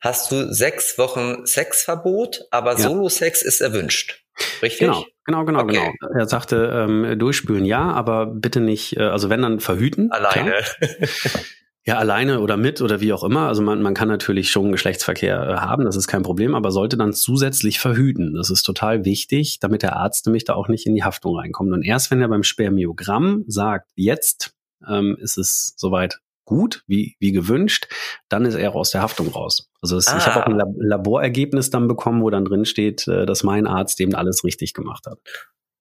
hast 0.00 0.30
du 0.30 0.52
sechs 0.52 0.98
Wochen 0.98 1.46
Sexverbot, 1.46 2.42
aber 2.50 2.72
ja. 2.72 2.78
Solo-Sex 2.78 3.42
ist 3.42 3.60
erwünscht. 3.60 4.24
Richtig? 4.62 4.80
Genau, 4.80 5.04
genau, 5.24 5.44
genau, 5.44 5.62
okay. 5.62 5.92
genau. 6.00 6.14
Er 6.14 6.26
sagte, 6.26 6.70
ähm, 6.74 7.18
durchspülen 7.18 7.64
ja, 7.64 7.92
aber 7.92 8.26
bitte 8.26 8.60
nicht, 8.60 8.96
äh, 8.96 9.02
also 9.02 9.30
wenn 9.30 9.42
dann 9.42 9.60
verhüten. 9.60 10.10
Alleine. 10.10 10.54
Ja, 11.86 11.98
alleine 11.98 12.40
oder 12.40 12.56
mit 12.56 12.80
oder 12.80 13.02
wie 13.02 13.12
auch 13.12 13.22
immer. 13.24 13.46
Also 13.46 13.60
man, 13.60 13.82
man 13.82 13.92
kann 13.92 14.08
natürlich 14.08 14.50
schon 14.50 14.72
Geschlechtsverkehr 14.72 15.48
äh, 15.48 15.56
haben, 15.56 15.84
das 15.84 15.96
ist 15.96 16.08
kein 16.08 16.22
Problem, 16.22 16.54
aber 16.54 16.70
sollte 16.70 16.96
dann 16.96 17.12
zusätzlich 17.12 17.78
verhüten. 17.78 18.34
Das 18.34 18.48
ist 18.48 18.62
total 18.62 19.04
wichtig, 19.04 19.58
damit 19.60 19.82
der 19.82 19.96
Arzt 19.96 20.24
nämlich 20.24 20.44
da 20.44 20.54
auch 20.54 20.68
nicht 20.68 20.86
in 20.86 20.94
die 20.94 21.04
Haftung 21.04 21.36
reinkommt. 21.36 21.72
Und 21.72 21.82
erst 21.82 22.10
wenn 22.10 22.22
er 22.22 22.28
beim 22.28 22.42
Spermiogramm 22.42 23.44
sagt, 23.48 23.90
jetzt 23.96 24.54
ähm, 24.88 25.18
ist 25.20 25.36
es 25.36 25.74
soweit 25.76 26.20
gut, 26.46 26.84
wie, 26.86 27.16
wie 27.20 27.32
gewünscht, 27.32 27.88
dann 28.28 28.46
ist 28.46 28.54
er 28.54 28.74
aus 28.74 28.90
der 28.90 29.02
Haftung 29.02 29.28
raus. 29.28 29.70
Also 29.82 29.98
es, 29.98 30.08
ah. 30.08 30.16
ich 30.16 30.26
habe 30.26 30.42
auch 30.42 30.46
ein 30.46 30.74
Laborergebnis 30.78 31.68
dann 31.68 31.88
bekommen, 31.88 32.22
wo 32.22 32.30
dann 32.30 32.46
drin 32.46 32.64
steht, 32.64 33.06
äh, 33.08 33.26
dass 33.26 33.42
mein 33.42 33.66
Arzt 33.66 34.00
eben 34.00 34.14
alles 34.14 34.42
richtig 34.42 34.72
gemacht 34.72 35.06
hat. 35.06 35.18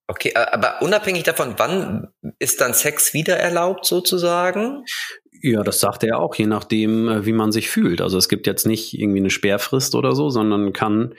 Okay, 0.08 0.34
aber 0.36 0.82
unabhängig 0.82 1.24
davon, 1.24 1.56
wann 1.58 2.10
ist 2.38 2.60
dann 2.60 2.74
Sex 2.74 3.14
wieder 3.14 3.38
erlaubt 3.38 3.86
sozusagen? 3.86 4.84
Ja, 5.42 5.62
das 5.62 5.82
sagt 5.82 6.04
er 6.04 6.20
auch, 6.20 6.36
je 6.36 6.46
nachdem, 6.46 7.10
äh, 7.10 7.26
wie 7.26 7.34
man 7.34 7.52
sich 7.52 7.70
fühlt. 7.70 8.00
Also 8.00 8.18
es 8.18 8.30
gibt 8.30 8.48
jetzt 8.48 8.66
nicht 8.66 8.98
irgendwie 8.98 9.20
eine 9.20 9.30
Sperrfrist 9.30 9.94
oder 9.94 10.16
so, 10.16 10.30
sondern 10.30 10.72
kann 10.72 11.16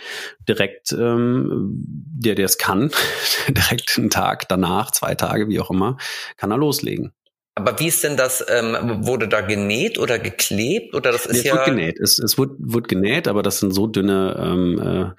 direkt, 0.48 0.92
ähm, 0.92 1.66
der, 1.76 2.34
der 2.34 2.46
es 2.46 2.56
kann, 2.56 2.90
direkt 3.48 3.98
einen 3.98 4.08
Tag 4.08 4.48
danach, 4.48 4.90
zwei 4.92 5.14
Tage, 5.14 5.48
wie 5.48 5.60
auch 5.60 5.70
immer, 5.70 5.98
kann 6.38 6.50
er 6.50 6.56
loslegen. 6.56 7.12
Aber 7.54 7.78
wie 7.78 7.86
ist 7.86 8.02
denn 8.02 8.16
das, 8.16 8.44
ähm, 8.48 9.06
wurde 9.06 9.28
da 9.28 9.42
genäht 9.42 9.98
oder 9.98 10.18
geklebt 10.18 10.94
oder 10.94 11.12
das 11.12 11.26
ist 11.26 11.38
es 11.38 11.44
ja... 11.44 11.54
Wird 11.54 11.66
genäht. 11.66 12.00
Es, 12.00 12.18
es 12.18 12.36
wird, 12.38 12.52
wird 12.58 12.88
genäht, 12.88 13.28
aber 13.28 13.42
das 13.42 13.60
sind 13.60 13.72
so 13.72 13.86
dünne 13.86 14.36
ähm, 14.42 15.14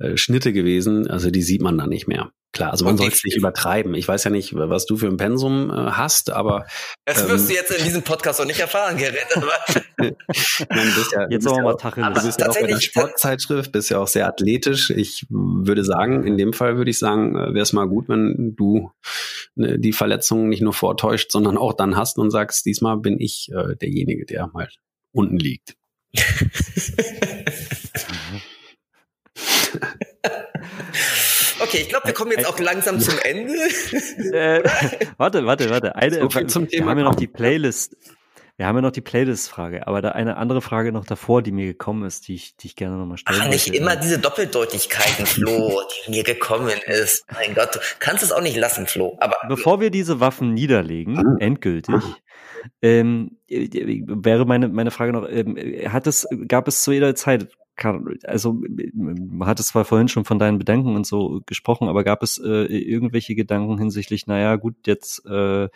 äh, 0.00 0.04
äh 0.12 0.16
Schnitte 0.16 0.52
gewesen, 0.52 1.10
also 1.10 1.30
die 1.30 1.42
sieht 1.42 1.60
man 1.60 1.76
da 1.76 1.86
nicht 1.86 2.06
mehr. 2.06 2.30
Klar, 2.54 2.70
also 2.70 2.84
man 2.84 2.96
soll 2.96 3.08
es 3.08 3.24
nicht 3.24 3.36
übertreiben. 3.36 3.94
Ich 3.94 4.06
weiß 4.06 4.22
ja 4.22 4.30
nicht, 4.30 4.54
was 4.54 4.86
du 4.86 4.96
für 4.96 5.08
ein 5.08 5.16
Pensum 5.16 5.70
äh, 5.70 5.74
hast, 5.74 6.30
aber 6.30 6.66
das 7.04 7.22
ähm, 7.22 7.30
wirst 7.30 7.50
du 7.50 7.54
jetzt 7.54 7.72
in 7.72 7.84
diesem 7.84 8.02
Podcast 8.02 8.40
auch 8.40 8.44
nicht 8.44 8.60
erfahren, 8.60 8.96
Gerrit. 8.96 9.26
Nein, 9.98 10.14
du 10.20 10.94
bist 10.94 11.12
ja, 11.12 11.28
jetzt 11.28 11.48
auch 11.48 11.60
mal 11.60 11.74
Tacheles. 11.74 12.20
Du 12.20 12.26
bist 12.26 12.40
ja 12.40 12.48
auch 12.48 12.54
bei 12.54 12.68
der 12.68 12.80
Sportzeitschrift, 12.80 13.72
bist 13.72 13.90
ja 13.90 13.98
auch 13.98 14.06
sehr 14.06 14.28
athletisch. 14.28 14.90
Ich 14.90 15.26
würde 15.30 15.84
sagen, 15.84 16.24
in 16.24 16.38
dem 16.38 16.52
Fall 16.52 16.76
würde 16.76 16.92
ich 16.92 16.98
sagen, 17.00 17.34
äh, 17.34 17.54
wäre 17.54 17.62
es 17.62 17.72
mal 17.72 17.88
gut, 17.88 18.08
wenn 18.08 18.54
du 18.56 18.92
ne, 19.56 19.76
die 19.80 19.92
Verletzungen 19.92 20.48
nicht 20.48 20.62
nur 20.62 20.74
vortäuscht, 20.74 21.32
sondern 21.32 21.58
auch 21.58 21.72
dann 21.72 21.96
hast 21.96 22.18
und 22.18 22.30
sagst, 22.30 22.66
diesmal 22.66 22.98
bin 22.98 23.18
ich 23.18 23.50
äh, 23.52 23.74
derjenige, 23.74 24.26
der 24.26 24.46
mal 24.52 24.68
unten 25.10 25.38
liegt. 25.38 25.74
Okay, 31.74 31.82
ich 31.82 31.88
glaube, 31.88 32.06
wir 32.06 32.14
kommen 32.14 32.30
jetzt 32.30 32.46
auch 32.46 32.58
langsam 32.60 33.00
zum 33.00 33.18
Ende. 33.22 33.54
Äh, 34.32 34.62
warte, 35.16 35.44
warte, 35.44 35.70
warte. 35.70 35.96
Eine, 35.96 36.20
so 36.20 36.30
viel 36.30 36.46
zum 36.46 36.68
Thema. 36.68 36.86
Wir 36.86 36.90
haben 36.90 36.98
ja 36.98 37.04
noch 37.04 37.14
die 37.14 37.26
Playlist. 37.26 37.96
Wir 38.56 38.66
haben 38.66 38.76
ja 38.76 38.82
noch 38.82 38.92
die 38.92 39.00
Playlist-Frage, 39.00 39.86
aber 39.86 40.00
da 40.00 40.10
eine 40.10 40.36
andere 40.36 40.62
Frage 40.62 40.92
noch 40.92 41.04
davor, 41.04 41.42
die 41.42 41.50
mir 41.50 41.66
gekommen 41.66 42.04
ist, 42.04 42.28
die 42.28 42.36
ich, 42.36 42.56
die 42.56 42.68
ich 42.68 42.76
gerne 42.76 42.96
nochmal 42.96 43.18
stellen 43.18 43.40
Ach, 43.42 43.48
nicht 43.48 43.68
möchte. 43.68 43.82
immer 43.82 43.96
diese 43.96 44.18
Doppeldeutigkeiten, 44.20 45.26
Flo, 45.26 45.82
die 46.06 46.12
mir 46.12 46.22
gekommen 46.22 46.78
ist. 46.86 47.24
Mein 47.32 47.54
Gott, 47.54 47.74
du 47.74 47.78
kannst 47.98 48.22
es 48.22 48.30
auch 48.30 48.42
nicht 48.42 48.56
lassen, 48.56 48.86
Flo. 48.86 49.16
Aber 49.20 49.36
bevor 49.48 49.80
wir 49.80 49.90
diese 49.90 50.20
Waffen 50.20 50.54
niederlegen, 50.54 51.38
endgültig, 51.40 51.96
ähm, 52.82 53.38
wäre 53.48 54.44
meine 54.46 54.68
meine 54.68 54.92
Frage 54.92 55.12
noch: 55.12 55.28
ähm, 55.28 55.56
Hat 55.88 56.06
es 56.06 56.26
gab 56.46 56.68
es 56.68 56.82
zu 56.82 56.92
jeder 56.92 57.14
Zeit 57.16 57.48
also 57.76 58.60
man 58.94 59.48
hat 59.48 59.60
es 59.60 59.68
zwar 59.68 59.84
vorhin 59.84 60.08
schon 60.08 60.24
von 60.24 60.38
deinen 60.38 60.58
Bedenken 60.58 60.94
und 60.94 61.06
so 61.06 61.42
gesprochen, 61.46 61.88
aber 61.88 62.04
gab 62.04 62.22
es 62.22 62.38
äh, 62.38 62.66
irgendwelche 62.66 63.34
Gedanken 63.34 63.78
hinsichtlich, 63.78 64.26
naja, 64.26 64.56
gut, 64.56 64.74
jetzt 64.86 65.26
äh, 65.26 65.68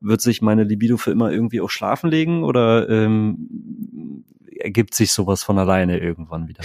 wird 0.00 0.20
sich 0.20 0.42
meine 0.42 0.64
Libido 0.64 0.96
für 0.96 1.10
immer 1.10 1.32
irgendwie 1.32 1.60
auch 1.60 1.70
schlafen 1.70 2.10
legen 2.10 2.44
oder 2.44 2.88
ähm, 2.88 4.24
ergibt 4.58 4.94
sich 4.94 5.12
sowas 5.12 5.42
von 5.42 5.58
alleine 5.58 5.98
irgendwann 5.98 6.48
wieder? 6.48 6.62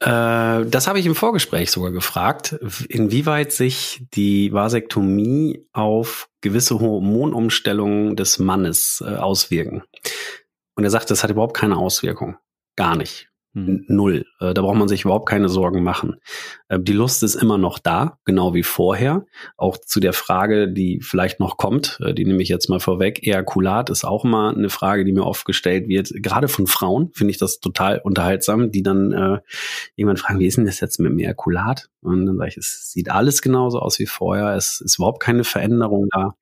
Äh, 0.00 0.66
das 0.66 0.86
habe 0.86 0.98
ich 0.98 1.06
im 1.06 1.14
Vorgespräch 1.14 1.70
sogar 1.70 1.90
gefragt, 1.90 2.58
inwieweit 2.88 3.52
sich 3.52 4.06
die 4.14 4.52
Vasektomie 4.52 5.66
auf 5.72 6.28
gewisse 6.42 6.78
Hormonumstellungen 6.78 8.16
des 8.16 8.38
Mannes 8.38 9.02
äh, 9.06 9.14
auswirken. 9.14 9.82
Und 10.74 10.84
er 10.84 10.90
sagt, 10.90 11.10
das 11.10 11.22
hat 11.22 11.30
überhaupt 11.30 11.56
keine 11.56 11.76
Auswirkung. 11.76 12.36
Gar 12.76 12.96
nicht. 12.96 13.30
Hm. 13.54 13.84
Null. 13.86 14.26
Äh, 14.40 14.52
da 14.52 14.62
braucht 14.62 14.76
man 14.76 14.88
sich 14.88 15.04
überhaupt 15.04 15.28
keine 15.28 15.48
Sorgen 15.48 15.84
machen. 15.84 16.16
Äh, 16.68 16.80
die 16.80 16.92
Lust 16.92 17.22
ist 17.22 17.36
immer 17.36 17.56
noch 17.56 17.78
da, 17.78 18.18
genau 18.24 18.52
wie 18.52 18.64
vorher. 18.64 19.26
Auch 19.56 19.78
zu 19.78 20.00
der 20.00 20.12
Frage, 20.12 20.68
die 20.68 21.00
vielleicht 21.00 21.38
noch 21.38 21.56
kommt, 21.56 22.00
äh, 22.02 22.14
die 22.14 22.24
nehme 22.24 22.42
ich 22.42 22.48
jetzt 22.48 22.68
mal 22.68 22.80
vorweg. 22.80 23.24
Ejakulat 23.24 23.90
ist 23.90 24.04
auch 24.04 24.24
mal 24.24 24.54
eine 24.54 24.70
Frage, 24.70 25.04
die 25.04 25.12
mir 25.12 25.24
oft 25.24 25.44
gestellt 25.44 25.86
wird. 25.86 26.10
Gerade 26.14 26.48
von 26.48 26.66
Frauen 26.66 27.10
finde 27.14 27.30
ich 27.30 27.38
das 27.38 27.60
total 27.60 28.00
unterhaltsam, 28.02 28.72
die 28.72 28.82
dann 28.82 29.12
äh, 29.12 29.38
jemand 29.94 30.18
fragen, 30.18 30.40
wie 30.40 30.46
ist 30.46 30.56
denn 30.56 30.66
das 30.66 30.80
jetzt 30.80 30.98
mit 30.98 31.12
dem 31.12 31.18
Ejakulat? 31.20 31.90
Und 32.02 32.26
dann 32.26 32.36
sage 32.36 32.48
ich, 32.48 32.56
es 32.56 32.90
sieht 32.90 33.10
alles 33.10 33.40
genauso 33.40 33.78
aus 33.78 34.00
wie 34.00 34.06
vorher. 34.06 34.56
Es 34.56 34.80
ist 34.80 34.98
überhaupt 34.98 35.22
keine 35.22 35.44
Veränderung 35.44 36.08
da, 36.10 36.34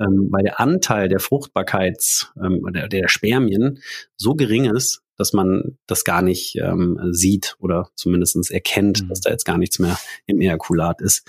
ähm, 0.00 0.28
weil 0.32 0.42
der 0.42 0.58
Anteil 0.58 1.08
der 1.08 1.20
Fruchtbarkeits, 1.20 2.32
ähm, 2.42 2.62
der, 2.74 2.88
der 2.88 3.08
Spermien 3.08 3.78
so 4.16 4.34
gering 4.34 4.64
ist, 4.64 5.05
dass 5.16 5.32
man 5.32 5.78
das 5.86 6.04
gar 6.04 6.22
nicht 6.22 6.56
ähm, 6.56 6.98
sieht 7.10 7.56
oder 7.58 7.90
zumindestens 7.94 8.50
erkennt, 8.50 9.02
mhm. 9.02 9.08
dass 9.08 9.20
da 9.20 9.30
jetzt 9.30 9.44
gar 9.44 9.58
nichts 9.58 9.78
mehr 9.78 9.98
im 10.26 10.40
Ejakulat 10.40 11.00
ist. 11.00 11.26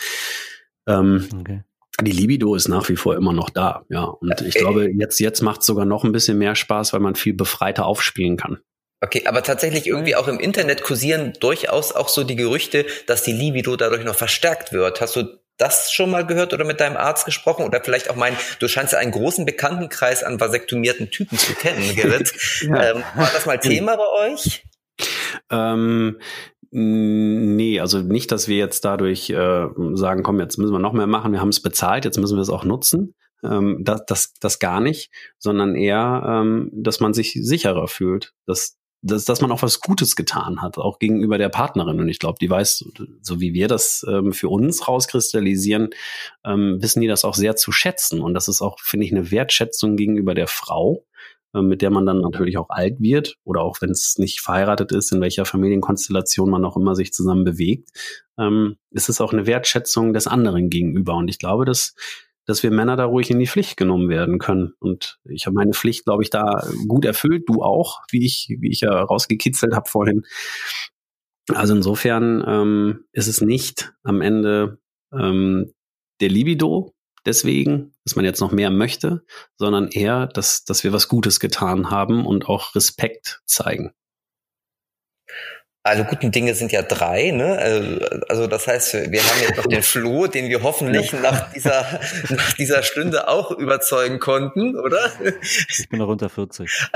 Ähm, 0.88 1.28
okay. 1.40 1.64
Die 2.02 2.12
Libido 2.12 2.54
ist 2.54 2.68
nach 2.68 2.88
wie 2.90 2.96
vor 2.96 3.16
immer 3.16 3.34
noch 3.34 3.50
da, 3.50 3.84
ja. 3.90 4.04
Und 4.04 4.42
ich 4.42 4.54
glaube, 4.54 4.92
jetzt, 4.92 5.20
jetzt 5.20 5.42
macht 5.42 5.62
es 5.62 5.66
sogar 5.66 5.86
noch 5.86 6.04
ein 6.04 6.12
bisschen 6.12 6.38
mehr 6.38 6.56
Spaß, 6.56 6.94
weil 6.94 7.00
man 7.00 7.16
viel 7.16 7.34
befreiter 7.34 7.88
aufspielen 7.88 8.38
kann. 8.38 8.60
Okay, 9.02 9.24
aber 9.26 9.44
tatsächlich 9.44 9.88
irgendwie 9.88 10.16
auch 10.16 10.28
im 10.28 10.40
Internet 10.40 10.84
kursieren 10.84 11.34
durchaus 11.40 11.92
auch 11.92 12.10
so 12.10 12.24
die 12.24 12.36
Gerüchte, 12.36 12.86
dass 13.06 13.24
die 13.24 13.32
Libido 13.32 13.76
dadurch 13.76 14.04
noch 14.04 14.16
verstärkt 14.16 14.74
wird. 14.74 15.02
Hast 15.02 15.16
du 15.16 15.40
das 15.58 15.92
schon 15.92 16.12
mal 16.12 16.26
gehört 16.26 16.54
oder 16.54 16.66
mit 16.66 16.80
deinem 16.80 16.98
Arzt 16.98 17.26
gesprochen? 17.26 17.66
Oder 17.66 17.84
vielleicht 17.84 18.10
auch 18.10 18.16
mein, 18.16 18.36
du 18.60 18.68
scheinst 18.68 18.94
ja 18.94 19.00
einen 19.00 19.12
großen 19.12 19.46
Bekanntenkreis 19.46 20.24
an 20.24 20.40
vasektomierten 20.40 21.10
Typen 21.12 21.38
zu 21.38 21.54
kennen, 21.54 21.96
Gerrit. 21.96 22.34
ja. 22.62 22.92
ähm, 22.92 23.04
war 23.16 23.30
das 23.34 23.46
mal 23.46 23.60
Thema 23.60 23.96
bei 23.98 24.32
euch? 24.32 24.64
Ähm, 25.52 26.20
Nee, 26.70 27.80
also 27.80 28.00
nicht, 28.00 28.32
dass 28.32 28.48
wir 28.48 28.58
jetzt 28.58 28.84
dadurch 28.84 29.30
äh, 29.30 29.68
sagen, 29.94 30.24
komm, 30.24 30.40
jetzt 30.40 30.58
müssen 30.58 30.74
wir 30.74 30.80
noch 30.80 30.94
mehr 30.94 31.08
machen, 31.08 31.32
wir 31.32 31.40
haben 31.40 31.50
es 31.50 31.62
bezahlt, 31.62 32.04
jetzt 32.04 32.18
müssen 32.18 32.36
wir 32.36 32.42
es 32.42 32.50
auch 32.50 32.66
nutzen. 32.66 33.16
Ähm, 33.44 33.80
das, 33.82 34.06
das, 34.06 34.34
das 34.40 34.60
gar 34.60 34.82
nicht, 34.82 35.12
sondern 35.38 35.76
eher, 35.76 36.24
ähm, 36.28 36.70
dass 36.74 37.00
man 37.00 37.14
sich 37.14 37.34
sicherer 37.42 37.88
fühlt, 37.88 38.34
dass, 38.46 38.77
dass, 39.02 39.26
dass 39.26 39.42
man 39.42 39.52
auch 39.52 39.62
was 39.62 39.80
Gutes 39.80 40.16
getan 40.16 40.62
hat, 40.62 40.78
auch 40.78 41.00
gegenüber 41.00 41.38
der 41.38 41.50
Partnerin. 41.50 42.00
Und 42.00 42.10
ich 42.10 42.20
glaube, 42.20 42.38
die 42.42 42.50
weiß, 42.50 42.86
so 43.22 43.40
wie 43.40 43.54
wir 43.54 43.68
das 43.68 44.06
ähm, 44.10 44.34
für 44.34 44.50
uns 44.50 44.88
rauskristallisieren, 44.88 45.90
ähm, 46.44 46.78
wissen 46.82 47.02
die 47.02 47.08
das 47.08 47.24
auch 47.24 47.36
sehr 47.36 47.56
zu 47.56 47.72
schätzen. 47.72 48.22
Und 48.22 48.34
das 48.34 48.48
ist 48.48 48.62
auch, 48.62 48.80
finde 48.80 49.06
ich, 49.06 49.12
eine 49.12 49.32
Wertschätzung 49.32 49.96
gegenüber 49.96 50.34
der 50.34 50.48
Frau, 50.48 51.06
äh, 51.54 51.62
mit 51.62 51.82
der 51.82 51.92
man 51.92 52.06
dann 52.06 52.22
natürlich 52.22 52.58
auch 52.58 52.70
alt 52.70 53.00
wird 53.00 53.38
oder 53.44 53.62
auch 53.62 53.82
wenn 53.82 53.92
es 53.92 54.18
nicht 54.18 54.42
verheiratet 54.42 54.92
ist, 54.92 55.12
in 55.12 55.22
welcher 55.22 55.46
Familienkonstellation 55.46 56.50
man 56.50 56.66
auch 56.66 56.78
immer 56.78 56.96
sich 56.96 57.14
zusammen 57.14 57.44
bewegt, 57.44 57.90
ähm, 58.40 58.78
ist 58.92 59.10
es 59.10 59.22
auch 59.22 59.32
eine 59.32 59.46
Wertschätzung 59.46 60.14
des 60.14 60.28
anderen 60.28 60.70
gegenüber. 60.70 61.16
Und 61.16 61.28
ich 61.28 61.40
glaube, 61.40 61.66
dass 61.66 61.96
dass 62.48 62.64
wir 62.64 62.72
Männer 62.72 62.96
da 62.96 63.06
ruhig 63.06 63.30
in 63.30 63.40
die 63.40 63.48
Pflicht 63.48 63.78
genommen 63.78 64.10
werden 64.10 64.40
können. 64.40 64.74
Und 64.80 65.20
ich 65.26 65.46
habe 65.46 65.54
meine 65.54 65.74
Pflicht, 65.74 66.06
glaube 66.06 66.24
ich, 66.24 66.30
da 66.30 66.66
gut 66.88 67.06
erfüllt. 67.06 67.44
Du 67.48 67.62
auch, 67.62 68.02
wie 68.10 68.26
ich, 68.26 68.48
wie 68.60 68.72
ich 68.72 68.82
ja 68.82 69.02
rausgekitzelt 69.02 69.76
habe 69.76 69.90
vorhin. 69.90 70.24
Also 71.54 71.76
insofern 71.76 72.44
ähm, 72.48 73.06
ist 73.12 73.28
es 73.28 73.42
nicht 73.42 73.94
am 74.04 74.22
Ende 74.22 74.80
ähm, 75.14 75.74
der 76.22 76.30
Libido, 76.30 76.94
deswegen, 77.26 77.94
dass 78.06 78.16
man 78.16 78.26
jetzt 78.26 78.40
noch 78.40 78.52
mehr 78.52 78.72
möchte, 78.72 79.24
sondern 79.58 79.90
eher, 79.90 80.28
dass, 80.28 80.64
dass 80.64 80.84
wir 80.84 80.94
was 80.94 81.10
Gutes 81.10 81.40
getan 81.40 81.92
haben 81.92 82.26
und 82.26 82.48
auch 82.48 82.76
Respekt 82.76 83.42
zeigen. 83.46 83.94
Also 85.88 86.04
guten 86.04 86.32
Dinge 86.32 86.54
sind 86.54 86.74
ja 86.74 86.82
drei, 86.82 87.32
ne? 87.32 87.58
Also, 87.58 88.06
also 88.28 88.48
das 88.48 88.68
heißt, 88.68 88.94
wir 88.94 89.22
haben 89.22 89.42
jetzt 89.42 89.56
noch 89.56 89.68
den 89.68 89.84
Flo, 89.88 90.28
den 90.28 90.50
wir 90.50 90.62
hoffentlich 90.62 91.14
nach 91.14 91.52
dieser, 91.54 91.86
nach 92.30 92.54
dieser 92.54 92.84
Stunde 92.84 93.30
auch 93.30 93.52
überzeugen 93.52 94.20
konnten, 94.20 94.78
oder? 94.78 95.10
Ich 95.70 95.88
bin 95.90 96.00
noch 96.00 96.10
unter 96.10 96.28
40. 96.28 96.70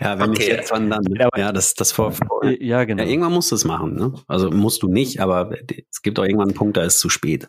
ja, 0.00 0.18
wenn 0.18 0.30
okay. 0.30 0.42
ich 0.42 0.48
jetzt 0.48 0.70
wann 0.70 0.90
dann. 0.90 1.02
Ja, 1.34 1.50
das, 1.50 1.72
das 1.72 1.92
vor, 1.92 2.12
vor 2.12 2.44
ja, 2.44 2.84
genau. 2.84 3.02
Ja, 3.02 3.08
irgendwann 3.08 3.32
musst 3.32 3.50
du 3.50 3.54
es 3.54 3.64
machen, 3.64 3.94
ne? 3.94 4.12
Also 4.26 4.50
musst 4.50 4.82
du 4.82 4.88
nicht, 4.88 5.20
aber 5.20 5.50
es 5.90 6.02
gibt 6.02 6.18
auch 6.18 6.24
irgendwann 6.24 6.48
einen 6.48 6.56
Punkt, 6.56 6.76
da 6.76 6.82
ist 6.82 6.98
zu 6.98 7.08
spät. 7.08 7.48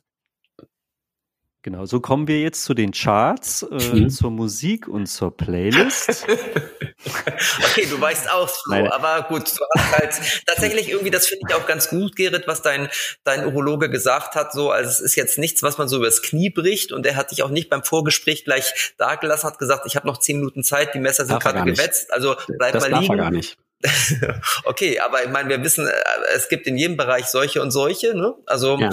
Genau, 1.62 1.86
so 1.86 2.00
kommen 2.00 2.30
wir 2.30 2.40
jetzt 2.40 2.64
zu 2.64 2.74
den 2.74 2.94
Charts, 2.94 3.64
äh, 3.64 3.76
mhm. 3.76 4.10
zur 4.10 4.32
Musik 4.32 4.88
und 4.88 5.08
zur 5.08 5.36
Playlist. 5.36 6.26
okay, 7.66 7.86
du 7.90 8.00
weißt 8.00 8.32
aus, 8.32 8.62
Flo, 8.64 8.76
Nein. 8.76 8.88
aber 8.88 9.28
gut, 9.28 9.44
du 9.60 9.66
hast 9.76 9.92
halt 9.92 10.46
tatsächlich 10.46 10.90
irgendwie, 10.90 11.12
das 11.12 11.28
finde 11.28 11.48
ich 11.50 11.56
auch 11.56 11.68
ganz 11.68 11.90
gut, 11.90 12.16
Gerrit, 12.16 12.48
was 12.48 12.62
dein, 12.62 12.88
dein 13.26 13.46
Urologe 13.46 13.90
gesagt 13.90 14.36
hat, 14.36 14.54
so, 14.54 14.72
also 14.72 14.90
es 14.90 15.02
ist 15.02 15.16
jetzt 15.16 15.38
nichts, 15.38 15.62
was 15.62 15.78
man 15.78 15.90
so 15.90 15.98
übers 15.98 16.22
Knie 16.22 16.50
bricht 16.50 16.94
und 16.94 17.06
er 17.06 17.18
hat 17.18 17.32
dich 17.32 17.44
auch 17.44 17.50
nicht 17.50 17.70
beim 17.70 17.84
Vorgespräch 17.84 18.46
gleich 18.46 18.94
dagelassen, 18.98 19.50
hat 19.50 19.60
gesagt, 19.60 19.86
ich 19.86 19.98
habe 19.98 20.08
noch 20.08 20.20
zehn 20.20 20.38
Minuten 20.38 20.64
Zeit, 20.64 20.94
die 20.94 21.00
Messer 21.00 21.26
sind 21.26 21.42
gerade 21.42 21.70
gewetzt, 21.70 22.14
also 22.14 22.38
bleib 22.58 22.72
das 22.72 22.90
mal 22.90 23.02
liegen. 23.02 23.16
Er 23.16 23.18
gar 23.18 23.32
nicht. 23.32 23.58
okay, 24.64 25.00
aber 25.00 25.24
ich 25.24 25.30
meine, 25.30 25.50
wir 25.50 25.64
wissen, 25.64 25.88
äh, 25.88 25.92
es 26.34 26.48
gibt 26.48 26.68
in 26.68 26.78
jedem 26.78 26.96
Bereich 26.96 27.26
solche 27.26 27.62
und 27.62 27.72
solche, 27.72 28.14
ne? 28.14 28.36
Also 28.46 28.78
ja. 28.78 28.90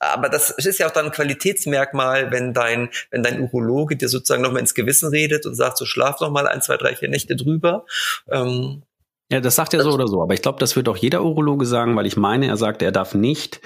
Aber 0.00 0.28
das 0.28 0.50
ist 0.50 0.78
ja 0.78 0.86
auch 0.88 0.90
dann 0.90 1.06
ein 1.06 1.12
Qualitätsmerkmal, 1.12 2.30
wenn 2.32 2.52
dein, 2.54 2.88
wenn 3.10 3.22
dein 3.22 3.40
Urologe 3.40 3.96
dir 3.96 4.08
sozusagen 4.08 4.42
nochmal 4.42 4.60
ins 4.60 4.74
Gewissen 4.74 5.10
redet 5.10 5.46
und 5.46 5.54
sagt, 5.54 5.76
so 5.78 5.84
schlaf 5.84 6.20
noch 6.20 6.30
mal 6.30 6.48
ein, 6.48 6.62
zwei, 6.62 6.76
drei, 6.76 6.96
vier 6.96 7.08
Nächte 7.08 7.36
drüber. 7.36 7.84
Ähm, 8.28 8.82
Ja, 9.30 9.40
das 9.40 9.54
sagt 9.54 9.74
er 9.74 9.82
so 9.82 9.92
oder 9.92 10.08
so. 10.08 10.22
Aber 10.22 10.34
ich 10.34 10.42
glaube, 10.42 10.58
das 10.58 10.74
wird 10.74 10.88
auch 10.88 10.96
jeder 10.96 11.22
Urologe 11.22 11.64
sagen, 11.64 11.94
weil 11.94 12.06
ich 12.06 12.16
meine, 12.16 12.48
er 12.48 12.56
sagt, 12.56 12.82
er 12.82 12.90
darf 12.90 13.14
nicht, 13.14 13.60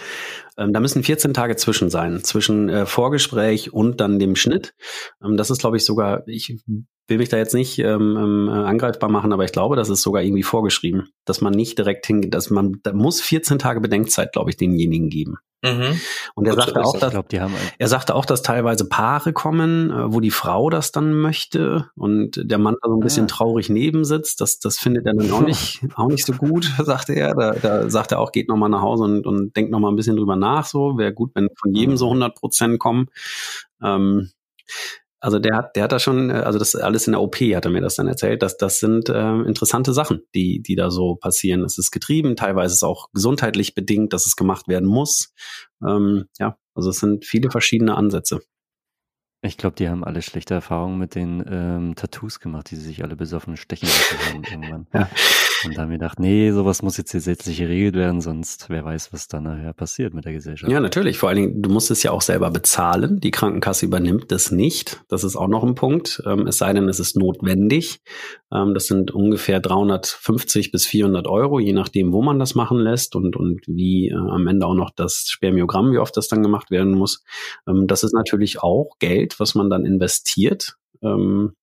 ähm, 0.56 0.72
da 0.72 0.80
müssen 0.80 1.02
14 1.02 1.34
Tage 1.34 1.56
zwischen 1.56 1.90
sein, 1.90 2.22
zwischen 2.22 2.68
äh, 2.68 2.86
Vorgespräch 2.86 3.72
und 3.72 4.00
dann 4.00 4.18
dem 4.18 4.36
Schnitt. 4.36 4.74
Ähm, 5.22 5.36
das 5.36 5.50
ist, 5.50 5.60
glaube 5.60 5.76
ich, 5.76 5.84
sogar, 5.84 6.26
ich 6.26 6.58
will 7.06 7.18
mich 7.18 7.28
da 7.28 7.36
jetzt 7.36 7.54
nicht 7.54 7.78
ähm, 7.78 8.16
ähm, 8.16 8.48
angreifbar 8.48 9.10
machen, 9.10 9.32
aber 9.32 9.44
ich 9.44 9.52
glaube, 9.52 9.76
das 9.76 9.90
ist 9.90 10.02
sogar 10.02 10.22
irgendwie 10.22 10.42
vorgeschrieben, 10.42 11.08
dass 11.24 11.40
man 11.40 11.52
nicht 11.52 11.78
direkt 11.78 12.06
hingeht, 12.06 12.34
dass 12.34 12.50
man, 12.50 12.76
da 12.82 12.92
muss 12.92 13.20
14 13.20 13.58
Tage 13.58 13.80
Bedenkzeit, 13.80 14.32
glaube 14.32 14.50
ich, 14.50 14.56
denjenigen 14.56 15.10
geben. 15.10 15.36
Mhm. 15.64 15.98
Und 16.34 16.46
er 16.46 16.54
sagte 16.54 16.84
auch, 16.84 16.98
dass, 16.98 17.12
glaub, 17.12 17.32
er 17.32 17.88
sagte 17.88 18.14
auch, 18.14 18.26
dass 18.26 18.42
teilweise 18.42 18.86
Paare 18.86 19.32
kommen, 19.32 19.90
äh, 19.90 20.12
wo 20.12 20.20
die 20.20 20.30
Frau 20.30 20.68
das 20.68 20.92
dann 20.92 21.14
möchte 21.14 21.88
und 21.96 22.38
der 22.42 22.58
Mann 22.58 22.76
da 22.82 22.88
so 22.88 22.96
ein 22.96 23.00
bisschen 23.00 23.24
ah. 23.24 23.28
traurig 23.28 23.70
neben 23.70 24.04
sitzt. 24.04 24.42
Das, 24.42 24.58
das 24.58 24.78
findet 24.78 25.06
er 25.06 25.14
dann 25.14 25.30
auch 25.30 25.40
nicht, 25.46 25.80
auch 25.94 26.08
nicht 26.08 26.26
so 26.26 26.34
gut, 26.34 26.70
sagte 26.84 27.14
er. 27.14 27.34
Da, 27.34 27.52
da 27.52 27.88
sagt 27.88 28.12
er 28.12 28.20
auch, 28.20 28.32
geht 28.32 28.48
nochmal 28.48 28.68
nach 28.68 28.82
Hause 28.82 29.04
und, 29.04 29.26
und 29.26 29.56
denkt 29.56 29.70
nochmal 29.70 29.90
ein 29.90 29.96
bisschen 29.96 30.16
drüber 30.16 30.36
nach. 30.36 30.43
So 30.64 30.98
wäre 30.98 31.12
gut, 31.12 31.32
wenn 31.34 31.48
von 31.60 31.74
jedem 31.74 31.96
so 31.96 32.06
100 32.06 32.34
Prozent 32.34 32.78
kommen. 32.78 33.08
Ähm, 33.82 34.30
also 35.24 35.38
der 35.38 35.56
hat, 35.56 35.74
der 35.74 35.84
hat 35.84 35.92
da 35.92 35.98
schon, 35.98 36.28
äh, 36.28 36.34
also 36.34 36.58
das 36.58 36.74
alles 36.74 37.06
in 37.06 37.12
der 37.12 37.22
OP 37.22 37.36
hat 37.36 37.64
er 37.64 37.70
mir 37.70 37.80
das 37.80 37.96
dann 37.96 38.08
erzählt, 38.08 38.42
dass 38.42 38.58
das 38.58 38.78
sind 38.78 39.08
äh, 39.08 39.40
interessante 39.40 39.94
Sachen, 39.94 40.20
die, 40.34 40.60
die 40.60 40.76
da 40.76 40.90
so 40.90 41.14
passieren. 41.14 41.64
Es 41.64 41.78
ist 41.78 41.90
getrieben, 41.92 42.36
teilweise 42.36 42.74
ist 42.74 42.82
auch 42.82 43.08
gesundheitlich 43.14 43.74
bedingt, 43.74 44.12
dass 44.12 44.26
es 44.26 44.36
gemacht 44.36 44.68
werden 44.68 44.86
muss. 44.86 45.32
Ähm, 45.82 46.26
ja, 46.38 46.58
also 46.74 46.90
es 46.90 46.98
sind 46.98 47.24
viele 47.24 47.50
verschiedene 47.50 47.96
Ansätze. 47.96 48.42
Ich 49.44 49.58
glaube, 49.58 49.76
die 49.76 49.90
haben 49.90 50.04
alle 50.04 50.22
schlechte 50.22 50.54
Erfahrungen 50.54 50.98
mit 50.98 51.14
den 51.14 51.44
ähm, 51.46 51.94
Tattoos 51.96 52.40
gemacht, 52.40 52.70
die 52.70 52.76
sie 52.76 52.86
sich 52.86 53.04
alle 53.04 53.14
besoffen 53.14 53.58
stechen 53.58 53.88
lassen 53.88 54.18
haben 54.26 54.44
irgendwann. 54.50 54.86
Ja. 54.94 55.10
Und 55.66 55.76
da 55.76 55.82
haben 55.82 55.90
wir 55.90 55.98
gedacht, 55.98 56.18
nee, 56.18 56.50
sowas 56.50 56.82
muss 56.82 56.96
jetzt 56.96 57.12
gesetzlich 57.12 57.58
geregelt 57.58 57.94
werden, 57.94 58.20
sonst 58.20 58.70
wer 58.70 58.84
weiß, 58.84 59.12
was 59.12 59.28
dann 59.28 59.44
nachher 59.44 59.72
passiert 59.72 60.14
mit 60.14 60.24
der 60.24 60.32
Gesellschaft. 60.32 60.70
Ja, 60.70 60.80
natürlich. 60.80 61.18
Vor 61.18 61.28
allen 61.28 61.36
Dingen, 61.36 61.62
du 61.62 61.70
musst 61.70 61.90
es 61.90 62.02
ja 62.02 62.10
auch 62.10 62.22
selber 62.22 62.50
bezahlen. 62.50 63.20
Die 63.20 63.30
Krankenkasse 63.30 63.86
übernimmt 63.86 64.30
das 64.30 64.50
nicht. 64.50 65.02
Das 65.08 65.24
ist 65.24 65.36
auch 65.36 65.48
noch 65.48 65.62
ein 65.62 65.74
Punkt. 65.74 66.22
Ähm, 66.26 66.46
es 66.46 66.58
sei 66.58 66.72
denn, 66.72 66.88
es 66.88 66.98
ist 66.98 67.16
notwendig. 67.16 68.00
Ähm, 68.52 68.74
das 68.74 68.86
sind 68.86 69.10
ungefähr 69.10 69.60
350 69.60 70.70
bis 70.70 70.86
400 70.86 71.26
Euro, 71.26 71.58
je 71.58 71.72
nachdem, 71.72 72.12
wo 72.12 72.22
man 72.22 72.38
das 72.38 72.54
machen 72.54 72.78
lässt 72.78 73.16
und, 73.16 73.36
und 73.36 73.60
wie 73.66 74.08
äh, 74.08 74.14
am 74.14 74.46
Ende 74.46 74.66
auch 74.66 74.74
noch 74.74 74.90
das 74.94 75.26
Spermiogramm, 75.28 75.92
wie 75.92 75.98
oft 75.98 76.16
das 76.16 76.28
dann 76.28 76.42
gemacht 76.42 76.70
werden 76.70 76.92
muss. 76.92 77.24
Ähm, 77.68 77.86
das 77.86 78.04
ist 78.04 78.14
natürlich 78.14 78.62
auch 78.62 78.96
Geld, 78.98 79.33
was 79.40 79.54
man 79.54 79.70
dann 79.70 79.84
investiert 79.84 80.76
ähm, 81.02 81.54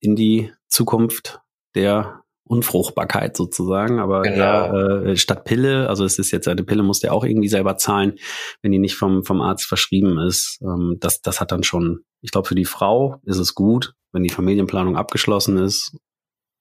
in 0.00 0.16
die 0.16 0.52
Zukunft 0.68 1.40
der 1.74 2.22
Unfruchtbarkeit 2.44 3.36
sozusagen, 3.36 3.98
aber 3.98 4.22
genau. 4.22 4.36
ja, 4.38 5.02
äh, 5.02 5.16
statt 5.16 5.44
Pille, 5.44 5.88
also 5.88 6.04
es 6.04 6.18
ist 6.18 6.30
jetzt 6.30 6.48
eine 6.48 6.64
Pille, 6.64 6.82
muss 6.82 7.00
der 7.00 7.12
auch 7.12 7.24
irgendwie 7.24 7.48
selber 7.48 7.76
zahlen, 7.76 8.14
wenn 8.62 8.72
die 8.72 8.78
nicht 8.78 8.96
vom, 8.96 9.24
vom 9.24 9.42
Arzt 9.42 9.66
verschrieben 9.66 10.18
ist. 10.18 10.58
Ähm, 10.62 10.96
das, 10.98 11.20
das 11.20 11.40
hat 11.40 11.52
dann 11.52 11.62
schon, 11.62 12.04
ich 12.22 12.30
glaube, 12.30 12.48
für 12.48 12.54
die 12.54 12.64
Frau 12.64 13.20
ist 13.24 13.38
es 13.38 13.54
gut, 13.54 13.94
wenn 14.12 14.22
die 14.22 14.30
Familienplanung 14.30 14.96
abgeschlossen 14.96 15.58
ist 15.58 15.94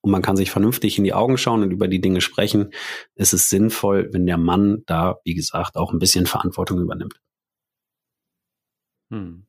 und 0.01 0.11
man 0.11 0.21
kann 0.21 0.35
sich 0.35 0.51
vernünftig 0.51 0.97
in 0.97 1.05
die 1.05 1.13
Augen 1.13 1.37
schauen 1.37 1.63
und 1.63 1.71
über 1.71 1.87
die 1.87 2.01
Dinge 2.01 2.21
sprechen, 2.21 2.71
ist 3.15 3.33
es 3.33 3.49
sinnvoll, 3.49 4.09
wenn 4.11 4.25
der 4.25 4.37
Mann 4.37 4.83
da, 4.85 5.19
wie 5.23 5.35
gesagt, 5.35 5.77
auch 5.77 5.93
ein 5.93 5.99
bisschen 5.99 6.25
Verantwortung 6.25 6.81
übernimmt. 6.81 7.19
Hm. 9.09 9.47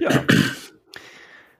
Ja. 0.00 0.24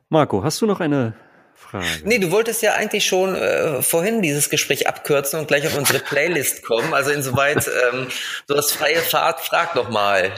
Marco, 0.09 0.43
hast 0.43 0.61
du 0.61 0.67
noch 0.67 0.81
eine 0.81 1.15
Frage. 1.55 1.87
Nee, 2.05 2.19
du 2.19 2.31
wolltest 2.31 2.63
ja 2.63 2.75
eigentlich 2.75 3.05
schon 3.05 3.35
äh, 3.35 3.83
vorhin 3.83 4.23
dieses 4.23 4.51
Gespräch 4.51 4.89
abkürzen 4.89 5.39
und 5.39 5.47
gleich 5.49 5.67
auf 5.67 5.77
unsere 5.77 6.01
Playlist 6.01 6.65
kommen. 6.65 6.93
Also 6.95 7.11
insoweit, 7.11 7.71
ähm, 7.93 8.09
du 8.49 8.57
hast 8.57 8.73
freie 8.73 8.97
Fahrt, 8.97 9.41
frag 9.41 9.75
doch 9.75 9.89
mal. 9.89 10.33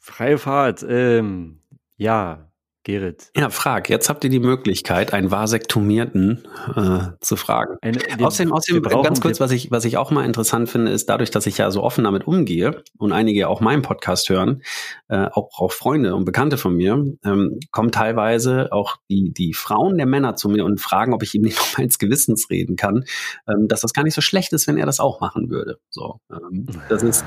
Freie 0.00 0.38
Fahrt, 0.38 0.82
ähm, 0.88 1.60
ja, 1.96 2.51
Gerrit. 2.84 3.30
Ja, 3.36 3.48
frag. 3.50 3.88
Jetzt 3.88 4.08
habt 4.08 4.24
ihr 4.24 4.30
die 4.30 4.40
Möglichkeit, 4.40 5.12
einen 5.12 5.30
Vasektomierten 5.30 6.48
äh, 6.74 6.98
zu 7.20 7.36
fragen. 7.36 7.76
Eine, 7.80 7.98
den, 7.98 8.24
außerdem, 8.24 8.52
außerdem 8.52 8.82
brauchen, 8.82 9.04
ganz 9.04 9.20
kurz, 9.20 9.38
was 9.38 9.52
ich, 9.52 9.70
was 9.70 9.84
ich 9.84 9.98
auch 9.98 10.10
mal 10.10 10.24
interessant 10.24 10.68
finde, 10.68 10.90
ist 10.90 11.08
dadurch, 11.08 11.30
dass 11.30 11.46
ich 11.46 11.58
ja 11.58 11.70
so 11.70 11.82
offen 11.82 12.02
damit 12.02 12.26
umgehe 12.26 12.82
und 12.98 13.12
einige 13.12 13.48
auch 13.48 13.60
meinen 13.60 13.82
Podcast 13.82 14.28
hören, 14.28 14.62
äh, 15.08 15.26
auch, 15.30 15.50
auch 15.58 15.70
Freunde 15.70 16.16
und 16.16 16.24
Bekannte 16.24 16.56
von 16.56 16.74
mir, 16.74 17.04
ähm, 17.24 17.60
kommen 17.70 17.92
teilweise 17.92 18.72
auch 18.72 18.96
die, 19.08 19.32
die 19.32 19.54
Frauen 19.54 19.96
der 19.96 20.06
Männer 20.06 20.34
zu 20.34 20.48
mir 20.48 20.64
und 20.64 20.80
fragen, 20.80 21.14
ob 21.14 21.22
ich 21.22 21.34
ihm 21.36 21.42
nicht 21.42 21.58
noch 21.58 21.78
mal 21.78 21.84
ins 21.84 22.00
Gewissens 22.00 22.50
reden 22.50 22.74
kann, 22.74 23.04
ähm, 23.46 23.68
dass 23.68 23.82
das 23.82 23.92
gar 23.92 24.02
nicht 24.02 24.14
so 24.14 24.22
schlecht 24.22 24.52
ist, 24.52 24.66
wenn 24.66 24.76
er 24.76 24.86
das 24.86 24.98
auch 24.98 25.20
machen 25.20 25.50
würde. 25.50 25.78
So, 25.88 26.18
ähm, 26.32 26.66
das 26.88 27.04
ist 27.04 27.24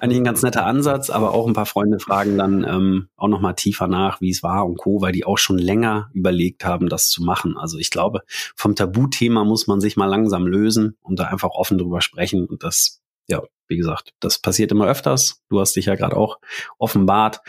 eigentlich 0.00 0.18
ein 0.18 0.24
ganz 0.24 0.42
netter 0.42 0.66
Ansatz, 0.66 1.10
aber 1.10 1.32
auch 1.32 1.46
ein 1.46 1.52
paar 1.52 1.66
Freunde 1.66 2.00
fragen 2.00 2.36
dann 2.36 2.64
ähm, 2.64 3.08
auch 3.16 3.28
noch 3.28 3.40
mal 3.40 3.52
tiefer 3.52 3.86
nach, 3.86 4.20
wie 4.20 4.30
es 4.30 4.42
war 4.42 4.66
und 4.66 4.76
Co 4.76 4.95
weil 5.00 5.12
die 5.12 5.24
auch 5.24 5.38
schon 5.38 5.58
länger 5.58 6.10
überlegt 6.12 6.64
haben, 6.64 6.88
das 6.88 7.08
zu 7.08 7.22
machen. 7.22 7.56
Also 7.56 7.78
ich 7.78 7.90
glaube, 7.90 8.22
vom 8.54 8.74
Tabuthema 8.74 9.44
muss 9.44 9.66
man 9.66 9.80
sich 9.80 9.96
mal 9.96 10.06
langsam 10.06 10.46
lösen 10.46 10.96
und 11.02 11.18
da 11.18 11.24
einfach 11.24 11.50
offen 11.50 11.78
drüber 11.78 12.00
sprechen. 12.00 12.46
Und 12.46 12.62
das, 12.62 13.00
ja, 13.28 13.42
wie 13.68 13.76
gesagt, 13.76 14.14
das 14.20 14.40
passiert 14.40 14.72
immer 14.72 14.86
öfters. 14.86 15.42
Du 15.48 15.60
hast 15.60 15.76
dich 15.76 15.86
ja 15.86 15.94
gerade 15.94 16.16
auch 16.16 16.38
offenbart. 16.78 17.40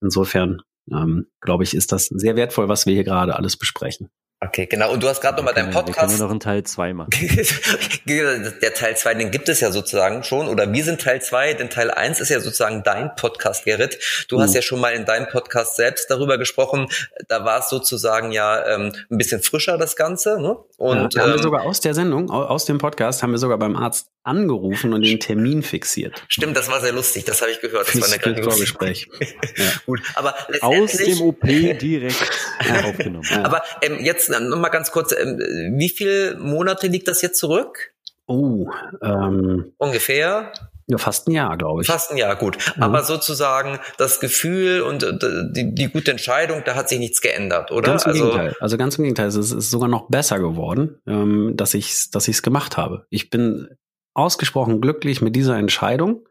Insofern, 0.00 0.62
ähm, 0.90 1.26
glaube 1.40 1.64
ich, 1.64 1.74
ist 1.74 1.92
das 1.92 2.06
sehr 2.06 2.36
wertvoll, 2.36 2.68
was 2.68 2.86
wir 2.86 2.94
hier 2.94 3.04
gerade 3.04 3.36
alles 3.36 3.56
besprechen. 3.56 4.10
Okay, 4.48 4.66
genau. 4.66 4.92
Und 4.92 5.02
du 5.02 5.08
hast 5.08 5.20
gerade 5.20 5.36
nochmal 5.36 5.54
deinen 5.54 5.70
Podcast. 5.70 5.98
Wir 5.98 6.06
können 6.06 6.18
noch 6.18 6.30
einen 6.30 6.40
Teil 6.40 6.64
2 6.64 6.92
machen. 6.92 7.10
der 8.06 8.74
Teil 8.74 8.96
2, 8.96 9.14
den 9.14 9.30
gibt 9.30 9.48
es 9.48 9.60
ja 9.60 9.70
sozusagen 9.70 10.22
schon. 10.24 10.48
Oder 10.48 10.72
wir 10.72 10.84
sind 10.84 11.00
Teil 11.00 11.22
2, 11.22 11.54
denn 11.54 11.70
Teil 11.70 11.90
1 11.90 12.20
ist 12.20 12.28
ja 12.28 12.40
sozusagen 12.40 12.82
dein 12.82 13.14
Podcast, 13.16 13.64
Gerrit. 13.64 13.98
Du 14.28 14.36
mhm. 14.36 14.42
hast 14.42 14.54
ja 14.54 14.62
schon 14.62 14.80
mal 14.80 14.90
in 14.90 15.04
deinem 15.04 15.28
Podcast 15.28 15.76
selbst 15.76 16.10
darüber 16.10 16.38
gesprochen. 16.38 16.88
Da 17.28 17.44
war 17.44 17.60
es 17.60 17.68
sozusagen 17.68 18.32
ja 18.32 18.66
ähm, 18.66 18.92
ein 19.10 19.18
bisschen 19.18 19.42
frischer, 19.42 19.78
das 19.78 19.96
Ganze. 19.96 20.40
Ne? 20.40 20.56
Und 20.76 21.14
ja, 21.14 21.22
haben 21.22 21.30
ähm, 21.30 21.36
wir 21.36 21.42
sogar 21.42 21.62
aus 21.62 21.80
der 21.80 21.94
Sendung, 21.94 22.30
aus 22.30 22.64
dem 22.64 22.78
Podcast, 22.78 23.22
haben 23.22 23.32
wir 23.32 23.38
sogar 23.38 23.58
beim 23.58 23.76
Arzt 23.76 24.08
angerufen 24.24 24.94
und 24.94 25.02
den 25.02 25.20
Termin 25.20 25.62
fixiert. 25.62 26.24
Stimmt, 26.28 26.56
das 26.56 26.70
war 26.70 26.80
sehr 26.80 26.92
lustig. 26.92 27.24
Das 27.24 27.42
habe 27.42 27.52
ich 27.52 27.60
gehört. 27.60 27.86
Das, 27.88 28.00
das 28.00 28.10
war 28.10 28.26
eine 28.26 28.42
Vorgespräch. 28.42 29.08
ja. 29.20 29.64
Gut, 29.84 30.00
aber 30.14 30.34
aus 30.62 30.92
dem 30.92 31.20
OP 31.20 31.42
direkt 31.42 32.30
aufgenommen. 32.84 33.28
Aber 33.44 33.62
ähm, 33.82 33.98
jetzt 34.02 34.30
noch 34.40 34.58
mal 34.58 34.68
ganz 34.68 34.90
kurz, 34.90 35.12
ähm, 35.12 35.38
wie 35.78 35.88
viele 35.88 36.36
Monate 36.36 36.86
liegt 36.86 37.08
das 37.08 37.22
jetzt 37.22 37.38
zurück? 37.38 37.94
Oh, 38.26 38.68
ähm, 39.02 39.72
ungefähr. 39.78 40.52
Ja, 40.86 40.98
fast 40.98 41.28
ein 41.28 41.32
Jahr, 41.32 41.56
glaube 41.56 41.80
ich. 41.80 41.86
Fast 41.86 42.10
ein 42.10 42.18
Jahr, 42.18 42.36
gut. 42.36 42.58
Mhm. 42.76 42.82
Aber 42.82 43.02
sozusagen 43.02 43.78
das 43.96 44.20
Gefühl 44.20 44.82
und 44.82 45.02
äh, 45.02 45.16
die, 45.52 45.74
die 45.74 45.88
gute 45.88 46.10
Entscheidung, 46.10 46.62
da 46.64 46.74
hat 46.74 46.88
sich 46.88 46.98
nichts 46.98 47.20
geändert, 47.20 47.70
oder? 47.70 47.88
Ganz 47.90 48.04
im 48.04 48.10
also, 48.10 48.24
Gegenteil. 48.24 48.56
Also 48.60 48.76
ganz 48.76 48.98
im 48.98 49.04
Gegenteil. 49.04 49.28
Es 49.28 49.36
ist 49.36 49.70
sogar 49.70 49.88
noch 49.88 50.08
besser 50.08 50.38
geworden, 50.38 51.00
ähm, 51.06 51.52
dass 51.54 51.74
ich 51.74 52.10
dass 52.10 52.28
ich 52.28 52.36
es 52.36 52.42
gemacht 52.42 52.76
habe. 52.76 53.06
Ich 53.08 53.30
bin 53.30 53.68
ausgesprochen 54.12 54.80
glücklich 54.80 55.22
mit 55.22 55.34
dieser 55.34 55.56
Entscheidung. 55.56 56.26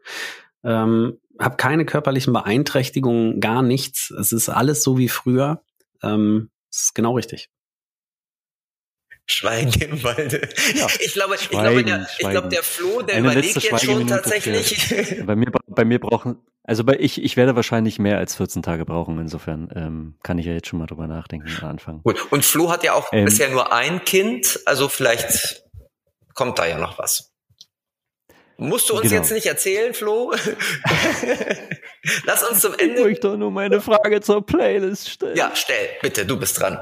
Ähm, 0.62 1.18
habe 1.38 1.56
keine 1.56 1.84
körperlichen 1.84 2.32
Beeinträchtigungen, 2.32 3.40
gar 3.40 3.62
nichts. 3.62 4.10
Es 4.10 4.32
ist 4.32 4.48
alles 4.48 4.82
so 4.82 4.98
wie 4.98 5.08
früher. 5.08 5.62
Ähm, 6.02 6.50
ist 6.70 6.94
genau 6.94 7.16
richtig. 7.16 7.50
Schweigen 9.26 9.80
im 9.80 10.02
Walde. 10.02 10.48
Ja, 10.74 10.86
ich 11.00 11.14
glaube, 11.14 11.36
ich 11.36 11.48
glaube, 11.48 11.82
der, 11.82 12.06
ich 12.18 12.28
glaube, 12.28 12.48
der 12.48 12.62
Flo, 12.62 13.00
der 13.02 13.16
Eine 13.16 13.32
überlegt 13.32 13.62
jetzt 13.62 13.84
schon 13.84 14.06
tatsächlich. 14.06 15.24
Bei 15.26 15.34
mir, 15.34 15.50
bei 15.66 15.84
mir 15.84 15.98
brauchen, 15.98 16.36
also 16.62 16.84
bei 16.84 16.96
ich, 16.98 17.22
ich 17.22 17.36
werde 17.36 17.56
wahrscheinlich 17.56 17.98
mehr 17.98 18.18
als 18.18 18.36
14 18.36 18.62
Tage 18.62 18.84
brauchen. 18.84 19.18
Insofern 19.18 19.68
ähm, 19.74 20.18
kann 20.22 20.38
ich 20.38 20.46
ja 20.46 20.52
jetzt 20.52 20.68
schon 20.68 20.78
mal 20.78 20.86
drüber 20.86 21.06
nachdenken 21.06 21.48
und 21.48 21.62
anfangen. 21.62 22.02
Gut. 22.02 22.30
Und 22.30 22.44
Flo 22.44 22.70
hat 22.70 22.84
ja 22.84 22.92
auch 22.92 23.12
ähm, 23.12 23.24
bisher 23.24 23.48
nur 23.48 23.72
ein 23.72 24.04
Kind, 24.04 24.60
also 24.66 24.88
vielleicht 24.88 25.64
kommt 26.34 26.58
da 26.58 26.66
ja 26.66 26.78
noch 26.78 26.98
was. 26.98 27.32
Musst 28.56 28.88
du 28.88 28.94
uns 28.94 29.02
genau. 29.02 29.16
jetzt 29.16 29.32
nicht 29.32 29.46
erzählen, 29.46 29.94
Flo? 29.94 30.32
Lass 32.24 32.48
uns 32.48 32.60
zum 32.60 32.74
Ende. 32.74 33.00
Ich 33.00 33.04
möchte 33.04 33.36
nur 33.36 33.50
meine 33.50 33.80
Frage 33.80 34.20
zur 34.20 34.44
Playlist 34.46 35.10
stellen. 35.10 35.36
Ja, 35.36 35.50
stell, 35.54 35.88
bitte, 36.02 36.24
du 36.24 36.38
bist 36.38 36.60
dran. 36.60 36.78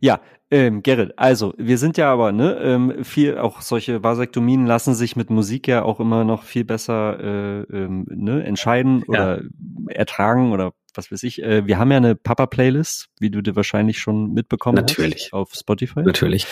Ja, 0.00 0.20
ähm, 0.52 0.82
Gerrit, 0.82 1.14
also 1.16 1.54
wir 1.56 1.78
sind 1.78 1.96
ja 1.96 2.12
aber, 2.12 2.30
ne, 2.30 2.58
ähm, 2.62 3.04
viel, 3.04 3.38
auch 3.38 3.62
solche 3.62 4.02
Vasektomien 4.02 4.66
lassen 4.66 4.94
sich 4.94 5.16
mit 5.16 5.30
Musik 5.30 5.66
ja 5.66 5.82
auch 5.82 5.98
immer 5.98 6.24
noch 6.24 6.42
viel 6.42 6.64
besser 6.64 7.18
äh, 7.18 7.62
ähm, 7.74 8.06
ne, 8.10 8.44
entscheiden 8.44 9.02
oder 9.04 9.40
ja. 9.40 9.48
ertragen 9.88 10.52
oder 10.52 10.72
was 10.94 11.10
weiß 11.10 11.22
ich. 11.22 11.42
Äh, 11.42 11.66
wir 11.66 11.78
haben 11.78 11.90
ja 11.90 11.96
eine 11.96 12.14
Papa-Playlist, 12.14 13.08
wie 13.18 13.30
du 13.30 13.40
dir 13.40 13.56
wahrscheinlich 13.56 13.98
schon 13.98 14.34
mitbekommen 14.34 14.76
Natürlich. 14.76 15.24
hast. 15.24 15.32
Auf 15.32 15.54
Spotify. 15.54 16.02
Natürlich. 16.02 16.46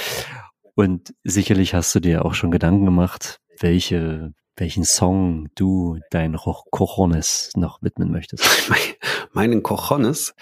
Und 0.74 1.12
sicherlich 1.22 1.74
hast 1.74 1.94
du 1.94 2.00
dir 2.00 2.24
auch 2.24 2.32
schon 2.32 2.50
Gedanken 2.50 2.86
gemacht, 2.86 3.40
welche, 3.58 4.32
welchen 4.56 4.84
Song 4.84 5.48
du 5.56 5.98
deinen 6.10 6.36
Cojones 6.36 7.50
noch 7.54 7.82
widmen 7.82 8.10
möchtest. 8.10 8.72
Meinen 9.34 9.62
Cojones? 9.62 10.34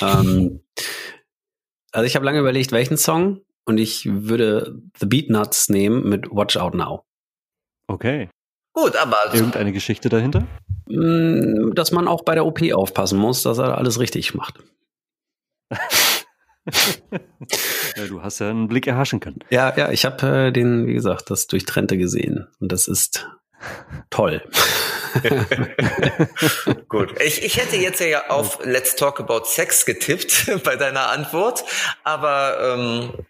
ähm, 0.00 0.60
also 1.94 2.06
ich 2.06 2.16
habe 2.16 2.24
lange 2.24 2.40
überlegt, 2.40 2.72
welchen 2.72 2.96
Song. 2.96 3.40
und 3.66 3.78
ich 3.78 4.06
würde 4.06 4.76
The 4.98 5.06
Beatnuts 5.06 5.70
nehmen 5.70 6.06
mit 6.06 6.30
Watch 6.30 6.56
Out 6.56 6.74
Now. 6.74 7.04
Okay. 7.86 8.28
Gut, 8.74 8.96
aber 8.96 9.32
irgendeine 9.32 9.72
Geschichte 9.72 10.08
dahinter? 10.08 10.46
Mm, 10.88 11.72
dass 11.74 11.92
man 11.92 12.08
auch 12.08 12.24
bei 12.24 12.34
der 12.34 12.44
OP 12.44 12.60
aufpassen 12.72 13.18
muss, 13.18 13.42
dass 13.42 13.58
er 13.58 13.78
alles 13.78 14.00
richtig 14.00 14.34
macht. 14.34 14.58
ja, 17.96 18.06
du 18.08 18.22
hast 18.22 18.40
ja 18.40 18.50
einen 18.50 18.68
Blick 18.68 18.86
erhaschen 18.86 19.20
können. 19.20 19.38
Ja, 19.50 19.74
ja, 19.76 19.90
ich 19.90 20.04
habe 20.04 20.26
äh, 20.26 20.52
den, 20.52 20.86
wie 20.86 20.94
gesagt, 20.94 21.30
das 21.30 21.46
Durchtrennte 21.46 21.96
gesehen 21.96 22.48
und 22.58 22.72
das 22.72 22.88
ist 22.88 23.28
toll. 24.10 24.42
Gut. 26.88 27.20
Ich, 27.20 27.42
ich 27.42 27.56
hätte 27.56 27.76
jetzt 27.76 28.00
ja 28.00 28.28
auf 28.30 28.64
Let's 28.64 28.96
Talk 28.96 29.20
About 29.20 29.44
Sex 29.44 29.86
getippt 29.86 30.50
bei 30.64 30.76
deiner 30.76 31.10
Antwort, 31.10 31.64
aber 32.02 32.76
ähm, 32.76 33.26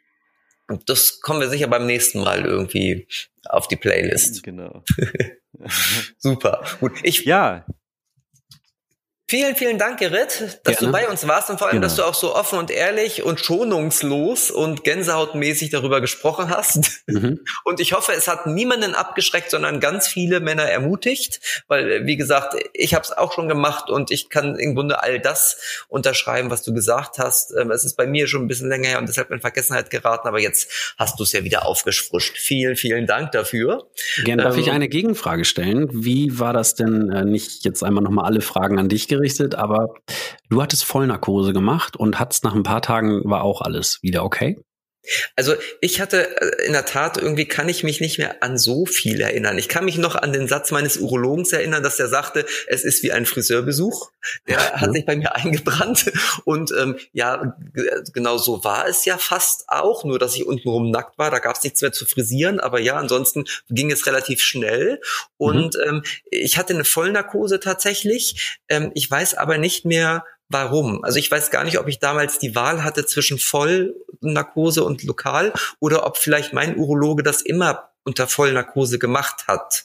das 0.87 1.21
kommen 1.21 1.41
wir 1.41 1.49
sicher 1.49 1.67
beim 1.67 1.87
nächsten 1.87 2.23
Mal 2.23 2.45
irgendwie 2.45 3.07
auf 3.45 3.69
die 3.69 3.77
Playlist. 3.77 4.43
Genau. 4.43 4.83
Super. 6.19 6.65
Gut. 6.81 6.93
Ich, 7.03 7.25
ja, 7.25 7.67
Vielen, 9.27 9.57
vielen 9.57 9.79
Dank, 9.79 10.01
Gerrit, 10.01 10.61
dass 10.65 10.77
Gerne. 10.77 10.87
du 10.87 10.93
bei 10.93 11.09
uns 11.09 11.27
warst 11.27 11.49
und 11.49 11.57
vor 11.59 11.69
allem, 11.69 11.77
genau. 11.77 11.87
dass 11.87 11.97
du 11.97 12.03
auch 12.03 12.13
so 12.13 12.35
offen 12.35 12.59
und 12.59 12.71
ehrlich 12.71 13.23
und 13.23 13.41
schonungslos 13.41 14.51
und 14.51 14.85
gänsehautmäßig 14.85 15.71
darüber 15.71 16.03
gesprochen 16.03 16.51
hast. 16.51 17.03
Mhm. 17.07 17.41
Und 17.65 17.81
ich 17.81 17.95
hoffe, 17.95 18.13
es 18.13 18.29
hat 18.29 18.47
niemanden 18.47 18.95
abgeschreckt, 18.95 19.51
sondern 19.51 19.81
ganz 19.81 20.07
viele 20.07 20.41
Männer 20.41 20.65
ermutigt, 20.65 21.41
weil, 21.69 22.05
wie 22.05 22.17
gesagt, 22.17 22.55
ich 22.75 22.95
habe 22.95 23.05
es 23.05 23.13
auch 23.13 23.33
schon 23.33 23.49
gemacht 23.49 23.89
und 23.89 24.11
ich 24.11 24.29
kann 24.29 24.57
im 24.57 24.75
Grunde 24.75 25.03
all 25.03 25.19
das 25.19 25.85
unterschreiben, 25.89 26.51
was 26.51 26.63
du 26.63 26.75
gesagt 26.75 27.19
hast. 27.19 27.55
Ähm, 27.59 27.71
es 27.71 27.85
ist 27.85 27.97
bei 27.97 28.07
mir 28.07 28.27
schon 28.27 28.43
ein 28.43 28.49
bisschen 28.49 28.69
länger 28.69 28.89
her 28.89 28.99
und 28.99 29.09
deshalb 29.09 29.31
in 29.31 29.41
Vergessenheit 29.41 29.89
geraten, 29.89 30.29
aber 30.29 30.41
jetzt 30.41 30.95
hast 30.99 31.19
du 31.19 31.23
es 31.23 31.33
ja 31.33 31.45
wieder 31.45 31.65
aufgefrischt. 31.65 32.37
Vielen, 32.37 32.77
vielen 32.77 33.07
Dank 33.07 33.33
dafür. 33.33 33.89
Gerne. 34.25 34.43
Darf 34.43 34.55
ähm, 34.55 34.61
ich 34.61 34.71
eine 34.71 34.89
Gegenfrage 34.89 35.47
stellen? 35.47 35.89
Wie 35.93 36.39
war 36.39 36.53
das 36.53 36.75
denn, 36.75 37.11
äh, 37.11 37.25
nicht 37.25 37.65
jetzt 37.65 37.83
einmal 37.83 38.05
nochmal 38.05 38.27
alle 38.27 38.43
Fragen 38.43 38.79
an 38.79 38.89
dich 38.89 39.09
gerichtet, 39.17 39.55
aber 39.55 39.95
du 40.51 40.63
hattest 40.63 40.85
Vollnarkose 40.85 41.53
gemacht 41.53 41.97
und 41.97 42.19
hattest 42.19 42.45
nach 42.45 42.55
ein 42.55 42.63
paar 42.63 42.83
Tagen 42.83 43.23
war 43.25 43.43
auch 43.43 43.61
alles 43.61 43.99
wieder 44.03 44.25
okay? 44.25 44.57
Also 45.37 45.55
ich 45.81 46.01
hatte 46.01 46.41
äh, 46.41 46.67
in 46.67 46.73
der 46.73 46.85
Tat, 46.85 47.17
irgendwie 47.17 47.47
kann 47.47 47.69
ich 47.69 47.85
mich 47.85 48.01
nicht 48.01 48.19
mehr 48.19 48.43
an 48.43 48.59
so 48.59 48.87
viel 48.87 49.21
erinnern. 49.21 49.59
Ich 49.59 49.69
kann 49.69 49.85
mich 49.85 49.99
noch 49.99 50.15
an 50.15 50.33
den 50.33 50.49
Satz 50.49 50.71
meines 50.71 50.97
Urologens 50.97 51.53
erinnern, 51.53 51.83
dass 51.83 51.99
er 51.99 52.09
sagte, 52.09 52.47
es 52.67 52.85
ist 52.85 53.03
wie 53.03 53.13
ein 53.13 53.27
Friseurbesuch. 53.27 54.11
Der 54.49 54.59
ja. 54.59 54.81
hat 54.81 54.93
sich 54.93 55.05
bei 55.05 55.17
mir 55.17 55.35
eingebrannt. 55.37 56.13
Und 56.45 56.73
ähm, 56.73 56.99
ja, 57.13 57.57
genau 58.13 58.39
so 58.39 58.65
war 58.65 58.89
es 58.89 59.05
ja 59.05 59.19
fast 59.19 59.65
auch, 59.69 60.05
nur 60.05 60.19
dass 60.19 60.35
ich 60.37 60.47
untenrum 60.47 60.91
nackt 60.91 61.19
war. 61.19 61.31
Da 61.31 61.39
gab 61.39 61.57
es 61.57 61.63
nichts 61.63 61.83
mehr 61.83 61.93
zu 61.93 62.07
frisieren. 62.07 62.61
Aber 62.61 62.81
ja, 62.81 62.97
ansonsten 62.97 63.45
ging 63.69 63.91
es 63.91 64.07
relativ 64.07 64.41
schnell. 64.43 65.01
Und 65.37 65.75
mhm. 65.75 65.83
ähm, 65.87 66.03
ich 66.31 66.57
hatte 66.57 66.75
eine 66.75 66.85
Vollnarkose 66.85 67.61
tatsächlich. 67.61 68.59
Ähm, 68.69 68.91
ich 68.95 69.11
weiß 69.11 69.35
aber 69.35 69.59
nicht 69.59 69.85
mehr, 69.85 70.25
warum. 70.49 71.05
Also 71.05 71.19
ich 71.19 71.31
weiß 71.31 71.51
gar 71.51 71.65
nicht, 71.65 71.79
ob 71.79 71.89
ich 71.89 71.99
damals 71.99 72.39
die 72.39 72.55
Wahl 72.55 72.85
hatte 72.85 73.07
zwischen 73.07 73.39
Vollnarkose 73.39 74.85
und 74.85 75.03
lokal 75.03 75.53
oder 75.81 76.07
ob 76.07 76.17
vielleicht 76.17 76.53
mein 76.53 76.77
Urologe 76.77 77.23
das 77.23 77.43
immer 77.43 77.91
unter 78.05 78.27
Vollnarkose 78.27 78.99
gemacht 78.99 79.47
hat. 79.49 79.85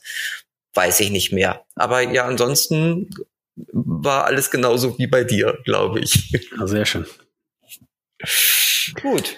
Weiß 0.74 1.00
ich 1.00 1.10
nicht 1.10 1.32
mehr. 1.32 1.66
Aber 1.76 2.02
ja, 2.02 2.26
ansonsten 2.26 3.10
war 3.56 4.26
alles 4.26 4.52
genauso 4.52 4.98
wie 4.98 5.08
bei 5.08 5.24
dir, 5.24 5.58
glaube 5.66 6.00
ich. 6.00 6.32
Ja, 6.58 6.68
sehr 6.68 6.86
schön. 6.86 7.06
Gut. 9.02 9.36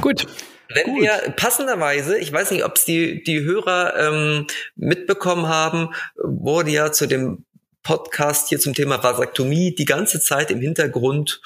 Gut. 0.00 0.26
Wenn 0.68 0.86
Gut. 0.86 1.02
wir 1.02 1.32
passenderweise, 1.36 2.18
ich 2.18 2.32
weiß 2.32 2.50
nicht, 2.50 2.64
ob 2.64 2.76
es 2.76 2.84
die, 2.84 3.22
die 3.22 3.42
Hörer 3.42 3.94
ähm, 3.96 4.46
mitbekommen 4.76 5.46
haben, 5.46 5.90
wurde 6.16 6.70
ja 6.70 6.90
zu 6.90 7.06
dem 7.06 7.44
Podcast 7.84 8.48
hier 8.48 8.58
zum 8.58 8.74
Thema 8.74 9.02
Vasektomie 9.02 9.74
die 9.74 9.84
ganze 9.84 10.18
Zeit 10.18 10.50
im 10.50 10.60
Hintergrund 10.60 11.40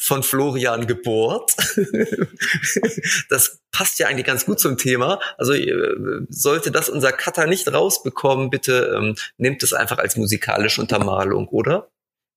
von 0.00 0.22
Florian 0.22 0.86
gebohrt. 0.86 1.52
das 3.28 3.60
passt 3.70 3.98
ja 4.00 4.08
eigentlich 4.08 4.26
ganz 4.26 4.46
gut 4.46 4.58
zum 4.58 4.76
Thema. 4.76 5.20
Also 5.38 5.52
äh, 5.52 5.94
sollte 6.28 6.72
das 6.72 6.88
unser 6.88 7.12
Cutter 7.12 7.46
nicht 7.46 7.72
rausbekommen, 7.72 8.50
bitte 8.50 8.94
ähm, 8.96 9.14
nehmt 9.36 9.62
es 9.62 9.72
einfach 9.72 9.98
als 9.98 10.16
musikalische 10.16 10.80
Untermalung, 10.80 11.48
oder? 11.48 11.90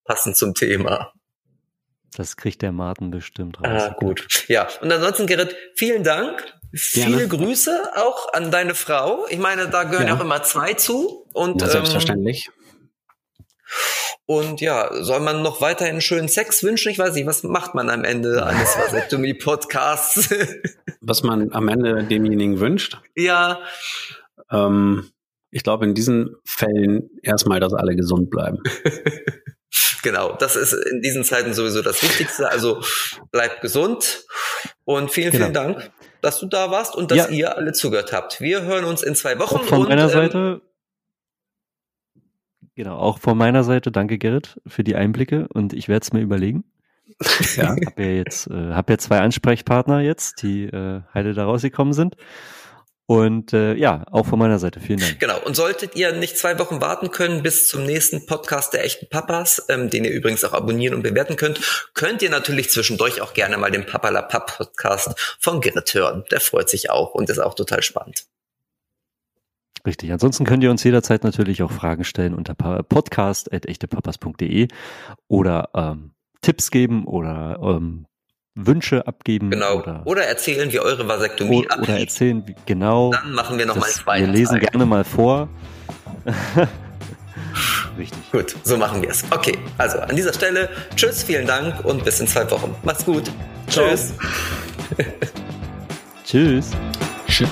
Passend 0.04 0.38
zum 0.38 0.54
Thema. 0.54 1.14
Das 2.16 2.36
kriegt 2.36 2.62
der 2.62 2.72
Martin 2.72 3.12
bestimmt 3.12 3.60
raus. 3.60 3.84
Ah, 3.84 3.95
gut. 3.98 4.45
Ja, 4.48 4.68
und 4.82 4.91
ansonsten, 4.91 5.28
Gerrit, 5.28 5.56
vielen 5.76 6.04
Dank. 6.04 6.43
Gerne. 6.72 7.18
Viele 7.18 7.28
Grüße 7.28 7.91
auch 7.95 8.34
an 8.34 8.52
deine 8.52 8.76
Frau. 8.76 9.26
Ich 9.30 9.38
meine, 9.38 9.70
da 9.70 9.84
gehören 9.84 10.08
ja. 10.08 10.16
auch 10.16 10.22
immer 10.22 10.43
zwei 10.43 10.74
zu. 10.74 11.26
Und, 11.34 11.62
ja, 11.62 11.70
selbstverständlich. 11.70 12.48
Ähm, 12.48 12.57
und 14.26 14.59
ja, 14.59 14.89
soll 15.03 15.22
man 15.22 15.41
noch 15.41 15.61
weiterhin 15.61 16.01
schönen 16.01 16.28
Sex 16.28 16.61
wünschen? 16.61 16.91
Ich 16.91 16.99
weiß 16.99 17.13
nicht, 17.13 17.26
was 17.26 17.43
macht 17.43 17.76
man 17.76 17.89
am 17.89 18.03
Ende 18.03 18.45
eines 18.45 18.78
Vasektomie-Podcasts? 18.78 20.30
was 21.01 21.24
man 21.24 21.53
am 21.53 21.70
Ende 21.70 22.03
demjenigen 22.03 22.59
wünscht? 22.59 22.97
Ja. 23.15 23.61
Ähm, 24.51 25.09
ich 25.49 25.63
glaube, 25.63 25.86
in 25.86 25.93
diesen 25.93 26.36
Fällen 26.43 27.09
erstmal, 27.24 27.61
dass 27.61 27.74
alle 27.74 27.95
gesund 27.95 28.30
bleiben. 28.30 28.59
genau, 30.03 30.34
das 30.34 30.57
ist 30.57 30.74
in 30.74 31.01
diesen 31.01 31.24
Zeiten 31.24 31.53
sowieso 31.53 31.82
das 31.82 32.03
Wichtigste. 32.03 32.51
Also 32.51 32.82
bleibt 33.32 33.61
gesund 33.61 34.26
und 34.84 35.09
vielen, 35.09 35.32
genau. 35.32 35.45
vielen 35.45 35.53
Dank, 35.53 35.91
dass 36.22 36.39
du 36.39 36.47
da 36.47 36.70
warst 36.70 36.95
und 36.95 37.11
dass 37.11 37.18
ja. 37.18 37.30
ihr 37.30 37.57
alle 37.57 37.72
zugehört 37.72 38.11
habt. 38.11 38.41
Wir 38.41 38.63
hören 38.63 38.84
uns 38.84 39.03
in 39.03 39.15
zwei 39.15 39.39
Wochen. 39.39 39.55
Auch 39.55 39.63
von 39.63 39.82
und, 39.84 39.89
meiner 39.89 40.03
ähm, 40.03 40.09
Seite 40.09 40.61
Genau, 42.78 42.95
auch 42.95 43.17
von 43.17 43.36
meiner 43.36 43.63
Seite 43.63 43.91
danke 43.91 44.19
Gerrit 44.19 44.61
für 44.67 44.84
die 44.84 44.95
Einblicke 44.95 45.47
und 45.51 45.73
ich 45.73 45.89
werde 45.89 46.03
es 46.03 46.13
mir 46.13 46.21
überlegen. 46.21 46.63
ja. 47.55 47.69
Hab 47.69 47.99
ja 47.99 48.05
jetzt, 48.05 48.51
äh, 48.51 48.71
hab 48.71 48.88
ja 48.91 48.99
zwei 48.99 49.17
Ansprechpartner 49.21 50.01
jetzt, 50.01 50.43
die 50.43 50.65
äh, 50.65 51.01
heile 51.11 51.34
da 51.34 51.45
rausgekommen 51.45 51.93
sind. 51.93 52.17
Und 53.07 53.51
äh, 53.51 53.73
ja, 53.73 54.03
auch 54.11 54.28
von 54.28 54.38
meiner 54.38 54.59
Seite 54.59 54.80
vielen 54.80 54.99
Dank. 54.99 55.19
Genau. 55.19 55.39
Und 55.43 55.55
solltet 55.55 55.95
ihr 55.95 56.11
nicht 56.11 56.38
zwei 56.38 56.59
Wochen 56.59 56.80
warten 56.80 57.09
können 57.09 57.41
bis 57.41 57.67
zum 57.67 57.84
nächsten 57.84 58.28
Podcast 58.28 58.73
der 58.73 58.86
echten 58.86 59.09
Papas, 59.09 59.65
ähm, 59.69 59.89
den 59.89 60.05
ihr 60.05 60.11
übrigens 60.11 60.43
auch 60.43 60.53
abonnieren 60.53 60.93
und 60.93 61.01
bewerten 61.01 61.36
könnt, 61.36 61.59
könnt 61.95 62.21
ihr 62.21 62.30
natürlich 62.30 62.69
zwischendurch 62.69 63.21
auch 63.21 63.34
gerne 63.34 63.57
mal 63.57 63.71
den 63.71 63.88
Papa 63.88 64.09
La 64.09 64.21
Pap 64.21 64.55
Podcast 64.55 65.38
von 65.39 65.61
Gerrit 65.61 65.91
hören. 65.95 66.25
Der 66.30 66.41
freut 66.41 66.69
sich 66.69 66.91
auch 66.91 67.15
und 67.15 67.28
ist 67.32 67.39
auch 67.39 67.55
total 67.55 67.82
spannend. 67.82 68.28
Richtig. 69.88 70.12
Ansonsten 70.12 70.44
könnt 70.44 70.64
ihr 70.66 70.70
uns 70.70 70.84
jederzeit 70.84 71.24
natürlich 71.24 71.64
auch 71.64 71.72
Fragen 71.72 72.04
stellen 72.04 72.34
unter 72.34 72.54
podcast.echtepapas.de 72.56 74.68
oder 75.30 75.70
ähm, 75.74 76.12
Tipps 76.42 76.72
geben 76.72 77.06
oder 77.06 77.58
ähm, 77.62 78.06
Wünsche 78.54 79.08
abgeben. 79.08 79.50
Genau. 79.50 79.78
Oder, 79.78 80.02
oder 80.04 80.24
erzählen, 80.24 80.74
wie 80.74 80.82
eure 80.82 81.08
Vasektomie 81.08 81.66
oder, 81.66 81.80
Oder 81.80 82.02
erzählen, 82.02 82.46
wie, 82.46 82.54
genau. 82.66 83.12
Dann 83.12 83.32
machen 83.32 83.58
wir 83.58 83.66
nochmal 83.66 83.90
zwei. 83.90 84.20
Wir 84.20 84.28
lesen 84.28 84.60
gerne 84.60 84.86
mal 84.86 85.06
vor. 85.06 85.48
Richtig. 87.98 88.32
Gut, 88.34 88.58
so 88.64 88.76
machen 88.76 89.02
wir 89.02 89.10
es. 89.10 89.24
Okay, 89.32 89.58
also 89.78 90.00
an 90.00 90.18
dieser 90.18 90.34
Stelle, 90.34 90.68
tschüss, 90.98 91.24
vielen 91.24 91.48
Dank 91.48 91.86
und 91.86 92.04
bis 92.04 92.20
in 92.20 92.28
zwei 92.28 92.52
Wochen. 92.52 92.76
Macht's 92.84 93.06
gut. 93.06 93.32
Tschüss. 93.70 94.14
tschüss. 96.26 96.72
Tschüss. 97.28 97.48